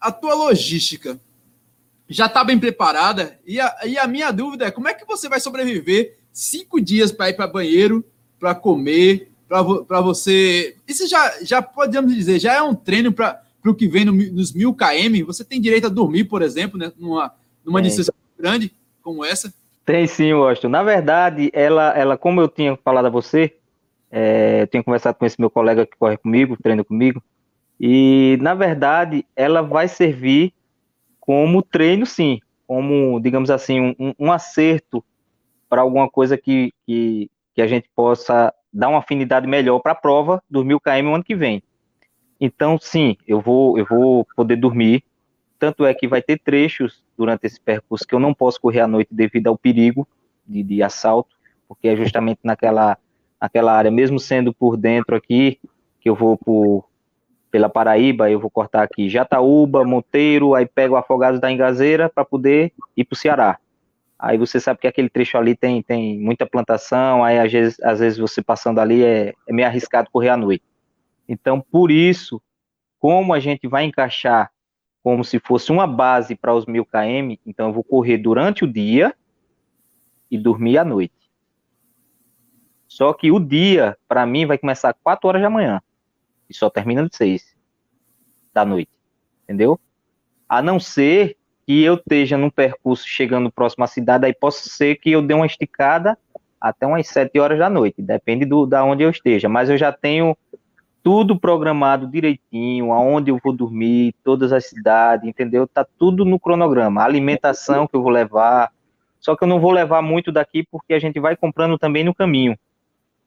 a 0.00 0.10
tua 0.10 0.34
logística? 0.34 1.20
Já 2.08 2.26
está 2.26 2.42
bem 2.44 2.58
preparada? 2.58 3.38
E 3.44 3.60
a, 3.60 3.76
e 3.84 3.98
a 3.98 4.06
minha 4.06 4.30
dúvida 4.30 4.66
é 4.66 4.70
como 4.70 4.88
é 4.88 4.94
que 4.94 5.04
você 5.04 5.28
vai 5.28 5.40
sobreviver 5.40 6.18
cinco 6.32 6.80
dias 6.80 7.10
para 7.10 7.30
ir 7.30 7.34
para 7.34 7.46
banheiro, 7.46 8.04
para 8.38 8.54
comer, 8.54 9.30
para 9.48 10.00
você. 10.00 10.76
Isso 10.86 11.06
já, 11.08 11.42
já 11.42 11.62
podemos 11.62 12.14
dizer, 12.14 12.38
já 12.38 12.54
é 12.54 12.62
um 12.62 12.74
treino 12.74 13.12
para 13.12 13.42
o 13.70 13.74
que 13.74 13.88
vem 13.88 14.04
no, 14.04 14.12
nos 14.12 14.52
mil 14.52 14.74
km. 14.74 15.24
Você 15.26 15.44
tem 15.44 15.60
direito 15.60 15.86
a 15.86 15.90
dormir, 15.90 16.24
por 16.24 16.42
exemplo, 16.42 16.78
né, 16.78 16.92
numa, 16.98 17.34
numa 17.64 17.82
distância 17.82 18.12
grande 18.38 18.72
como 19.02 19.24
essa? 19.24 19.52
Tem 19.84 20.06
sim, 20.06 20.32
Washington. 20.32 20.68
Na 20.68 20.82
verdade, 20.82 21.50
ela, 21.52 21.96
ela, 21.96 22.18
como 22.18 22.40
eu 22.40 22.48
tinha 22.48 22.76
falado 22.76 23.06
a 23.06 23.10
você, 23.10 23.54
é, 24.10 24.62
eu 24.62 24.66
tenho 24.66 24.82
conversado 24.82 25.16
com 25.16 25.24
esse 25.24 25.40
meu 25.40 25.48
colega 25.48 25.86
que 25.86 25.96
corre 25.96 26.16
comigo, 26.16 26.56
treina 26.60 26.82
comigo, 26.82 27.22
e 27.78 28.38
na 28.40 28.54
verdade 28.54 29.24
ela 29.36 29.62
vai 29.62 29.86
servir 29.86 30.52
como 31.20 31.62
treino, 31.62 32.06
sim, 32.06 32.40
como, 32.66 33.20
digamos 33.20 33.50
assim, 33.50 33.94
um, 33.98 34.14
um 34.18 34.32
acerto 34.32 35.04
para 35.68 35.82
alguma 35.82 36.08
coisa 36.08 36.36
que, 36.36 36.72
que, 36.86 37.30
que, 37.54 37.62
a 37.62 37.66
gente 37.66 37.88
possa 37.94 38.52
dar 38.72 38.88
uma 38.88 38.98
afinidade 38.98 39.46
melhor 39.46 39.80
para 39.80 39.92
a 39.92 39.96
prova 39.96 40.42
dos 40.48 40.64
mil 40.64 40.80
km 40.80 41.02
no 41.02 41.14
ano 41.14 41.24
que 41.24 41.34
vem. 41.34 41.62
Então, 42.40 42.78
sim, 42.80 43.16
eu 43.26 43.40
vou, 43.40 43.78
eu 43.78 43.86
vou 43.86 44.26
poder 44.36 44.56
dormir. 44.56 45.02
Tanto 45.58 45.86
é 45.86 45.94
que 45.94 46.06
vai 46.06 46.20
ter 46.20 46.38
trechos 46.38 47.02
durante 47.16 47.46
esse 47.46 47.60
percurso 47.60 48.06
que 48.06 48.14
eu 48.14 48.20
não 48.20 48.34
posso 48.34 48.60
correr 48.60 48.80
à 48.80 48.86
noite 48.86 49.08
devido 49.10 49.46
ao 49.46 49.56
perigo 49.56 50.06
de, 50.46 50.62
de 50.62 50.82
assalto, 50.82 51.34
porque 51.66 51.88
é 51.88 51.96
justamente 51.96 52.40
naquela, 52.44 52.98
naquela 53.40 53.72
área, 53.72 53.90
mesmo 53.90 54.18
sendo 54.18 54.52
por 54.52 54.76
dentro 54.76 55.16
aqui, 55.16 55.58
que 55.98 56.10
eu 56.10 56.14
vou 56.14 56.36
por, 56.36 56.84
pela 57.50 57.70
Paraíba, 57.70 58.30
eu 58.30 58.38
vou 58.38 58.50
cortar 58.50 58.82
aqui 58.82 59.08
Jataúba, 59.08 59.82
Monteiro, 59.82 60.54
aí 60.54 60.66
pego 60.66 60.94
Afogados 60.94 61.40
da 61.40 61.50
Engazeira 61.50 62.10
para 62.10 62.24
poder 62.24 62.70
ir 62.94 63.04
para 63.04 63.14
o 63.14 63.18
Ceará. 63.18 63.58
Aí 64.18 64.36
você 64.36 64.60
sabe 64.60 64.80
que 64.80 64.86
aquele 64.86 65.08
trecho 65.08 65.38
ali 65.38 65.56
tem, 65.56 65.82
tem 65.82 66.18
muita 66.18 66.46
plantação, 66.46 67.24
aí 67.24 67.38
às 67.38 67.50
vezes, 67.50 67.80
às 67.80 68.00
vezes 68.00 68.18
você 68.18 68.42
passando 68.42 68.78
ali 68.78 69.02
é, 69.02 69.32
é 69.46 69.52
meio 69.52 69.66
arriscado 69.68 70.10
correr 70.10 70.28
à 70.28 70.36
noite. 70.36 70.64
Então, 71.28 71.60
por 71.60 71.90
isso, 71.90 72.40
como 72.98 73.32
a 73.32 73.40
gente 73.40 73.66
vai 73.66 73.84
encaixar 73.84 74.50
como 75.02 75.22
se 75.22 75.38
fosse 75.38 75.70
uma 75.70 75.86
base 75.86 76.34
para 76.34 76.52
os 76.52 76.66
mil 76.66 76.84
km, 76.84 77.36
então 77.46 77.68
eu 77.68 77.72
vou 77.72 77.84
correr 77.84 78.18
durante 78.18 78.64
o 78.64 78.66
dia 78.66 79.14
e 80.28 80.36
dormir 80.36 80.78
à 80.78 80.84
noite. 80.84 81.30
Só 82.88 83.12
que 83.12 83.30
o 83.30 83.38
dia, 83.38 83.96
para 84.08 84.26
mim, 84.26 84.46
vai 84.46 84.58
começar 84.58 84.90
às 84.90 84.96
4 85.00 85.28
horas 85.28 85.42
da 85.42 85.48
manhã 85.48 85.80
e 86.50 86.54
só 86.54 86.68
termina 86.68 87.08
de 87.08 87.14
6 87.14 87.56
da 88.52 88.64
noite, 88.64 88.98
entendeu? 89.44 89.78
A 90.48 90.60
não 90.60 90.80
ser 90.80 91.36
que 91.64 91.82
eu 91.82 91.94
esteja 91.94 92.36
num 92.36 92.50
percurso 92.50 93.06
chegando 93.06 93.48
próximo 93.48 93.84
à 93.84 93.86
cidade, 93.86 94.26
aí 94.26 94.34
possa 94.34 94.68
ser 94.68 94.96
que 94.96 95.12
eu 95.12 95.22
dê 95.22 95.34
uma 95.34 95.46
esticada 95.46 96.18
até 96.60 96.84
umas 96.84 97.06
7 97.06 97.38
horas 97.38 97.60
da 97.60 97.70
noite, 97.70 98.02
depende 98.02 98.44
do, 98.44 98.66
da 98.66 98.82
onde 98.82 99.04
eu 99.04 99.10
esteja, 99.10 99.48
mas 99.48 99.70
eu 99.70 99.76
já 99.76 99.92
tenho 99.92 100.36
tudo 101.06 101.38
programado 101.38 102.08
direitinho, 102.08 102.92
aonde 102.92 103.30
eu 103.30 103.38
vou 103.40 103.52
dormir, 103.52 104.12
todas 104.24 104.52
as 104.52 104.66
cidades, 104.66 105.28
entendeu? 105.28 105.64
Tá 105.64 105.84
tudo 105.84 106.24
no 106.24 106.36
cronograma. 106.36 107.00
A 107.00 107.04
alimentação 107.04 107.86
que 107.86 107.94
eu 107.94 108.02
vou 108.02 108.10
levar, 108.10 108.72
só 109.20 109.36
que 109.36 109.44
eu 109.44 109.46
não 109.46 109.60
vou 109.60 109.70
levar 109.70 110.02
muito 110.02 110.32
daqui 110.32 110.66
porque 110.68 110.94
a 110.94 110.98
gente 110.98 111.20
vai 111.20 111.36
comprando 111.36 111.78
também 111.78 112.02
no 112.02 112.12
caminho, 112.12 112.58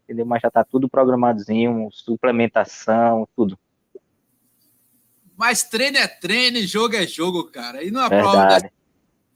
entendeu? 0.04 0.26
Mas 0.26 0.42
já 0.42 0.52
tá 0.52 0.62
tudo 0.62 0.90
programadozinho, 0.90 1.88
suplementação, 1.90 3.26
tudo. 3.34 3.58
Mas 5.38 5.64
treino 5.64 6.00
é 6.00 6.08
treino, 6.10 6.60
jogo 6.68 6.98
é 6.98 7.08
jogo, 7.08 7.46
cara. 7.46 7.82
E 7.82 7.92
numa 7.92 8.10
prova 8.10 8.46
dessa, 8.46 8.72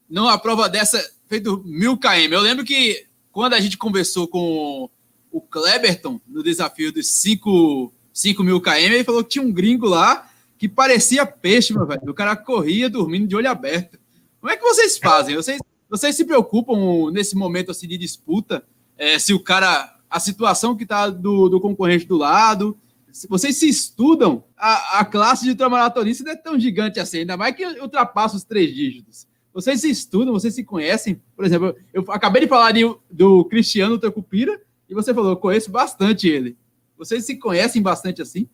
numa 0.10 0.38
prova 0.38 0.68
dessa 0.68 1.02
feito 1.28 1.64
mil 1.64 1.98
km. 1.98 2.34
Eu 2.34 2.42
lembro 2.42 2.66
que 2.66 3.08
quando 3.32 3.54
a 3.54 3.62
gente 3.62 3.78
conversou 3.78 4.28
com 4.28 4.90
o 5.32 5.40
Kleberton 5.40 6.20
no 6.28 6.44
desafio 6.44 6.92
dos 6.92 7.08
cinco 7.08 7.94
5 8.14 8.44
mil 8.44 8.62
km, 8.62 8.72
ele 8.76 9.04
falou 9.04 9.24
que 9.24 9.32
tinha 9.32 9.44
um 9.44 9.52
gringo 9.52 9.88
lá 9.88 10.30
que 10.58 10.70
parecia 10.70 11.26
peixe, 11.26 11.74
meu 11.74 11.86
velho. 11.86 12.02
O 12.08 12.14
cara 12.14 12.36
corria 12.36 12.90
dormindo 12.90 13.28
de 13.28 13.36
olho 13.36 13.50
aberto. 13.50 14.00
Como 14.40 14.52
é 14.52 14.56
que 14.56 14.64
vocês 14.64 14.98
fazem? 14.98 15.36
Vocês, 15.36 15.60
vocês 15.90 16.16
se 16.16 16.24
preocupam 16.24 17.12
nesse 17.12 17.36
momento 17.36 17.72
assim, 17.72 17.88
de 17.88 17.98
disputa? 17.98 18.64
É, 18.98 19.18
se 19.20 19.34
o 19.34 19.40
cara. 19.40 19.92
A 20.10 20.20
situação 20.20 20.76
que 20.76 20.86
tá 20.86 21.10
do, 21.10 21.50
do 21.50 21.60
concorrente 21.60 22.06
do 22.06 22.16
lado. 22.16 22.78
Se 23.12 23.28
vocês 23.28 23.58
se 23.58 23.68
estudam, 23.68 24.44
a, 24.56 25.00
a 25.00 25.06
classe 25.06 25.44
de 25.44 25.50
ultramaratonista 25.50 26.24
não 26.24 26.32
é 26.32 26.36
tão 26.36 26.60
gigante 26.60 27.00
assim, 27.00 27.20
ainda 27.20 27.36
mais 27.36 27.56
que 27.56 27.66
ultrapassa 27.80 28.36
os 28.36 28.44
três 28.44 28.74
dígitos. 28.74 29.28
Vocês 29.54 29.82
se 29.82 29.90
estudam, 29.90 30.34
vocês 30.34 30.56
se 30.56 30.64
conhecem. 30.64 31.22
Por 31.36 31.46
exemplo, 31.46 31.76
eu 31.94 32.04
acabei 32.10 32.42
de 32.42 32.48
falar 32.48 32.72
de, 32.72 32.82
do 33.12 33.46
Cristiano 33.46 34.00
Tecupira 34.00 34.62
e 34.90 34.94
você 34.94 35.14
falou, 35.14 35.32
eu 35.32 35.38
conheço 35.38 35.70
bastante 35.70 36.28
ele. 36.28 36.58
Vocês 36.98 37.26
se 37.26 37.38
conhecem 37.38 37.82
bastante 37.82 38.22
assim? 38.22 38.48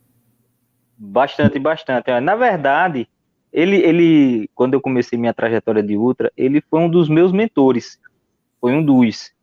Bastante, 0.97 1.59
bastante. 1.59 2.19
Na 2.19 2.35
verdade, 2.35 3.07
ele, 3.51 3.77
ele, 3.77 4.49
quando 4.53 4.73
eu 4.73 4.81
comecei 4.81 5.17
minha 5.17 5.33
trajetória 5.33 5.81
de 5.81 5.95
ultra, 5.97 6.31
ele 6.35 6.61
foi 6.61 6.79
um 6.81 6.89
dos 6.89 7.09
meus 7.09 7.31
mentores. 7.31 7.99
Foi 8.59 8.73
um 8.73 8.83
dos. 8.83 9.33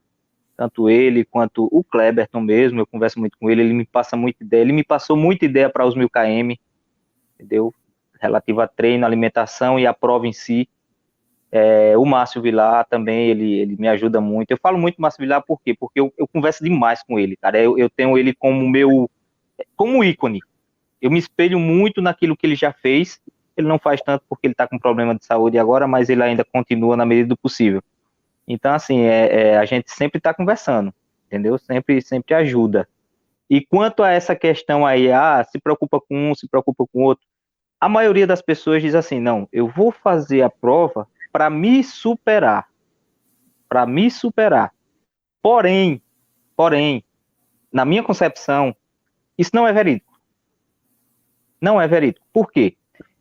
Tanto 0.57 0.89
ele 0.89 1.25
quanto 1.25 1.69
o 1.71 1.85
Kleberton 1.85 2.41
mesmo, 2.41 2.81
eu 2.81 2.87
converso 2.87 3.19
muito 3.19 3.37
com 3.39 3.51
ele, 3.51 3.61
ele 3.63 3.75
me 3.75 3.85
passa 3.85 4.17
muita 4.17 4.43
ideia, 4.43 4.63
ele 4.63 4.73
me 4.73 4.85
passou 4.85 5.17
muita 5.17 5.45
ideia 5.45 5.69
para 5.69 5.85
os 5.85 5.95
mil 5.95 6.09
km, 6.09 6.55
entendeu? 7.35 7.75
Relativo 8.19 8.63
a 8.63 8.67
treino, 8.67 9.05
alimentação 9.05 9.79
e 9.79 9.87
a 9.87 9.93
prova 9.93 10.27
em 10.27 10.33
si. 10.33 10.67
É, 11.51 11.97
o 11.97 12.05
Márcio 12.05 12.43
Vilar 12.43 12.87
também, 12.87 13.29
ele, 13.29 13.59
ele 13.61 13.77
me 13.79 13.89
ajuda 13.89 14.21
muito. 14.21 14.51
Eu 14.51 14.59
falo 14.59 14.77
muito 14.77 15.01
Márcio 15.01 15.23
Vilar 15.23 15.43
por 15.43 15.61
quê? 15.61 15.75
Porque 15.79 16.01
eu, 16.01 16.13
eu 16.19 16.27
converso 16.27 16.63
demais 16.63 17.03
com 17.03 17.19
ele, 17.19 17.37
cara. 17.37 17.59
Eu, 17.59 17.79
eu 17.79 17.89
tenho 17.89 18.19
ele 18.19 18.35
como 18.35 18.69
meu, 18.69 19.11
como 19.77 20.03
ícone. 20.03 20.41
Eu 21.01 21.11
me 21.11 21.19
espelho 21.19 21.59
muito 21.59 22.03
naquilo 22.03 22.37
que 22.37 22.47
ele 22.47 22.57
já 22.57 22.73
fez. 22.73 23.21
Ele 23.57 23.69
não 23.69 23.79
faz 23.79 24.01
tanto 24.03 24.25
porque 24.29 24.47
ele 24.47 24.53
está 24.53 24.67
com 24.67 24.79
problema 24.79 25.15
de 25.15 25.25
saúde 25.25 25.59
agora, 25.59 25.87
mas 25.87 26.09
ele 26.09 26.23
ainda 26.23 26.45
continua 26.45 26.97
na 26.97 27.07
medida 27.07 27.29
do 27.29 27.37
possível. 27.37 27.83
Então, 28.47 28.73
assim, 28.75 29.01
é, 29.01 29.51
é 29.51 29.57
a 29.57 29.65
gente 29.65 29.91
sempre 29.91 30.19
está 30.19 30.35
conversando, 30.35 30.93
entendeu? 31.27 31.59
Sempre, 31.59 32.01
sempre 32.03 32.35
ajuda. 32.35 32.89
E 33.49 33.65
quanto 33.65 34.03
a 34.03 34.11
essa 34.11 34.35
questão 34.35 34.85
aí, 34.85 35.11
ah, 35.11 35.45
se 35.49 35.59
preocupa 35.59 36.01
com 36.01 36.31
um, 36.31 36.35
se 36.35 36.49
preocupa 36.49 36.85
com 36.93 37.05
outro, 37.05 37.25
a 37.81 37.89
maioria 37.89 38.27
das 38.27 38.43
pessoas 38.43 38.83
diz 38.83 38.95
assim, 38.95 39.21
não, 39.21 39.49
eu 39.53 39.69
vou 39.69 39.93
fazer 39.93 40.43
a 40.43 40.51
prova 40.51 41.07
para 41.37 41.51
me 41.51 41.85
superar. 41.85 42.67
Para 43.69 43.85
me 43.85 44.11
superar. 44.11 44.73
Porém, 45.43 46.01
porém, 46.57 47.05
na 47.71 47.85
minha 47.85 48.03
concepção, 48.03 48.75
isso 49.37 49.51
não 49.53 49.69
é 49.69 49.73
verídico. 49.75 50.19
Não 51.61 51.79
é 51.79 51.87
verídico. 51.87 52.27
Por 52.33 52.51
quê? 52.51 52.75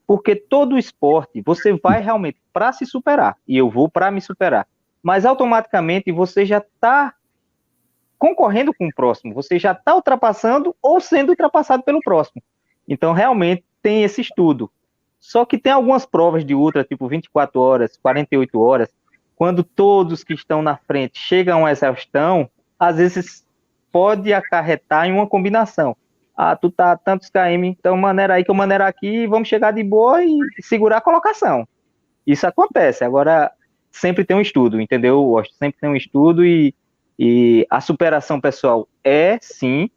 Porque 0.07 0.33
todo 0.33 0.77
esporte 0.77 1.41
você 1.45 1.73
vai 1.73 1.99
realmente 1.99 2.41
para 2.53 2.71
se 2.71 2.85
superar 2.85 3.35
e 3.45 3.57
eu 3.57 3.69
vou 3.69 3.89
para 3.89 4.09
me 4.09 4.21
superar. 4.21 4.65
Mas 5.03 5.25
automaticamente 5.25 6.09
você 6.09 6.45
já 6.45 6.59
está 6.59 7.13
concorrendo 8.17 8.73
com 8.73 8.87
o 8.87 8.95
próximo, 8.95 9.33
você 9.33 9.59
já 9.59 9.73
está 9.73 9.93
ultrapassando 9.93 10.73
ou 10.81 11.01
sendo 11.01 11.31
ultrapassado 11.31 11.83
pelo 11.83 11.99
próximo. 11.99 12.41
Então, 12.87 13.11
realmente, 13.11 13.65
tem 13.81 14.05
esse 14.05 14.21
estudo. 14.21 14.71
Só 15.27 15.43
que 15.43 15.57
tem 15.57 15.73
algumas 15.73 16.05
provas 16.05 16.45
de 16.45 16.53
ultra, 16.53 16.83
tipo 16.83 17.07
24 17.07 17.59
horas, 17.59 17.97
48 17.97 18.59
horas, 18.59 18.89
quando 19.35 19.63
todos 19.63 20.23
que 20.23 20.35
estão 20.35 20.61
na 20.61 20.77
frente 20.77 21.17
chegam 21.17 21.65
a 21.65 21.71
exaustão, 21.71 22.47
às 22.77 22.97
vezes 22.97 23.43
pode 23.91 24.31
acarretar 24.31 25.07
em 25.07 25.13
uma 25.13 25.25
combinação. 25.25 25.97
Ah, 26.37 26.55
tu 26.55 26.69
tá 26.69 26.95
tantos 26.95 27.27
km, 27.31 27.63
então 27.63 27.97
maneira 27.97 28.35
aí 28.35 28.43
que 28.43 28.51
eu 28.51 28.55
maneira 28.55 28.85
aqui, 28.85 29.25
vamos 29.25 29.47
chegar 29.47 29.71
de 29.71 29.83
boa 29.83 30.23
e 30.23 30.37
segurar 30.61 30.97
a 30.97 31.01
colocação. 31.01 31.67
Isso 32.25 32.45
acontece. 32.45 33.03
Agora, 33.03 33.51
sempre 33.91 34.23
tem 34.23 34.37
um 34.37 34.41
estudo, 34.41 34.79
entendeu? 34.79 35.41
Sempre 35.57 35.79
tem 35.81 35.89
um 35.89 35.95
estudo 35.95 36.45
e, 36.45 36.71
e 37.17 37.65
a 37.67 37.81
superação 37.81 38.39
pessoal 38.39 38.87
é 39.03 39.39
sim, 39.41 39.89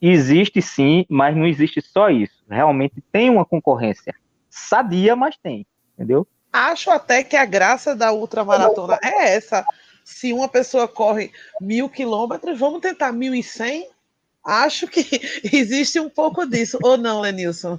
existe 0.00 0.62
sim, 0.62 1.04
mas 1.10 1.36
não 1.36 1.46
existe 1.46 1.82
só 1.82 2.08
isso. 2.08 2.42
Realmente 2.48 3.04
tem 3.12 3.28
uma 3.28 3.44
concorrência 3.44 4.14
sadia, 4.56 5.14
mas 5.14 5.36
tem, 5.36 5.66
entendeu? 5.94 6.26
Acho 6.52 6.90
até 6.90 7.22
que 7.22 7.36
a 7.36 7.44
graça 7.44 7.94
da 7.94 8.12
ultramaratona 8.12 8.98
é 9.02 9.34
essa. 9.34 9.66
Se 10.04 10.32
uma 10.32 10.48
pessoa 10.48 10.88
corre 10.88 11.30
mil 11.60 11.88
quilômetros, 11.88 12.58
vamos 12.58 12.80
tentar 12.80 13.12
mil 13.12 13.34
e 13.34 13.42
cem? 13.42 13.88
Acho 14.42 14.86
que 14.86 15.00
existe 15.52 16.00
um 16.00 16.08
pouco 16.08 16.46
disso, 16.46 16.78
ou 16.82 16.96
não, 16.96 17.20
Lenilson? 17.20 17.78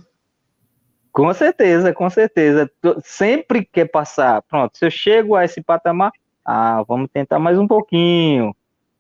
Com 1.12 1.34
certeza, 1.34 1.92
com 1.94 2.10
certeza. 2.10 2.70
Sempre 3.04 3.66
quer 3.66 3.86
passar. 3.86 4.44
Pronto, 4.44 4.78
se 4.78 4.86
eu 4.86 4.92
chego 4.92 5.36
a 5.36 5.44
esse 5.44 5.62
patamar, 5.62 6.12
ah, 6.46 6.84
vamos 6.88 7.10
tentar 7.12 7.40
mais 7.40 7.58
um 7.58 7.68
pouquinho. 7.68 8.56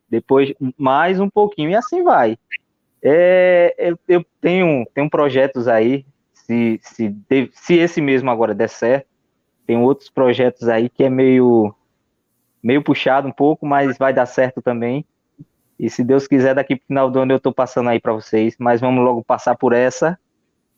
Depois, 0.10 0.54
mais 0.78 1.20
um 1.20 1.30
pouquinho, 1.30 1.70
e 1.70 1.76
assim 1.76 2.02
vai. 2.04 2.38
É, 3.04 3.76
eu, 3.78 4.00
eu 4.08 4.26
tenho, 4.42 4.88
tenho 4.96 5.10
projetos 5.10 5.68
aí 5.68 6.04
se, 6.48 6.80
se, 6.82 7.52
se 7.54 7.74
esse 7.76 8.02
mesmo 8.02 8.32
agora 8.32 8.56
der 8.56 8.70
certo, 8.70 9.08
tem 9.66 9.78
outros 9.78 10.10
projetos 10.10 10.70
aí 10.70 10.90
que 10.90 11.04
é 11.04 11.10
meio, 11.10 11.76
meio 12.64 12.82
puxado 12.82 13.28
um 13.28 13.32
pouco, 13.32 13.66
mas 13.66 13.98
vai 13.98 14.14
dar 14.14 14.26
certo 14.26 14.62
também. 14.62 15.06
E 15.78 15.90
se 15.90 16.04
Deus 16.04 16.26
quiser, 16.26 16.56
daqui 16.56 16.78
pro 16.78 16.88
final 16.88 17.12
do 17.12 17.20
ano 17.20 17.34
eu 17.34 17.38
estou 17.38 17.54
passando 17.54 17.90
aí 17.90 18.00
para 18.00 18.14
vocês, 18.14 18.56
mas 18.58 18.80
vamos 18.80 19.04
logo 19.04 19.24
passar 19.24 19.56
por 19.56 19.74
essa 19.74 20.18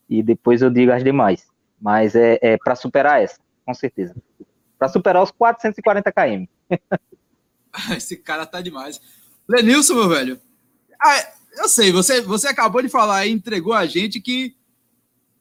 e 0.08 0.22
depois 0.22 0.60
eu 0.60 0.68
digo 0.68 0.90
as 0.90 1.04
demais. 1.04 1.46
Mas 1.80 2.16
é, 2.16 2.38
é 2.42 2.58
para 2.58 2.74
superar 2.74 3.22
essa, 3.22 3.38
com 3.64 3.72
certeza. 3.72 4.14
Para 4.76 4.88
superar 4.88 5.22
os 5.22 5.30
440 5.30 6.12
km. 6.12 6.44
Esse 7.96 8.16
cara 8.16 8.44
tá 8.44 8.60
demais. 8.60 9.00
Lenilson, 9.48 9.94
meu 9.94 10.08
velho. 10.08 10.40
Ah, 11.00 11.32
eu 11.56 11.68
sei, 11.68 11.92
você, 11.92 12.20
você 12.20 12.48
acabou 12.48 12.82
de 12.82 12.88
falar 12.88 13.24
e 13.24 13.30
entregou 13.30 13.72
a 13.72 13.86
gente 13.86 14.20
que 14.20 14.56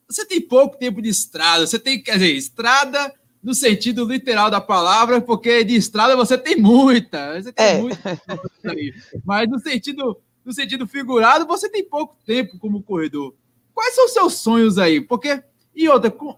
você 0.10 0.26
tem 0.26 0.41
pouco 0.41 0.78
tempo 0.78 1.01
de 1.01 1.10
estrada, 1.10 1.68
você 1.68 1.78
tem, 1.78 2.01
quer 2.01 2.14
dizer, 2.14 2.34
estrada 2.34 3.14
no 3.41 3.53
sentido 3.53 4.03
literal 4.05 4.49
da 4.49 4.60
palavra, 4.60 5.22
porque 5.22 5.64
de 5.64 5.76
estrada 5.76 6.16
você 6.16 6.38
tem 6.38 6.57
muita, 6.57 7.39
você 7.39 7.53
tem 7.53 7.66
é. 7.66 7.82
muita, 7.82 8.22
mas 9.24 9.47
no 9.47 9.60
sentido, 9.60 10.18
no 10.43 10.51
sentido 10.51 10.88
figurado, 10.88 11.45
você 11.45 11.70
tem 11.70 11.84
pouco 11.84 12.18
tempo 12.26 12.57
como 12.57 12.82
corredor. 12.82 13.34
Quais 13.74 13.95
são 13.95 14.05
os 14.05 14.12
seus 14.12 14.34
sonhos 14.34 14.78
aí? 14.78 14.99
Porque, 14.99 15.41
e 15.76 15.88
outra, 15.88 16.10
com, 16.10 16.36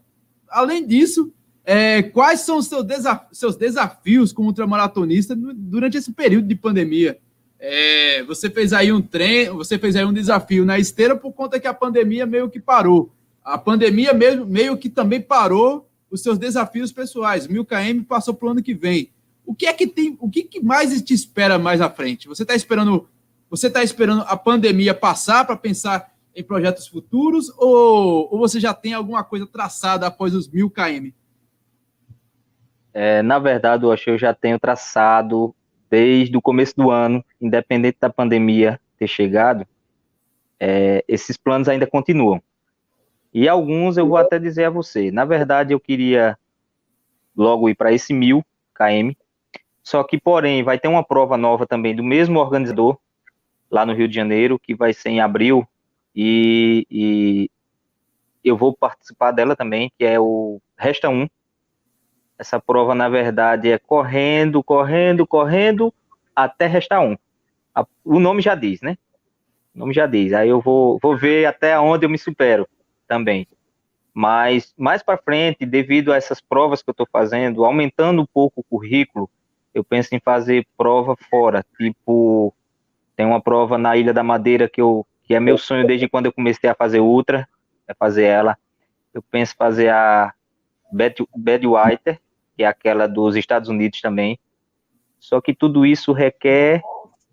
além 0.49 0.85
disso, 0.85 1.33
é, 1.63 2.03
quais 2.03 2.41
são 2.41 2.57
os 2.57 2.67
seus, 2.67 2.83
desaf 2.83 3.25
seus 3.31 3.55
desafios 3.55 4.33
como 4.33 4.49
ultramaratonista 4.49 5.35
durante 5.35 5.97
esse 5.97 6.11
período 6.11 6.47
de 6.47 6.55
pandemia? 6.55 7.17
É, 7.57 8.23
você 8.23 8.49
fez 8.49 8.73
aí 8.73 8.91
um 8.91 9.01
treino, 9.01 9.55
você 9.55 9.79
fez 9.79 9.95
aí 9.95 10.03
um 10.03 10.13
desafio 10.13 10.65
na 10.65 10.77
esteira 10.77 11.15
por 11.15 11.31
conta 11.31 11.59
que 11.59 11.67
a 11.67 11.73
pandemia 11.73 12.25
meio 12.25 12.49
que 12.49 12.59
parou. 12.59 13.11
A 13.43 13.57
pandemia 13.57 14.13
mesmo, 14.13 14.45
meio 14.45 14.77
que 14.77 14.89
também 14.89 15.19
parou 15.19 15.89
os 16.09 16.21
seus 16.21 16.37
desafios 16.37 16.91
pessoais. 16.91 17.47
Mil 17.47 17.65
km 17.65 18.03
passou 18.07 18.33
para 18.33 18.47
o 18.47 18.51
ano 18.51 18.63
que 18.63 18.73
vem. 18.73 19.11
O 19.45 19.55
que 19.55 19.65
é 19.65 19.73
que 19.73 19.87
tem? 19.87 20.17
O 20.19 20.29
que, 20.29 20.43
que 20.43 20.61
mais 20.61 21.01
te 21.01 21.13
espera 21.13 21.57
mais 21.57 21.81
à 21.81 21.89
frente? 21.89 22.27
Você 22.27 22.43
está 22.43 22.53
esperando? 22.53 23.09
Você 23.49 23.67
está 23.67 23.83
esperando 23.83 24.21
a 24.23 24.37
pandemia 24.37 24.93
passar 24.93 25.45
para 25.45 25.57
pensar 25.57 26.11
em 26.35 26.43
projetos 26.43 26.87
futuros 26.87 27.51
ou, 27.57 28.29
ou 28.31 28.39
você 28.39 28.59
já 28.59 28.73
tem 28.73 28.93
alguma 28.93 29.23
coisa 29.23 29.45
traçada 29.45 30.07
após 30.07 30.33
os 30.33 30.47
mil 30.47 30.69
km? 30.69 31.09
É, 32.93 33.21
na 33.21 33.39
verdade, 33.39 33.83
eu 33.83 33.91
acho 33.91 34.05
que 34.05 34.09
eu 34.11 34.17
já 34.17 34.33
tenho 34.33 34.59
traçado 34.59 35.55
desde 35.89 36.37
o 36.37 36.41
começo 36.41 36.75
do 36.75 36.89
ano, 36.89 37.23
independente 37.39 37.97
da 37.99 38.09
pandemia 38.09 38.79
ter 38.97 39.07
chegado, 39.07 39.67
é, 40.59 41.03
esses 41.07 41.35
planos 41.35 41.67
ainda 41.67 41.85
continuam. 41.85 42.41
E 43.33 43.47
alguns 43.47 43.97
eu 43.97 44.07
vou 44.07 44.17
até 44.17 44.37
dizer 44.37 44.65
a 44.65 44.69
você. 44.69 45.09
Na 45.09 45.23
verdade, 45.23 45.73
eu 45.73 45.79
queria 45.79 46.37
logo 47.35 47.69
ir 47.69 47.75
para 47.75 47.93
esse 47.93 48.13
mil 48.13 48.43
km. 48.75 49.13
Só 49.81 50.03
que, 50.03 50.19
porém, 50.19 50.63
vai 50.63 50.77
ter 50.77 50.87
uma 50.87 51.03
prova 51.03 51.37
nova 51.37 51.65
também 51.65 51.95
do 51.95 52.03
mesmo 52.03 52.39
organizador 52.39 52.97
lá 53.69 53.85
no 53.85 53.93
Rio 53.93 54.07
de 54.07 54.15
Janeiro, 54.15 54.59
que 54.59 54.75
vai 54.75 54.93
ser 54.93 55.09
em 55.09 55.21
abril. 55.21 55.65
E, 56.13 56.85
e 56.91 57.49
eu 58.43 58.57
vou 58.57 58.75
participar 58.75 59.31
dela 59.31 59.55
também, 59.55 59.91
que 59.97 60.03
é 60.03 60.19
o 60.19 60.61
Resta 60.77 61.07
1. 61.09 61.27
Essa 62.37 62.59
prova, 62.59 62.93
na 62.93 63.07
verdade, 63.07 63.71
é 63.71 63.77
correndo, 63.77 64.61
correndo, 64.61 65.25
correndo, 65.25 65.93
até 66.35 66.67
restar 66.67 67.01
um. 67.01 67.15
O 68.03 68.19
nome 68.19 68.41
já 68.41 68.55
diz, 68.55 68.81
né? 68.81 68.97
O 69.73 69.79
nome 69.79 69.93
já 69.93 70.05
diz. 70.05 70.33
Aí 70.33 70.49
eu 70.49 70.59
vou, 70.59 70.99
vou 71.01 71.15
ver 71.15 71.45
até 71.45 71.79
onde 71.79 72.05
eu 72.05 72.09
me 72.09 72.17
supero 72.17 72.67
também. 73.11 73.45
Mas 74.13 74.73
mais 74.77 75.03
para 75.03 75.17
frente, 75.17 75.65
devido 75.65 76.13
a 76.13 76.15
essas 76.15 76.39
provas 76.39 76.81
que 76.81 76.89
eu 76.89 76.93
estou 76.93 77.07
fazendo, 77.11 77.65
aumentando 77.65 78.21
um 78.21 78.25
pouco 78.25 78.61
o 78.61 78.63
currículo, 78.63 79.29
eu 79.73 79.83
penso 79.83 80.15
em 80.15 80.19
fazer 80.21 80.65
prova 80.77 81.17
fora. 81.29 81.65
Tipo, 81.77 82.53
tem 83.13 83.25
uma 83.25 83.41
prova 83.41 83.77
na 83.77 83.97
Ilha 83.97 84.13
da 84.13 84.23
Madeira 84.23 84.69
que, 84.69 84.79
eu, 84.79 85.05
que 85.25 85.35
é 85.35 85.41
meu 85.41 85.57
sonho 85.57 85.85
desde 85.85 86.07
quando 86.07 86.27
eu 86.27 86.31
comecei 86.31 86.69
a 86.69 86.73
fazer 86.73 87.01
ultra, 87.01 87.45
é 87.85 87.93
fazer 87.93 88.23
ela. 88.23 88.57
Eu 89.13 89.21
penso 89.21 89.55
fazer 89.57 89.89
a 89.89 90.33
Badwater, 91.35 92.17
que 92.55 92.63
é 92.63 92.67
aquela 92.67 93.07
dos 93.07 93.35
Estados 93.35 93.67
Unidos 93.67 93.99
também. 93.99 94.39
Só 95.19 95.41
que 95.41 95.53
tudo 95.53 95.85
isso 95.85 96.13
requer 96.13 96.81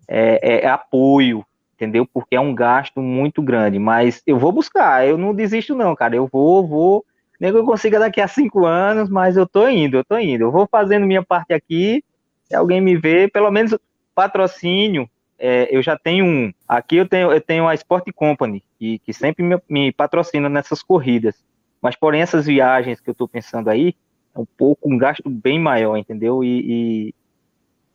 é, 0.09 0.65
é, 0.65 0.67
apoio, 0.67 1.45
entendeu? 1.79 2.05
Porque 2.05 2.35
é 2.35 2.39
um 2.39 2.53
gasto 2.53 2.99
muito 2.99 3.41
grande, 3.41 3.79
mas 3.79 4.21
eu 4.27 4.37
vou 4.37 4.51
buscar, 4.51 5.07
eu 5.07 5.17
não 5.17 5.33
desisto 5.33 5.73
não, 5.73 5.95
cara, 5.95 6.13
eu 6.13 6.27
vou, 6.27 6.67
vou, 6.67 7.05
nem 7.39 7.51
que 7.53 7.57
eu 7.57 7.63
consiga 7.63 7.97
daqui 7.97 8.19
a 8.19 8.27
cinco 8.27 8.65
anos, 8.65 9.09
mas 9.09 9.37
eu 9.37 9.47
tô 9.47 9.67
indo, 9.69 9.95
eu 9.95 10.03
tô 10.03 10.17
indo, 10.17 10.43
eu 10.43 10.51
vou 10.51 10.67
fazendo 10.69 11.07
minha 11.07 11.23
parte 11.23 11.53
aqui, 11.53 12.03
se 12.43 12.53
alguém 12.53 12.81
me 12.81 12.97
vê, 12.97 13.29
pelo 13.29 13.49
menos 13.49 13.77
patrocínio, 14.13 15.09
é, 15.37 15.69
eu 15.71 15.81
já 15.81 15.97
tenho 15.97 16.25
um. 16.25 16.51
Aqui 16.67 16.97
eu 16.97 17.07
tenho, 17.07 17.31
eu 17.31 17.39
tenho 17.39 17.65
a 17.65 17.73
Sport 17.73 18.11
Company, 18.13 18.61
que, 18.77 18.99
que 18.99 19.13
sempre 19.13 19.41
me, 19.41 19.57
me 19.69 19.91
patrocina 19.93 20.49
nessas 20.49 20.83
corridas. 20.83 21.41
Mas, 21.81 21.95
porém, 21.95 22.21
essas 22.21 22.45
viagens 22.45 22.99
que 22.99 23.09
eu 23.09 23.13
estou 23.13 23.27
pensando 23.27 23.69
aí, 23.69 23.95
é 24.35 24.39
um 24.39 24.45
pouco 24.45 24.89
um 24.89 24.97
gasto 24.97 25.29
bem 25.29 25.57
maior, 25.57 25.95
entendeu? 25.95 26.43
E, 26.43 26.59
e, 26.59 27.15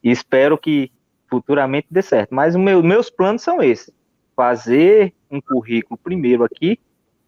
e 0.02 0.10
espero 0.10 0.56
que 0.56 0.90
futuramente 1.34 1.88
dê 1.90 2.02
certo. 2.02 2.34
Mas 2.34 2.54
meu, 2.54 2.82
meus 2.82 3.10
planos 3.10 3.42
são 3.42 3.62
esses: 3.62 3.90
fazer 4.36 5.12
um 5.30 5.40
currículo 5.40 5.98
primeiro 5.98 6.44
aqui, 6.44 6.78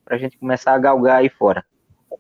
para 0.05 0.17
a 0.17 0.19
gente 0.19 0.39
começar 0.39 0.75
a 0.75 0.79
galgar 0.79 1.19
aí 1.19 1.29
fora. 1.29 1.65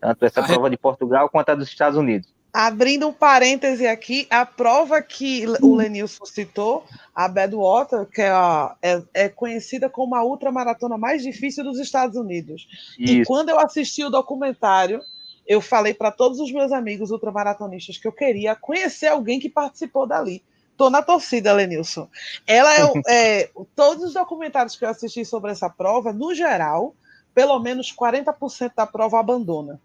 Tanto 0.00 0.24
essa 0.24 0.40
ah, 0.40 0.46
prova 0.46 0.68
de 0.68 0.76
Portugal 0.76 1.28
quanto 1.30 1.50
a 1.50 1.54
dos 1.54 1.68
Estados 1.68 1.96
Unidos. 1.96 2.34
Abrindo 2.52 3.06
um 3.06 3.12
parêntese 3.12 3.86
aqui, 3.86 4.26
a 4.30 4.44
prova 4.44 5.00
que 5.00 5.44
o 5.60 5.76
Lenilson 5.76 6.24
citou, 6.24 6.84
a 7.14 7.28
Badwater, 7.28 8.06
que 8.06 8.22
é, 8.22 8.30
a, 8.30 8.74
é, 8.82 9.02
é, 9.14 9.28
conhecida 9.28 9.88
como 9.88 10.14
a 10.14 10.24
ultramaratona 10.24 10.96
mais 10.98 11.22
difícil 11.22 11.62
dos 11.62 11.78
Estados 11.78 12.16
Unidos. 12.16 12.66
Isso. 12.98 13.12
E 13.12 13.24
quando 13.26 13.50
eu 13.50 13.58
assisti 13.60 14.02
o 14.02 14.10
documentário, 14.10 15.00
eu 15.46 15.60
falei 15.60 15.94
para 15.94 16.10
todos 16.10 16.40
os 16.40 16.50
meus 16.50 16.72
amigos 16.72 17.10
ultramaratonistas 17.10 17.98
que 17.98 18.08
eu 18.08 18.12
queria 18.12 18.56
conhecer 18.56 19.06
alguém 19.06 19.38
que 19.38 19.48
participou 19.48 20.06
dali. 20.06 20.42
Tô 20.76 20.90
na 20.90 21.02
torcida, 21.02 21.52
Lenilson. 21.52 22.08
Ela 22.46 22.74
é, 22.74 22.80
é, 23.42 23.50
todos 23.74 24.04
os 24.04 24.14
documentários 24.14 24.76
que 24.76 24.84
eu 24.84 24.88
assisti 24.88 25.24
sobre 25.24 25.50
essa 25.50 25.70
prova, 25.70 26.12
no 26.12 26.34
geral, 26.34 26.94
pelo 27.34 27.58
menos 27.58 27.94
40% 27.94 28.72
da 28.76 28.86
prova 28.86 29.18
abandona 29.18 29.80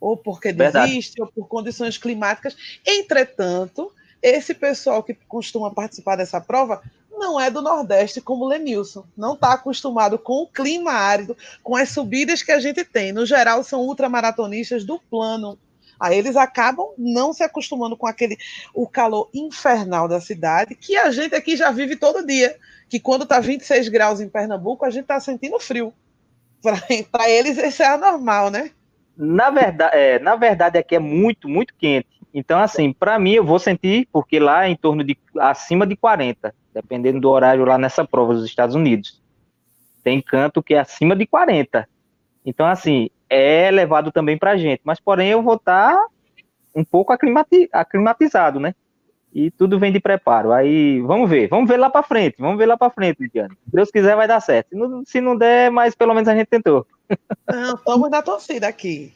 ou 0.00 0.16
porque 0.16 0.52
Verdade. 0.52 0.90
desiste, 0.90 1.20
ou 1.20 1.26
por 1.26 1.46
condições 1.46 1.98
climáticas. 1.98 2.56
Entretanto, 2.86 3.92
esse 4.22 4.54
pessoal 4.54 5.02
que 5.02 5.14
costuma 5.26 5.70
participar 5.70 6.16
dessa 6.16 6.40
prova 6.40 6.82
não 7.10 7.40
é 7.40 7.50
do 7.50 7.60
Nordeste 7.60 8.20
como 8.20 8.44
o 8.44 8.48
Lenilson, 8.48 9.04
não 9.16 9.34
está 9.34 9.54
acostumado 9.54 10.18
com 10.18 10.42
o 10.42 10.46
clima 10.46 10.92
árido, 10.92 11.36
com 11.64 11.74
as 11.74 11.90
subidas 11.90 12.42
que 12.42 12.52
a 12.52 12.60
gente 12.60 12.84
tem. 12.84 13.12
No 13.12 13.26
geral, 13.26 13.64
são 13.64 13.80
ultramaratonistas 13.80 14.84
do 14.84 15.00
plano. 15.00 15.58
Aí 15.98 16.16
eles 16.16 16.36
acabam 16.36 16.88
não 16.96 17.32
se 17.32 17.42
acostumando 17.42 17.96
com 17.96 18.06
aquele 18.06 18.36
o 18.72 18.86
calor 18.86 19.28
infernal 19.34 20.06
da 20.06 20.20
cidade, 20.20 20.74
que 20.74 20.96
a 20.96 21.10
gente 21.10 21.34
aqui 21.34 21.56
já 21.56 21.70
vive 21.70 21.96
todo 21.96 22.26
dia. 22.26 22.56
Que 22.88 22.98
quando 22.98 23.22
está 23.22 23.40
26 23.40 23.88
graus 23.88 24.20
em 24.20 24.28
Pernambuco, 24.28 24.84
a 24.84 24.90
gente 24.90 25.02
está 25.02 25.20
sentindo 25.20 25.58
frio. 25.58 25.92
Para 27.10 27.28
eles, 27.28 27.58
isso 27.58 27.82
é 27.82 27.86
anormal, 27.86 28.50
né? 28.50 28.70
Na 29.16 29.50
verdade, 29.50 29.96
é, 29.96 30.18
na 30.20 30.36
verdade 30.36 30.78
aqui 30.78 30.94
é 30.94 30.98
muito, 30.98 31.48
muito 31.48 31.74
quente. 31.74 32.06
Então, 32.32 32.60
assim, 32.60 32.92
para 32.92 33.18
mim 33.18 33.32
eu 33.32 33.44
vou 33.44 33.58
sentir, 33.58 34.08
porque 34.12 34.38
lá 34.38 34.66
é 34.66 34.70
em 34.70 34.76
torno 34.76 35.02
de 35.02 35.18
acima 35.40 35.86
de 35.86 35.96
40, 35.96 36.54
dependendo 36.72 37.20
do 37.20 37.28
horário 37.28 37.64
lá 37.64 37.76
nessa 37.76 38.04
prova 38.06 38.34
dos 38.34 38.44
Estados 38.44 38.76
Unidos. 38.76 39.20
Tem 40.04 40.22
canto 40.22 40.62
que 40.62 40.74
é 40.74 40.78
acima 40.78 41.16
de 41.16 41.26
40. 41.26 41.88
Então, 42.44 42.66
assim, 42.66 43.10
é 43.28 43.68
elevado 43.68 44.10
também 44.12 44.36
pra 44.36 44.56
gente. 44.56 44.80
Mas, 44.84 45.00
porém, 45.00 45.30
eu 45.30 45.42
vou 45.42 45.54
estar 45.54 45.94
tá 45.94 46.06
um 46.74 46.84
pouco 46.84 47.12
aclimati 47.12 47.68
aclimatizado, 47.72 48.60
né? 48.60 48.74
E 49.34 49.50
tudo 49.50 49.78
vem 49.78 49.92
de 49.92 50.00
preparo. 50.00 50.52
Aí, 50.52 51.00
vamos 51.00 51.28
ver, 51.28 51.48
vamos 51.48 51.68
ver 51.68 51.76
lá 51.76 51.90
para 51.90 52.02
frente, 52.02 52.36
vamos 52.38 52.56
ver 52.56 52.66
lá 52.66 52.76
para 52.76 52.90
frente, 52.90 53.22
Lidiane. 53.22 53.54
Se 53.64 53.76
Deus 53.76 53.90
quiser, 53.90 54.16
vai 54.16 54.26
dar 54.26 54.40
certo. 54.40 54.70
Se 54.70 54.76
não, 54.76 55.02
se 55.04 55.20
não 55.20 55.36
der, 55.36 55.70
mas 55.70 55.94
pelo 55.94 56.14
menos 56.14 56.28
a 56.28 56.34
gente 56.34 56.46
tentou. 56.46 56.86
Não, 57.46 57.74
estamos 57.74 58.10
na 58.10 58.22
torcida 58.22 58.68
aqui. 58.68 59.12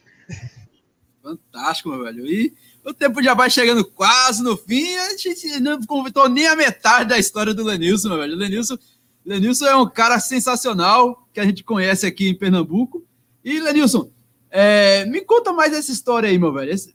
Fantástico, 1.23 1.89
meu 1.89 2.03
velho. 2.03 2.27
E 2.27 2.53
o 2.85 2.93
tempo 2.93 3.23
já 3.23 3.33
vai 3.33 3.49
chegando 3.49 3.85
quase 3.85 4.43
no 4.43 4.57
fim. 4.57 4.95
A 4.97 5.17
gente 5.17 5.61
não 5.61 5.81
contou 5.83 6.29
nem 6.29 6.47
a 6.47 6.57
metade 6.57 7.09
da 7.09 7.19
história 7.19 7.55
do 7.55 7.63
Lenilson, 7.63 8.09
meu 8.09 8.19
velho. 8.19 8.35
O 8.35 8.39
Lenilson, 8.39 8.77
Lenilson 9.25 9.67
é 9.67 9.77
um 9.77 9.89
cara 9.89 10.19
sensacional 10.19 11.27
que 11.33 11.41
a 11.41 11.45
gente 11.45 11.63
conhece 11.63 12.07
aqui 12.07 12.29
em 12.29 12.37
Pernambuco. 12.37 13.05
E, 13.45 13.61
Lenilson, 13.61 14.11
é, 14.51 15.05
me 15.07 15.21
conta 15.23 15.53
mais 15.53 15.73
essa 15.73 15.91
história 15.91 16.29
aí, 16.29 16.39
meu 16.39 16.53
velho. 16.53 16.71
Esse, 16.71 16.95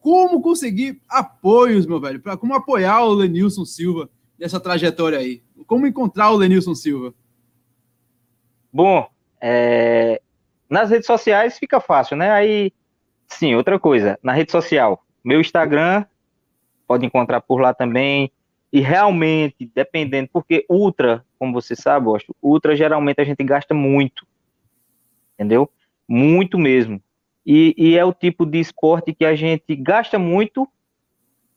como 0.00 0.42
conseguir 0.42 1.00
apoios, 1.08 1.86
meu 1.86 2.00
velho, 2.00 2.20
para 2.20 2.36
como 2.36 2.54
apoiar 2.54 3.04
o 3.04 3.14
Lenilson 3.14 3.64
Silva 3.64 4.10
nessa 4.38 4.58
trajetória 4.58 5.18
aí? 5.18 5.42
Como 5.66 5.86
encontrar 5.86 6.30
o 6.30 6.36
Lenilson 6.36 6.74
Silva? 6.74 7.14
Bom, 8.72 9.08
é, 9.40 10.20
nas 10.68 10.90
redes 10.90 11.06
sociais 11.06 11.58
fica 11.58 11.80
fácil, 11.80 12.16
né? 12.16 12.30
Aí, 12.30 12.72
sim, 13.28 13.54
outra 13.54 13.78
coisa, 13.78 14.18
na 14.22 14.32
rede 14.32 14.50
social, 14.50 15.04
meu 15.22 15.40
Instagram, 15.40 16.04
pode 16.86 17.06
encontrar 17.06 17.40
por 17.40 17.60
lá 17.60 17.72
também. 17.72 18.32
E 18.72 18.80
realmente, 18.80 19.70
dependendo, 19.74 20.30
porque 20.32 20.64
ultra, 20.68 21.24
como 21.38 21.52
você 21.52 21.76
sabe, 21.76 22.08
ultra 22.42 22.74
geralmente 22.74 23.20
a 23.20 23.24
gente 23.24 23.44
gasta 23.44 23.74
muito, 23.74 24.26
entendeu? 25.34 25.70
Muito 26.08 26.58
mesmo. 26.58 27.00
E, 27.44 27.74
e, 27.76 27.98
é 27.98 28.04
o 28.04 28.12
tipo 28.12 28.46
de 28.46 28.60
esporte 28.60 29.12
que 29.12 29.24
a 29.24 29.34
gente 29.34 29.74
gasta 29.74 30.18
muito 30.18 30.68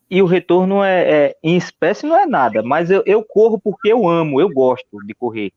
e 0.09 0.21
o 0.21 0.25
retorno 0.25 0.83
é, 0.83 1.01
é 1.09 1.37
em 1.43 1.55
espécie 1.55 2.05
não 2.05 2.17
é 2.17 2.25
nada, 2.25 2.63
mas 2.63 2.89
eu, 2.89 3.03
eu 3.05 3.23
corro 3.23 3.59
porque 3.59 3.91
eu 3.91 4.07
amo, 4.07 4.41
eu 4.41 4.49
gosto 4.49 5.03
de 5.05 5.13
correr, 5.13 5.51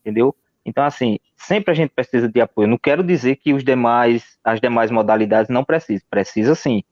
entendeu? 0.00 0.34
Então, 0.68 0.84
assim, 0.84 1.18
sempre 1.34 1.72
a 1.72 1.74
gente 1.74 1.90
precisa 1.94 2.28
de 2.28 2.40
apoio. 2.42 2.68
Não 2.68 2.76
quero 2.76 3.02
dizer 3.02 3.36
que 3.36 3.54
os 3.54 3.64
demais, 3.64 4.38
as 4.44 4.60
demais 4.60 4.90
modalidades 4.90 5.48
não 5.48 5.64
precisam. 5.64 6.06
Precisa 6.10 6.54
sim. 6.54 6.82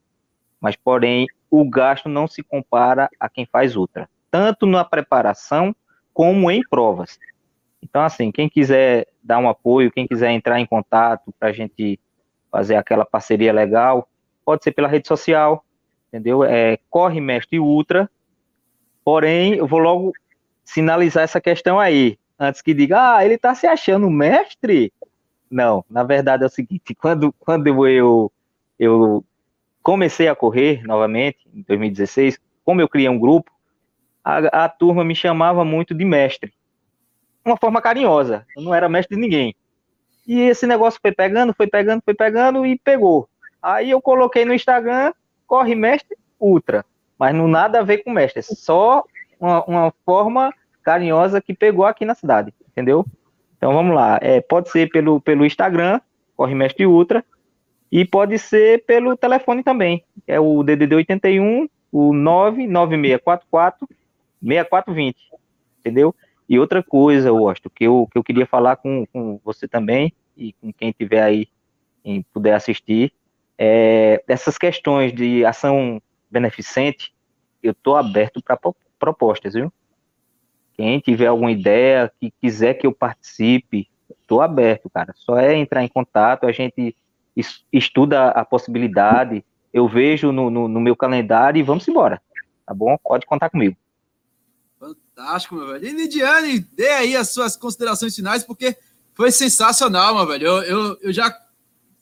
Mas, 0.58 0.76
porém, 0.76 1.26
o 1.50 1.68
gasto 1.68 2.08
não 2.08 2.26
se 2.26 2.42
compara 2.42 3.10
a 3.20 3.28
quem 3.28 3.44
faz 3.44 3.76
ultra. 3.76 4.08
Tanto 4.30 4.64
na 4.64 4.82
preparação 4.82 5.76
como 6.14 6.50
em 6.50 6.62
provas. 6.66 7.18
Então, 7.82 8.02
assim, 8.02 8.32
quem 8.32 8.48
quiser 8.48 9.06
dar 9.22 9.38
um 9.38 9.48
apoio, 9.48 9.90
quem 9.90 10.06
quiser 10.06 10.30
entrar 10.30 10.60
em 10.60 10.66
contato 10.66 11.32
para 11.38 11.48
a 11.48 11.52
gente 11.52 11.98
fazer 12.50 12.76
aquela 12.76 13.04
parceria 13.04 13.52
legal, 13.52 14.08
pode 14.44 14.64
ser 14.64 14.72
pela 14.72 14.88
rede 14.88 15.08
social, 15.08 15.64
entendeu? 16.08 16.44
É 16.44 16.78
Corre 16.88 17.20
Mestre 17.20 17.58
Ultra. 17.58 18.10
Porém, 19.04 19.54
eu 19.54 19.66
vou 19.66 19.78
logo 19.78 20.12
sinalizar 20.64 21.24
essa 21.24 21.40
questão 21.40 21.78
aí 21.78 22.18
antes 22.38 22.60
que 22.60 22.74
diga, 22.74 23.16
ah, 23.16 23.24
ele 23.24 23.34
está 23.34 23.54
se 23.54 23.66
achando 23.66 24.10
mestre. 24.10 24.92
Não, 25.50 25.84
na 25.88 26.02
verdade 26.02 26.42
é 26.42 26.46
o 26.46 26.50
seguinte, 26.50 26.94
quando, 27.00 27.32
quando 27.38 27.86
eu, 27.86 28.32
eu 28.78 29.24
comecei 29.82 30.28
a 30.28 30.34
correr 30.34 30.82
novamente, 30.84 31.38
em 31.54 31.62
2016, 31.62 32.38
como 32.64 32.80
eu 32.80 32.88
criei 32.88 33.08
um 33.08 33.18
grupo, 33.18 33.50
a, 34.24 34.64
a 34.64 34.68
turma 34.68 35.04
me 35.04 35.14
chamava 35.14 35.64
muito 35.64 35.94
de 35.94 36.04
mestre. 36.04 36.52
Uma 37.46 37.56
forma 37.56 37.80
carinhosa, 37.80 38.44
eu 38.56 38.62
não 38.62 38.74
era 38.74 38.88
mestre 38.88 39.14
de 39.14 39.22
ninguém. 39.22 39.54
E 40.26 40.40
esse 40.40 40.66
negócio 40.66 40.98
foi 41.00 41.12
pegando, 41.12 41.54
foi 41.54 41.68
pegando, 41.68 42.02
foi 42.04 42.12
pegando 42.12 42.66
e 42.66 42.76
pegou. 42.76 43.28
Aí 43.62 43.88
eu 43.88 44.02
coloquei 44.02 44.44
no 44.44 44.52
Instagram, 44.52 45.12
corre 45.46 45.76
mestre 45.76 46.18
ultra. 46.40 46.84
Mas 47.16 47.32
não 47.32 47.46
nada 47.46 47.78
a 47.78 47.84
ver 47.84 47.98
com 47.98 48.10
mestre, 48.10 48.40
é 48.40 48.42
só 48.42 49.04
uma, 49.38 49.64
uma 49.64 49.94
forma 50.04 50.52
carinhosa 50.82 51.40
que 51.40 51.54
pegou 51.54 51.86
aqui 51.86 52.04
na 52.04 52.16
cidade, 52.16 52.52
entendeu? 52.68 53.06
Então 53.56 53.72
vamos 53.72 53.94
lá, 53.94 54.18
é, 54.20 54.40
pode 54.40 54.68
ser 54.68 54.90
pelo, 54.90 55.20
pelo 55.20 55.46
Instagram, 55.46 56.00
Corre 56.36 56.54
Mestre 56.54 56.84
Ultra, 56.84 57.24
e 57.90 58.04
pode 58.04 58.38
ser 58.38 58.84
pelo 58.84 59.16
telefone 59.16 59.62
também, 59.62 60.04
é 60.26 60.38
o 60.38 60.62
DDD 60.64 60.96
81, 60.96 61.68
o 61.92 62.12
99644 62.12 63.88
6420, 64.42 65.16
entendeu? 65.80 66.14
E 66.48 66.58
outra 66.58 66.82
coisa, 66.82 67.32
Washington, 67.32 67.70
que 67.74 67.84
eu, 67.84 68.08
que 68.10 68.18
eu 68.18 68.24
queria 68.24 68.46
falar 68.46 68.76
com, 68.76 69.04
com 69.06 69.40
você 69.44 69.66
também, 69.66 70.12
e 70.36 70.52
com 70.52 70.72
quem 70.72 70.92
tiver 70.92 71.22
aí 71.22 71.48
e 72.04 72.22
puder 72.32 72.54
assistir, 72.54 73.12
é, 73.58 74.22
essas 74.28 74.56
questões 74.58 75.12
de 75.12 75.44
ação 75.44 76.00
beneficente, 76.30 77.12
eu 77.62 77.72
estou 77.72 77.96
aberto 77.96 78.42
para 78.42 78.58
propostas, 78.98 79.54
viu? 79.54 79.72
Quem 80.74 81.00
tiver 81.00 81.26
alguma 81.26 81.50
ideia, 81.50 82.12
que 82.20 82.30
quiser 82.30 82.74
que 82.74 82.86
eu 82.86 82.92
participe, 82.92 83.88
estou 84.20 84.42
aberto, 84.42 84.90
cara. 84.90 85.12
Só 85.16 85.38
é 85.38 85.56
entrar 85.56 85.82
em 85.82 85.88
contato, 85.88 86.46
a 86.46 86.52
gente 86.52 86.94
estuda 87.72 88.28
a 88.28 88.44
possibilidade, 88.44 89.44
eu 89.72 89.88
vejo 89.88 90.32
no, 90.32 90.50
no, 90.50 90.68
no 90.68 90.80
meu 90.80 90.94
calendário 90.94 91.58
e 91.58 91.62
vamos 91.62 91.88
embora. 91.88 92.20
Tá 92.66 92.74
bom? 92.74 92.96
Pode 93.02 93.26
contar 93.26 93.50
comigo. 93.50 93.76
Fantástico, 95.16 95.54
meu 95.54 95.66
velho. 95.66 95.86
E 95.86 95.92
Lidiane, 95.92 96.58
dê 96.74 96.88
aí 96.88 97.16
as 97.16 97.30
suas 97.30 97.56
considerações 97.56 98.14
finais, 98.14 98.44
porque 98.44 98.76
foi 99.14 99.32
sensacional, 99.32 100.14
meu 100.14 100.26
velho. 100.26 100.46
Eu, 100.46 100.62
eu, 100.62 100.98
eu 101.00 101.12
já 101.12 101.34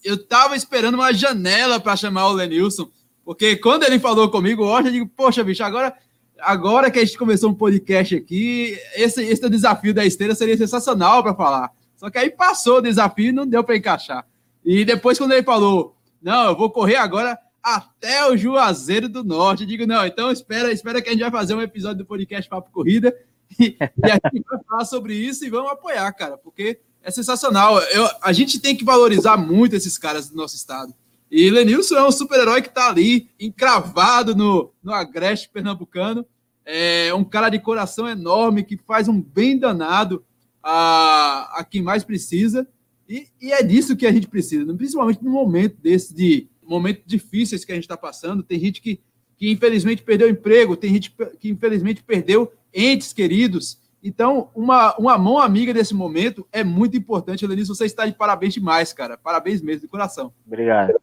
eu 0.02 0.22
tava 0.22 0.56
esperando 0.56 0.96
uma 0.96 1.12
janela 1.14 1.78
para 1.78 1.96
chamar 1.96 2.26
o 2.26 2.32
Lenilson, 2.32 2.90
porque 3.24 3.56
quando 3.56 3.84
ele 3.84 4.00
falou 4.00 4.28
comigo 4.30 4.64
hoje, 4.64 4.88
eu 4.88 4.92
digo, 4.92 5.06
poxa, 5.06 5.44
bicho, 5.44 5.62
agora 5.62 5.94
agora 6.40 6.90
que 6.90 6.98
a 6.98 7.04
gente 7.04 7.16
começou 7.16 7.50
um 7.50 7.54
podcast 7.54 8.16
aqui, 8.16 8.76
esse, 8.96 9.22
esse 9.22 9.48
desafio 9.48 9.94
da 9.94 10.04
esteira 10.04 10.34
seria 10.34 10.56
sensacional 10.56 11.22
para 11.22 11.34
falar. 11.34 11.70
Só 11.96 12.10
que 12.10 12.18
aí 12.18 12.28
passou 12.28 12.78
o 12.78 12.82
desafio 12.82 13.28
e 13.28 13.32
não 13.32 13.46
deu 13.46 13.62
para 13.62 13.76
encaixar. 13.76 14.26
E 14.64 14.84
depois, 14.84 15.16
quando 15.16 15.32
ele 15.32 15.44
falou, 15.44 15.96
não, 16.20 16.48
eu 16.48 16.56
vou 16.56 16.68
correr 16.68 16.96
agora 16.96 17.38
até 17.64 18.28
o 18.30 18.36
Juazeiro 18.36 19.08
do 19.08 19.24
Norte, 19.24 19.62
eu 19.62 19.68
digo, 19.68 19.86
não, 19.86 20.04
então 20.06 20.30
espera, 20.30 20.70
espera 20.70 21.00
que 21.00 21.08
a 21.08 21.12
gente 21.12 21.22
vai 21.22 21.30
fazer 21.30 21.54
um 21.54 21.62
episódio 21.62 21.98
do 21.98 22.06
podcast 22.06 22.48
Papo 22.48 22.70
Corrida 22.70 23.14
E, 23.58 23.76
e 23.78 24.10
a 24.10 24.20
gente 24.32 24.44
vai 24.48 24.60
falar 24.68 24.84
sobre 24.84 25.14
isso 25.14 25.44
e 25.44 25.50
vamos 25.50 25.70
apoiar, 25.70 26.10
cara, 26.12 26.36
porque 26.36 26.80
é 27.02 27.10
sensacional. 27.10 27.78
Eu, 27.78 28.08
a 28.22 28.32
gente 28.32 28.58
tem 28.58 28.76
que 28.76 28.84
valorizar 28.84 29.36
muito 29.36 29.76
esses 29.76 29.98
caras 29.98 30.28
do 30.28 30.36
nosso 30.36 30.56
estado. 30.56 30.94
E 31.30 31.50
Lenilson 31.50 31.96
é 31.96 32.06
um 32.06 32.12
super-herói 32.12 32.62
que 32.62 32.68
está 32.68 32.88
ali, 32.88 33.28
encravado 33.38 34.34
no, 34.34 34.72
no 34.82 34.92
agreste 34.92 35.48
pernambucano. 35.48 36.26
É 36.64 37.12
um 37.14 37.24
cara 37.24 37.48
de 37.48 37.58
coração 37.58 38.08
enorme 38.08 38.64
que 38.64 38.76
faz 38.76 39.08
um 39.08 39.20
bem 39.20 39.58
danado 39.58 40.24
a, 40.62 41.60
a 41.60 41.64
quem 41.64 41.82
mais 41.82 42.04
precisa. 42.04 42.66
E, 43.08 43.28
e 43.40 43.52
é 43.52 43.62
disso 43.62 43.96
que 43.96 44.06
a 44.06 44.12
gente 44.12 44.26
precisa, 44.26 44.72
principalmente 44.74 45.22
no 45.22 45.30
momento 45.30 45.76
desse 45.80 46.14
de 46.14 46.48
momentos 46.64 47.02
difíceis 47.06 47.64
que 47.64 47.72
a 47.72 47.74
gente 47.74 47.84
está 47.84 47.96
passando. 47.96 48.42
Tem 48.42 48.58
gente 48.58 48.80
que, 48.80 49.00
que 49.36 49.50
infelizmente 49.50 50.02
perdeu 50.02 50.28
emprego, 50.28 50.76
tem 50.76 50.92
gente 50.92 51.14
que 51.38 51.50
infelizmente 51.50 52.02
perdeu 52.02 52.52
entes 52.72 53.12
queridos. 53.12 53.82
Então, 54.02 54.50
uma, 54.54 54.94
uma 54.96 55.16
mão 55.16 55.38
amiga 55.38 55.72
desse 55.72 55.94
momento 55.94 56.46
é 56.52 56.62
muito 56.62 56.96
importante. 56.96 57.46
Lenilson, 57.46 57.74
você 57.74 57.86
está 57.86 58.04
de 58.04 58.12
parabéns 58.12 58.52
demais, 58.52 58.92
cara. 58.92 59.16
Parabéns 59.16 59.62
mesmo, 59.62 59.82
de 59.82 59.88
coração. 59.88 60.32
Obrigado. 60.46 61.00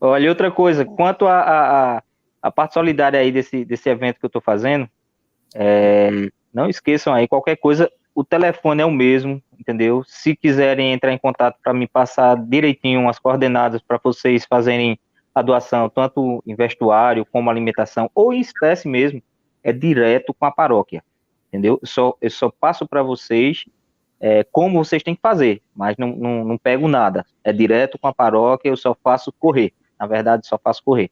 Olha, 0.00 0.28
outra 0.28 0.50
coisa, 0.50 0.84
quanto 0.84 1.26
a, 1.26 1.40
a, 1.96 2.02
a 2.42 2.50
parte 2.50 2.74
solidária 2.74 3.18
aí 3.18 3.32
desse, 3.32 3.64
desse 3.64 3.88
evento 3.88 4.18
que 4.18 4.24
eu 4.24 4.28
estou 4.28 4.42
fazendo, 4.42 4.88
é, 5.54 6.30
não 6.52 6.68
esqueçam 6.68 7.14
aí, 7.14 7.26
qualquer 7.26 7.56
coisa, 7.56 7.90
o 8.18 8.24
telefone 8.24 8.82
é 8.82 8.84
o 8.84 8.90
mesmo, 8.90 9.40
entendeu? 9.56 10.02
Se 10.04 10.34
quiserem 10.34 10.92
entrar 10.92 11.12
em 11.12 11.18
contato 11.18 11.56
para 11.62 11.72
me 11.72 11.86
passar 11.86 12.36
direitinho 12.36 13.08
as 13.08 13.16
coordenadas 13.16 13.80
para 13.80 14.00
vocês 14.02 14.44
fazerem 14.44 14.98
a 15.32 15.40
doação, 15.40 15.88
tanto 15.88 16.42
em 16.44 16.52
vestuário 16.56 17.24
como 17.24 17.48
alimentação, 17.48 18.10
ou 18.12 18.32
em 18.32 18.40
espécie 18.40 18.88
mesmo, 18.88 19.22
é 19.62 19.72
direto 19.72 20.34
com 20.34 20.44
a 20.44 20.50
paróquia, 20.50 21.04
entendeu? 21.46 21.78
Eu 21.80 21.86
só, 21.86 22.16
eu 22.20 22.28
só 22.28 22.50
passo 22.50 22.88
para 22.88 23.04
vocês 23.04 23.66
é, 24.18 24.42
como 24.42 24.84
vocês 24.84 25.00
têm 25.00 25.14
que 25.14 25.22
fazer, 25.22 25.62
mas 25.72 25.96
não, 25.96 26.08
não, 26.08 26.44
não 26.44 26.58
pego 26.58 26.88
nada. 26.88 27.24
É 27.44 27.52
direto 27.52 28.00
com 28.00 28.08
a 28.08 28.12
paróquia, 28.12 28.68
eu 28.68 28.76
só 28.76 28.96
faço 29.00 29.30
correr. 29.30 29.72
Na 29.96 30.08
verdade, 30.08 30.44
só 30.44 30.58
faço 30.58 30.82
correr. 30.82 31.08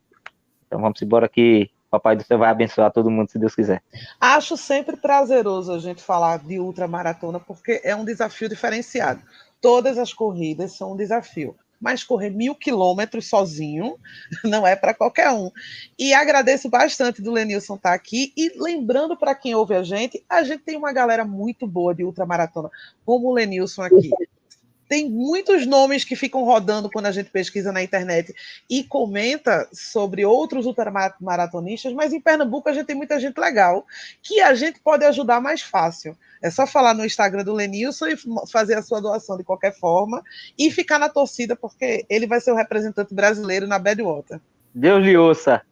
Então 0.67 0.81
vamos 0.81 1.01
embora 1.01 1.29
que 1.29 1.71
Papai 1.97 2.16
do 2.16 2.24
Céu 2.24 2.38
vai 2.38 2.51
abençoar 2.51 2.92
todo 2.92 3.11
mundo, 3.11 3.30
se 3.30 3.38
Deus 3.38 3.55
quiser. 3.55 3.82
Acho 4.20 4.57
sempre 4.57 4.97
prazeroso 4.97 5.72
a 5.72 5.78
gente 5.78 6.03
falar 6.03 6.38
de 6.38 6.59
ultramaratona, 6.59 7.40
porque 7.40 7.80
é 7.82 7.97
um 7.97 8.05
desafio 8.05 8.49
diferenciado. 8.49 9.20
Todas 9.61 9.97
as 9.97 10.12
corridas 10.12 10.72
são 10.72 10.92
um 10.92 10.97
desafio. 10.97 11.57
Mas 11.80 12.03
correr 12.03 12.30
mil 12.30 12.55
quilômetros 12.55 13.28
sozinho 13.28 13.97
não 14.44 14.66
é 14.66 14.76
para 14.76 14.94
qualquer 14.94 15.30
um. 15.30 15.51
E 15.99 16.12
agradeço 16.14 16.68
bastante 16.68 17.22
do 17.22 17.32
Lenilson 17.32 17.76
estar 17.76 17.90
tá 17.90 17.94
aqui. 17.94 18.32
E 18.36 18.53
lembrando 18.59 19.16
para 19.16 19.34
quem 19.34 19.55
ouve 19.55 19.74
a 19.74 19.82
gente, 19.82 20.24
a 20.28 20.42
gente 20.42 20.62
tem 20.62 20.76
uma 20.76 20.92
galera 20.92 21.24
muito 21.24 21.66
boa 21.66 21.94
de 21.94 22.05
ultramaratona, 22.05 22.70
como 23.05 23.28
o 23.28 23.34
Lenilson 23.34 23.82
aqui 23.82 24.11
tem 24.89 25.11
muitos 25.11 25.66
nomes 25.66 26.05
que 26.05 26.16
ficam 26.16 26.45
rodando 26.45 26.91
quando 26.91 27.07
a 27.07 27.12
gente 27.12 27.30
pesquisa 27.30 27.72
na 27.72 27.82
internet 27.82 28.34
e 28.68 28.84
comenta 28.84 29.68
sobre 29.72 30.24
outros 30.24 30.66
ultramaratonistas, 30.66 31.93
mas 31.93 32.12
em 32.12 32.20
Pernambuco 32.20 32.68
a 32.68 32.72
gente 32.72 32.87
tem 32.87 32.97
muita 32.97 33.18
gente 33.18 33.39
legal 33.39 33.87
que 34.22 34.41
a 34.41 34.55
gente 34.55 34.80
pode 34.80 35.05
ajudar 35.05 35.41
mais 35.41 35.62
fácil. 35.62 36.16
É 36.43 36.51
só 36.51 36.66
falar 36.66 36.95
no 36.95 37.05
Instagram 37.05 37.45
do 37.45 37.53
Lenilson 37.53 38.07
e 38.07 38.16
fazer 38.51 38.74
a 38.74 38.82
sua 38.82 39.01
doação 39.01 39.37
de 39.37 39.45
qualquer 39.45 39.76
forma 39.76 40.22
e 40.59 40.70
ficar 40.70 40.99
na 40.99 41.09
torcida, 41.09 41.57
porque 41.57 42.05
ele 42.09 42.26
vai 42.26 42.41
ser 42.41 42.53
o 42.53 42.57
representante 42.57 43.14
brasileiro 43.14 43.66
na 43.66 43.78
Badwater. 43.78 44.41
Deus 44.74 45.03
lhe 45.03 45.16
ouça. 45.16 45.62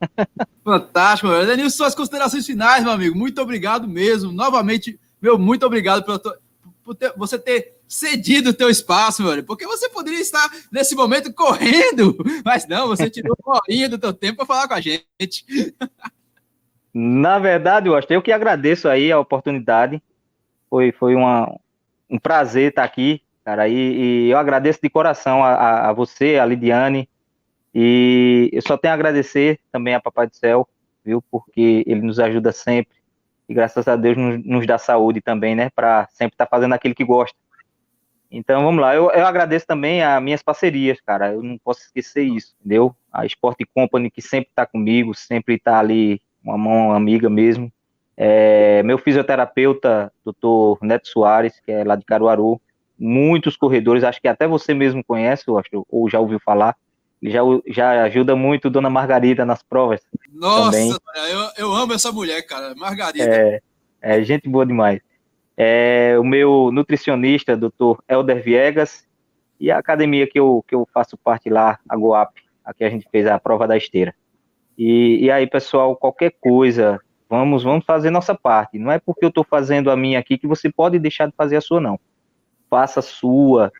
Fantástico, 0.65 1.29
meu. 1.29 1.43
Lenilson, 1.43 1.77
suas 1.77 1.95
considerações 1.95 2.47
finais, 2.47 2.83
meu 2.83 2.93
amigo. 2.93 3.17
Muito 3.17 3.41
obrigado 3.41 3.87
mesmo. 3.87 4.33
Novamente, 4.33 4.99
meu, 5.21 5.39
muito 5.39 5.67
obrigado 5.67 6.03
pela 6.05 6.19
tua, 6.19 6.39
por 6.83 6.95
ter, 6.95 7.13
você 7.17 7.39
ter 7.39 7.74
cedido 7.87 8.51
o 8.51 8.55
teu 8.55 8.69
espaço, 8.69 9.23
mano, 9.23 9.43
porque 9.45 9.67
você 9.67 9.89
poderia 9.89 10.21
estar 10.21 10.51
nesse 10.73 10.95
momento 10.95 11.33
correndo, 11.33 12.17
mas 12.45 12.67
não, 12.67 12.89
você 12.89 13.09
tirou 13.11 13.37
uma 13.45 13.57
horinha 13.57 13.89
do 13.89 13.99
teu 13.99 14.13
tempo 14.13 14.39
para 14.39 14.47
falar 14.47 14.69
com 14.69 14.75
a 14.75 14.81
gente. 14.81 15.05
Na 16.93 17.39
verdade, 17.39 17.89
eu 17.89 17.97
acho 17.97 18.07
eu 18.11 18.23
que 18.23 18.31
agradeço 18.33 18.89
aí 18.89 19.11
a 19.11 19.19
oportunidade. 19.19 20.01
Foi, 20.71 20.93
foi 20.93 21.15
uma, 21.15 21.53
um 22.09 22.19
prazer 22.19 22.71
estar 22.71 22.85
aqui, 22.85 23.21
cara, 23.45 23.69
e, 23.69 23.75
e 24.27 24.31
eu 24.31 24.39
agradeço 24.39 24.81
de 24.83 24.91
coração 24.91 25.45
a, 25.45 25.89
a, 25.89 25.93
você, 25.93 26.37
a 26.37 26.47
Lidiane, 26.47 27.09
e 27.75 28.49
eu 28.53 28.63
só 28.63 28.77
tenho 28.77 28.93
a 28.93 28.95
agradecer 28.95 29.59
também 29.73 29.95
a 29.95 30.01
Papai 30.01 30.29
do 30.29 30.37
Céu, 30.37 30.69
viu, 31.05 31.23
porque 31.31 31.85
ele 31.87 32.01
nos 32.01 32.19
ajuda 32.19 32.53
sempre, 32.53 32.97
e 33.49 33.55
graças 33.55 33.87
a 33.87 33.97
Deus 33.97 34.17
nos, 34.17 34.45
nos 34.45 34.67
dá 34.67 34.79
saúde 34.79 35.21
também, 35.21 35.55
né, 35.55 35.71
para 35.71 36.09
sempre 36.13 36.35
estar 36.35 36.47
fazendo 36.47 36.73
aquilo 36.73 36.95
que 36.95 37.05
gosta. 37.05 37.37
Então 38.37 38.65
vamos 38.65 38.81
lá, 38.81 38.97
eu, 38.97 39.09
eu 39.13 39.25
agradeço 39.25 39.65
também 39.65 40.03
as 40.03 40.21
minhas 40.21 40.43
parcerias, 40.43 41.01
cara. 41.01 41.33
Eu 41.33 41.43
não 41.43 41.57
posso 41.57 41.83
esquecer 41.83 42.25
isso, 42.25 42.53
entendeu? 42.59 42.95
A 43.13 43.25
Sport 43.25 43.59
Company 43.73 44.11
que 44.11 44.21
sempre 44.21 44.49
está 44.51 44.67
comigo, 44.67 45.15
sempre 45.15 45.55
está 45.55 45.79
ali, 45.79 46.21
uma 46.43 46.59
mão 46.59 46.93
amiga 46.93 47.31
mesmo. 47.31 47.73
É, 48.17 48.83
meu 48.83 48.99
fisioterapeuta, 48.99 50.13
doutor 50.25 50.79
Neto 50.83 51.07
Soares, 51.07 51.61
que 51.65 51.71
é 51.71 51.85
lá 51.85 51.95
de 51.95 52.05
Caruaru, 52.05 52.61
muitos 52.99 53.57
corredores, 53.57 54.03
acho 54.03 54.21
que 54.21 54.27
até 54.27 54.49
você 54.49 54.75
mesmo 54.75 55.05
conhece, 55.05 55.45
acho, 55.49 55.87
ou 55.89 56.11
já 56.11 56.19
ouviu 56.19 56.41
falar. 56.41 56.77
Ele 57.23 57.31
já, 57.31 57.41
já 57.69 58.03
ajuda 58.03 58.35
muito 58.35 58.69
Dona 58.69 58.91
Margarida 58.91 59.45
nas 59.45 59.63
provas. 59.63 60.01
Nossa, 60.33 60.77
eu, 61.31 61.51
eu 61.57 61.73
amo 61.73 61.93
essa 61.93 62.11
mulher, 62.11 62.43
cara. 62.43 62.75
Margarida. 62.75 63.25
É, 63.25 63.61
é 64.03 64.23
gente 64.25 64.49
boa 64.49 64.67
demais 64.67 65.01
é, 65.57 66.17
o 66.19 66.25
meu 66.25 66.71
nutricionista, 66.73 67.57
doutor 67.57 68.03
Helder 68.09 68.43
Viegas, 68.43 69.07
e 69.61 69.71
a 69.71 69.79
academia 69.79 70.27
que 70.27 70.39
eu, 70.39 70.65
que 70.67 70.75
eu 70.75 70.87
faço 70.93 71.17
parte 71.17 71.49
lá, 71.49 71.79
a 71.89 71.97
Goap, 71.97 72.37
aqui 72.65 72.85
a 72.85 72.91
gente 72.91 73.09
fez 73.11 73.27
a 73.27 73.39
prova 73.39 73.67
da 73.67 73.77
esteira. 73.77 74.15
E, 74.77 75.25
e 75.25 75.31
aí, 75.31 75.47
pessoal, 75.47 75.97
qualquer 75.97 76.33
coisa, 76.41 77.01
vamos, 77.29 77.63
vamos 77.63 77.85
fazer 77.85 78.11
nossa 78.11 78.35
parte. 78.35 78.79
Não 78.79 78.91
é 78.91 78.99
porque 78.99 79.25
eu 79.25 79.29
estou 79.29 79.45
fazendo 79.45 79.91
a 79.91 79.97
minha 79.97 80.19
aqui 80.19 80.37
que 80.37 80.47
você 80.47 80.71
pode 80.71 80.99
deixar 80.99 81.27
de 81.27 81.35
fazer 81.37 81.57
a 81.57 81.61
sua, 81.61 81.81
não. 81.81 81.99
Faça 82.69 83.01
a 83.01 83.03
sua, 83.03 83.73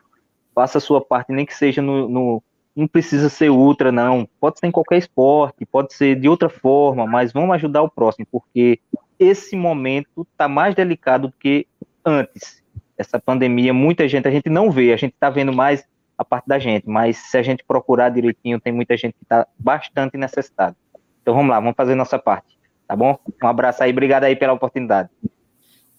faça 0.53 0.77
a 0.77 0.81
sua 0.81 1.01
parte, 1.01 1.33
nem 1.33 1.45
que 1.45 1.53
seja 1.53 1.81
no, 1.81 2.07
no 2.07 2.43
não 2.75 2.87
precisa 2.87 3.29
ser 3.29 3.49
ultra, 3.49 3.91
não. 3.91 4.27
Pode 4.39 4.59
ser 4.59 4.67
em 4.67 4.71
qualquer 4.71 4.97
esporte, 4.97 5.65
pode 5.65 5.93
ser 5.93 6.19
de 6.19 6.27
outra 6.27 6.49
forma, 6.49 7.05
mas 7.07 7.31
vamos 7.31 7.55
ajudar 7.55 7.81
o 7.81 7.89
próximo, 7.89 8.27
porque 8.29 8.79
esse 9.19 9.55
momento 9.55 10.27
está 10.31 10.47
mais 10.47 10.75
delicado 10.75 11.27
do 11.27 11.33
que 11.33 11.67
antes. 12.03 12.63
Essa 12.97 13.19
pandemia, 13.19 13.73
muita 13.73 14.07
gente, 14.07 14.27
a 14.27 14.31
gente 14.31 14.49
não 14.49 14.71
vê, 14.71 14.93
a 14.93 14.97
gente 14.97 15.13
está 15.13 15.29
vendo 15.29 15.53
mais 15.53 15.85
a 16.17 16.23
parte 16.23 16.47
da 16.47 16.57
gente, 16.57 16.87
mas 16.87 17.17
se 17.17 17.37
a 17.37 17.43
gente 17.43 17.63
procurar 17.65 18.09
direitinho, 18.09 18.59
tem 18.59 18.71
muita 18.71 18.95
gente 18.95 19.13
que 19.13 19.23
está 19.23 19.45
bastante 19.59 20.17
necessitada. 20.17 20.75
Então 21.21 21.33
vamos 21.33 21.49
lá, 21.49 21.59
vamos 21.59 21.75
fazer 21.75 21.95
nossa 21.95 22.17
parte, 22.17 22.57
tá 22.87 22.95
bom? 22.95 23.19
Um 23.43 23.47
abraço 23.47 23.83
aí, 23.83 23.91
obrigado 23.91 24.23
aí 24.23 24.35
pela 24.35 24.53
oportunidade. 24.53 25.09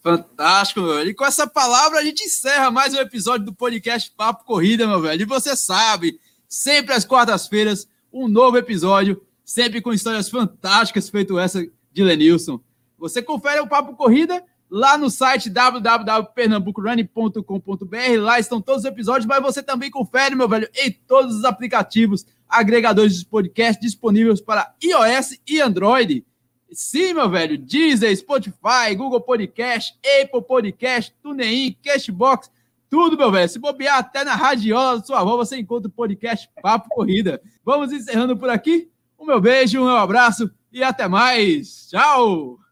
Fantástico, 0.01 0.81
meu 0.81 0.95
velho. 0.95 1.09
E 1.09 1.13
com 1.13 1.25
essa 1.25 1.45
palavra 1.45 1.99
a 1.99 2.03
gente 2.03 2.23
encerra 2.23 2.71
mais 2.71 2.93
um 2.93 2.99
episódio 2.99 3.45
do 3.45 3.53
podcast 3.53 4.11
Papo 4.15 4.45
Corrida, 4.45 4.87
meu 4.87 5.01
velho. 5.01 5.21
E 5.21 5.25
você 5.25 5.55
sabe, 5.55 6.19
sempre 6.47 6.93
às 6.93 7.05
quartas-feiras, 7.05 7.87
um 8.11 8.27
novo 8.27 8.57
episódio, 8.57 9.21
sempre 9.43 9.81
com 9.81 9.93
histórias 9.93 10.29
fantásticas, 10.29 11.09
feito 11.09 11.37
essa 11.37 11.61
de 11.91 12.03
Lenilson. 12.03 12.59
Você 12.97 13.21
confere 13.21 13.59
o 13.59 13.67
Papo 13.67 13.95
Corrida 13.95 14.43
lá 14.69 14.97
no 14.97 15.09
site 15.09 15.49
www.pernambucorunning.com.br. 15.49 18.19
Lá 18.19 18.39
estão 18.39 18.61
todos 18.61 18.83
os 18.83 18.89
episódios, 18.89 19.25
mas 19.25 19.41
você 19.41 19.63
também 19.63 19.89
confere, 19.89 20.35
meu 20.35 20.47
velho, 20.47 20.69
em 20.75 20.91
todos 20.91 21.35
os 21.35 21.45
aplicativos 21.45 22.25
agregadores 22.47 23.19
de 23.19 23.25
podcast 23.25 23.81
disponíveis 23.81 24.41
para 24.41 24.73
iOS 24.83 25.39
e 25.47 25.59
Android. 25.59 26.25
Sim, 26.71 27.13
meu 27.13 27.29
velho, 27.29 27.57
Deezer, 27.57 28.15
Spotify, 28.15 28.93
Google 28.95 29.21
Podcast, 29.21 29.97
Apple 30.21 30.41
Podcast, 30.41 31.15
TuneIn, 31.21 31.77
Cashbox, 31.81 32.51
tudo, 32.89 33.17
meu 33.17 33.31
velho. 33.31 33.49
Se 33.49 33.59
bobear 33.59 33.97
até 33.97 34.23
na 34.23 34.35
radiola 34.35 34.99
da 34.99 35.05
sua 35.05 35.21
avó, 35.21 35.37
você 35.37 35.57
encontra 35.57 35.87
o 35.87 35.91
podcast 35.91 36.49
Papo 36.61 36.89
Corrida. 36.89 37.41
Vamos 37.63 37.91
encerrando 37.91 38.35
por 38.35 38.49
aqui. 38.49 38.89
Um 39.19 39.25
meu 39.25 39.41
beijo, 39.41 39.81
um 39.81 39.85
meu 39.85 39.97
abraço 39.97 40.49
e 40.71 40.83
até 40.83 41.07
mais. 41.07 41.87
Tchau! 41.89 42.66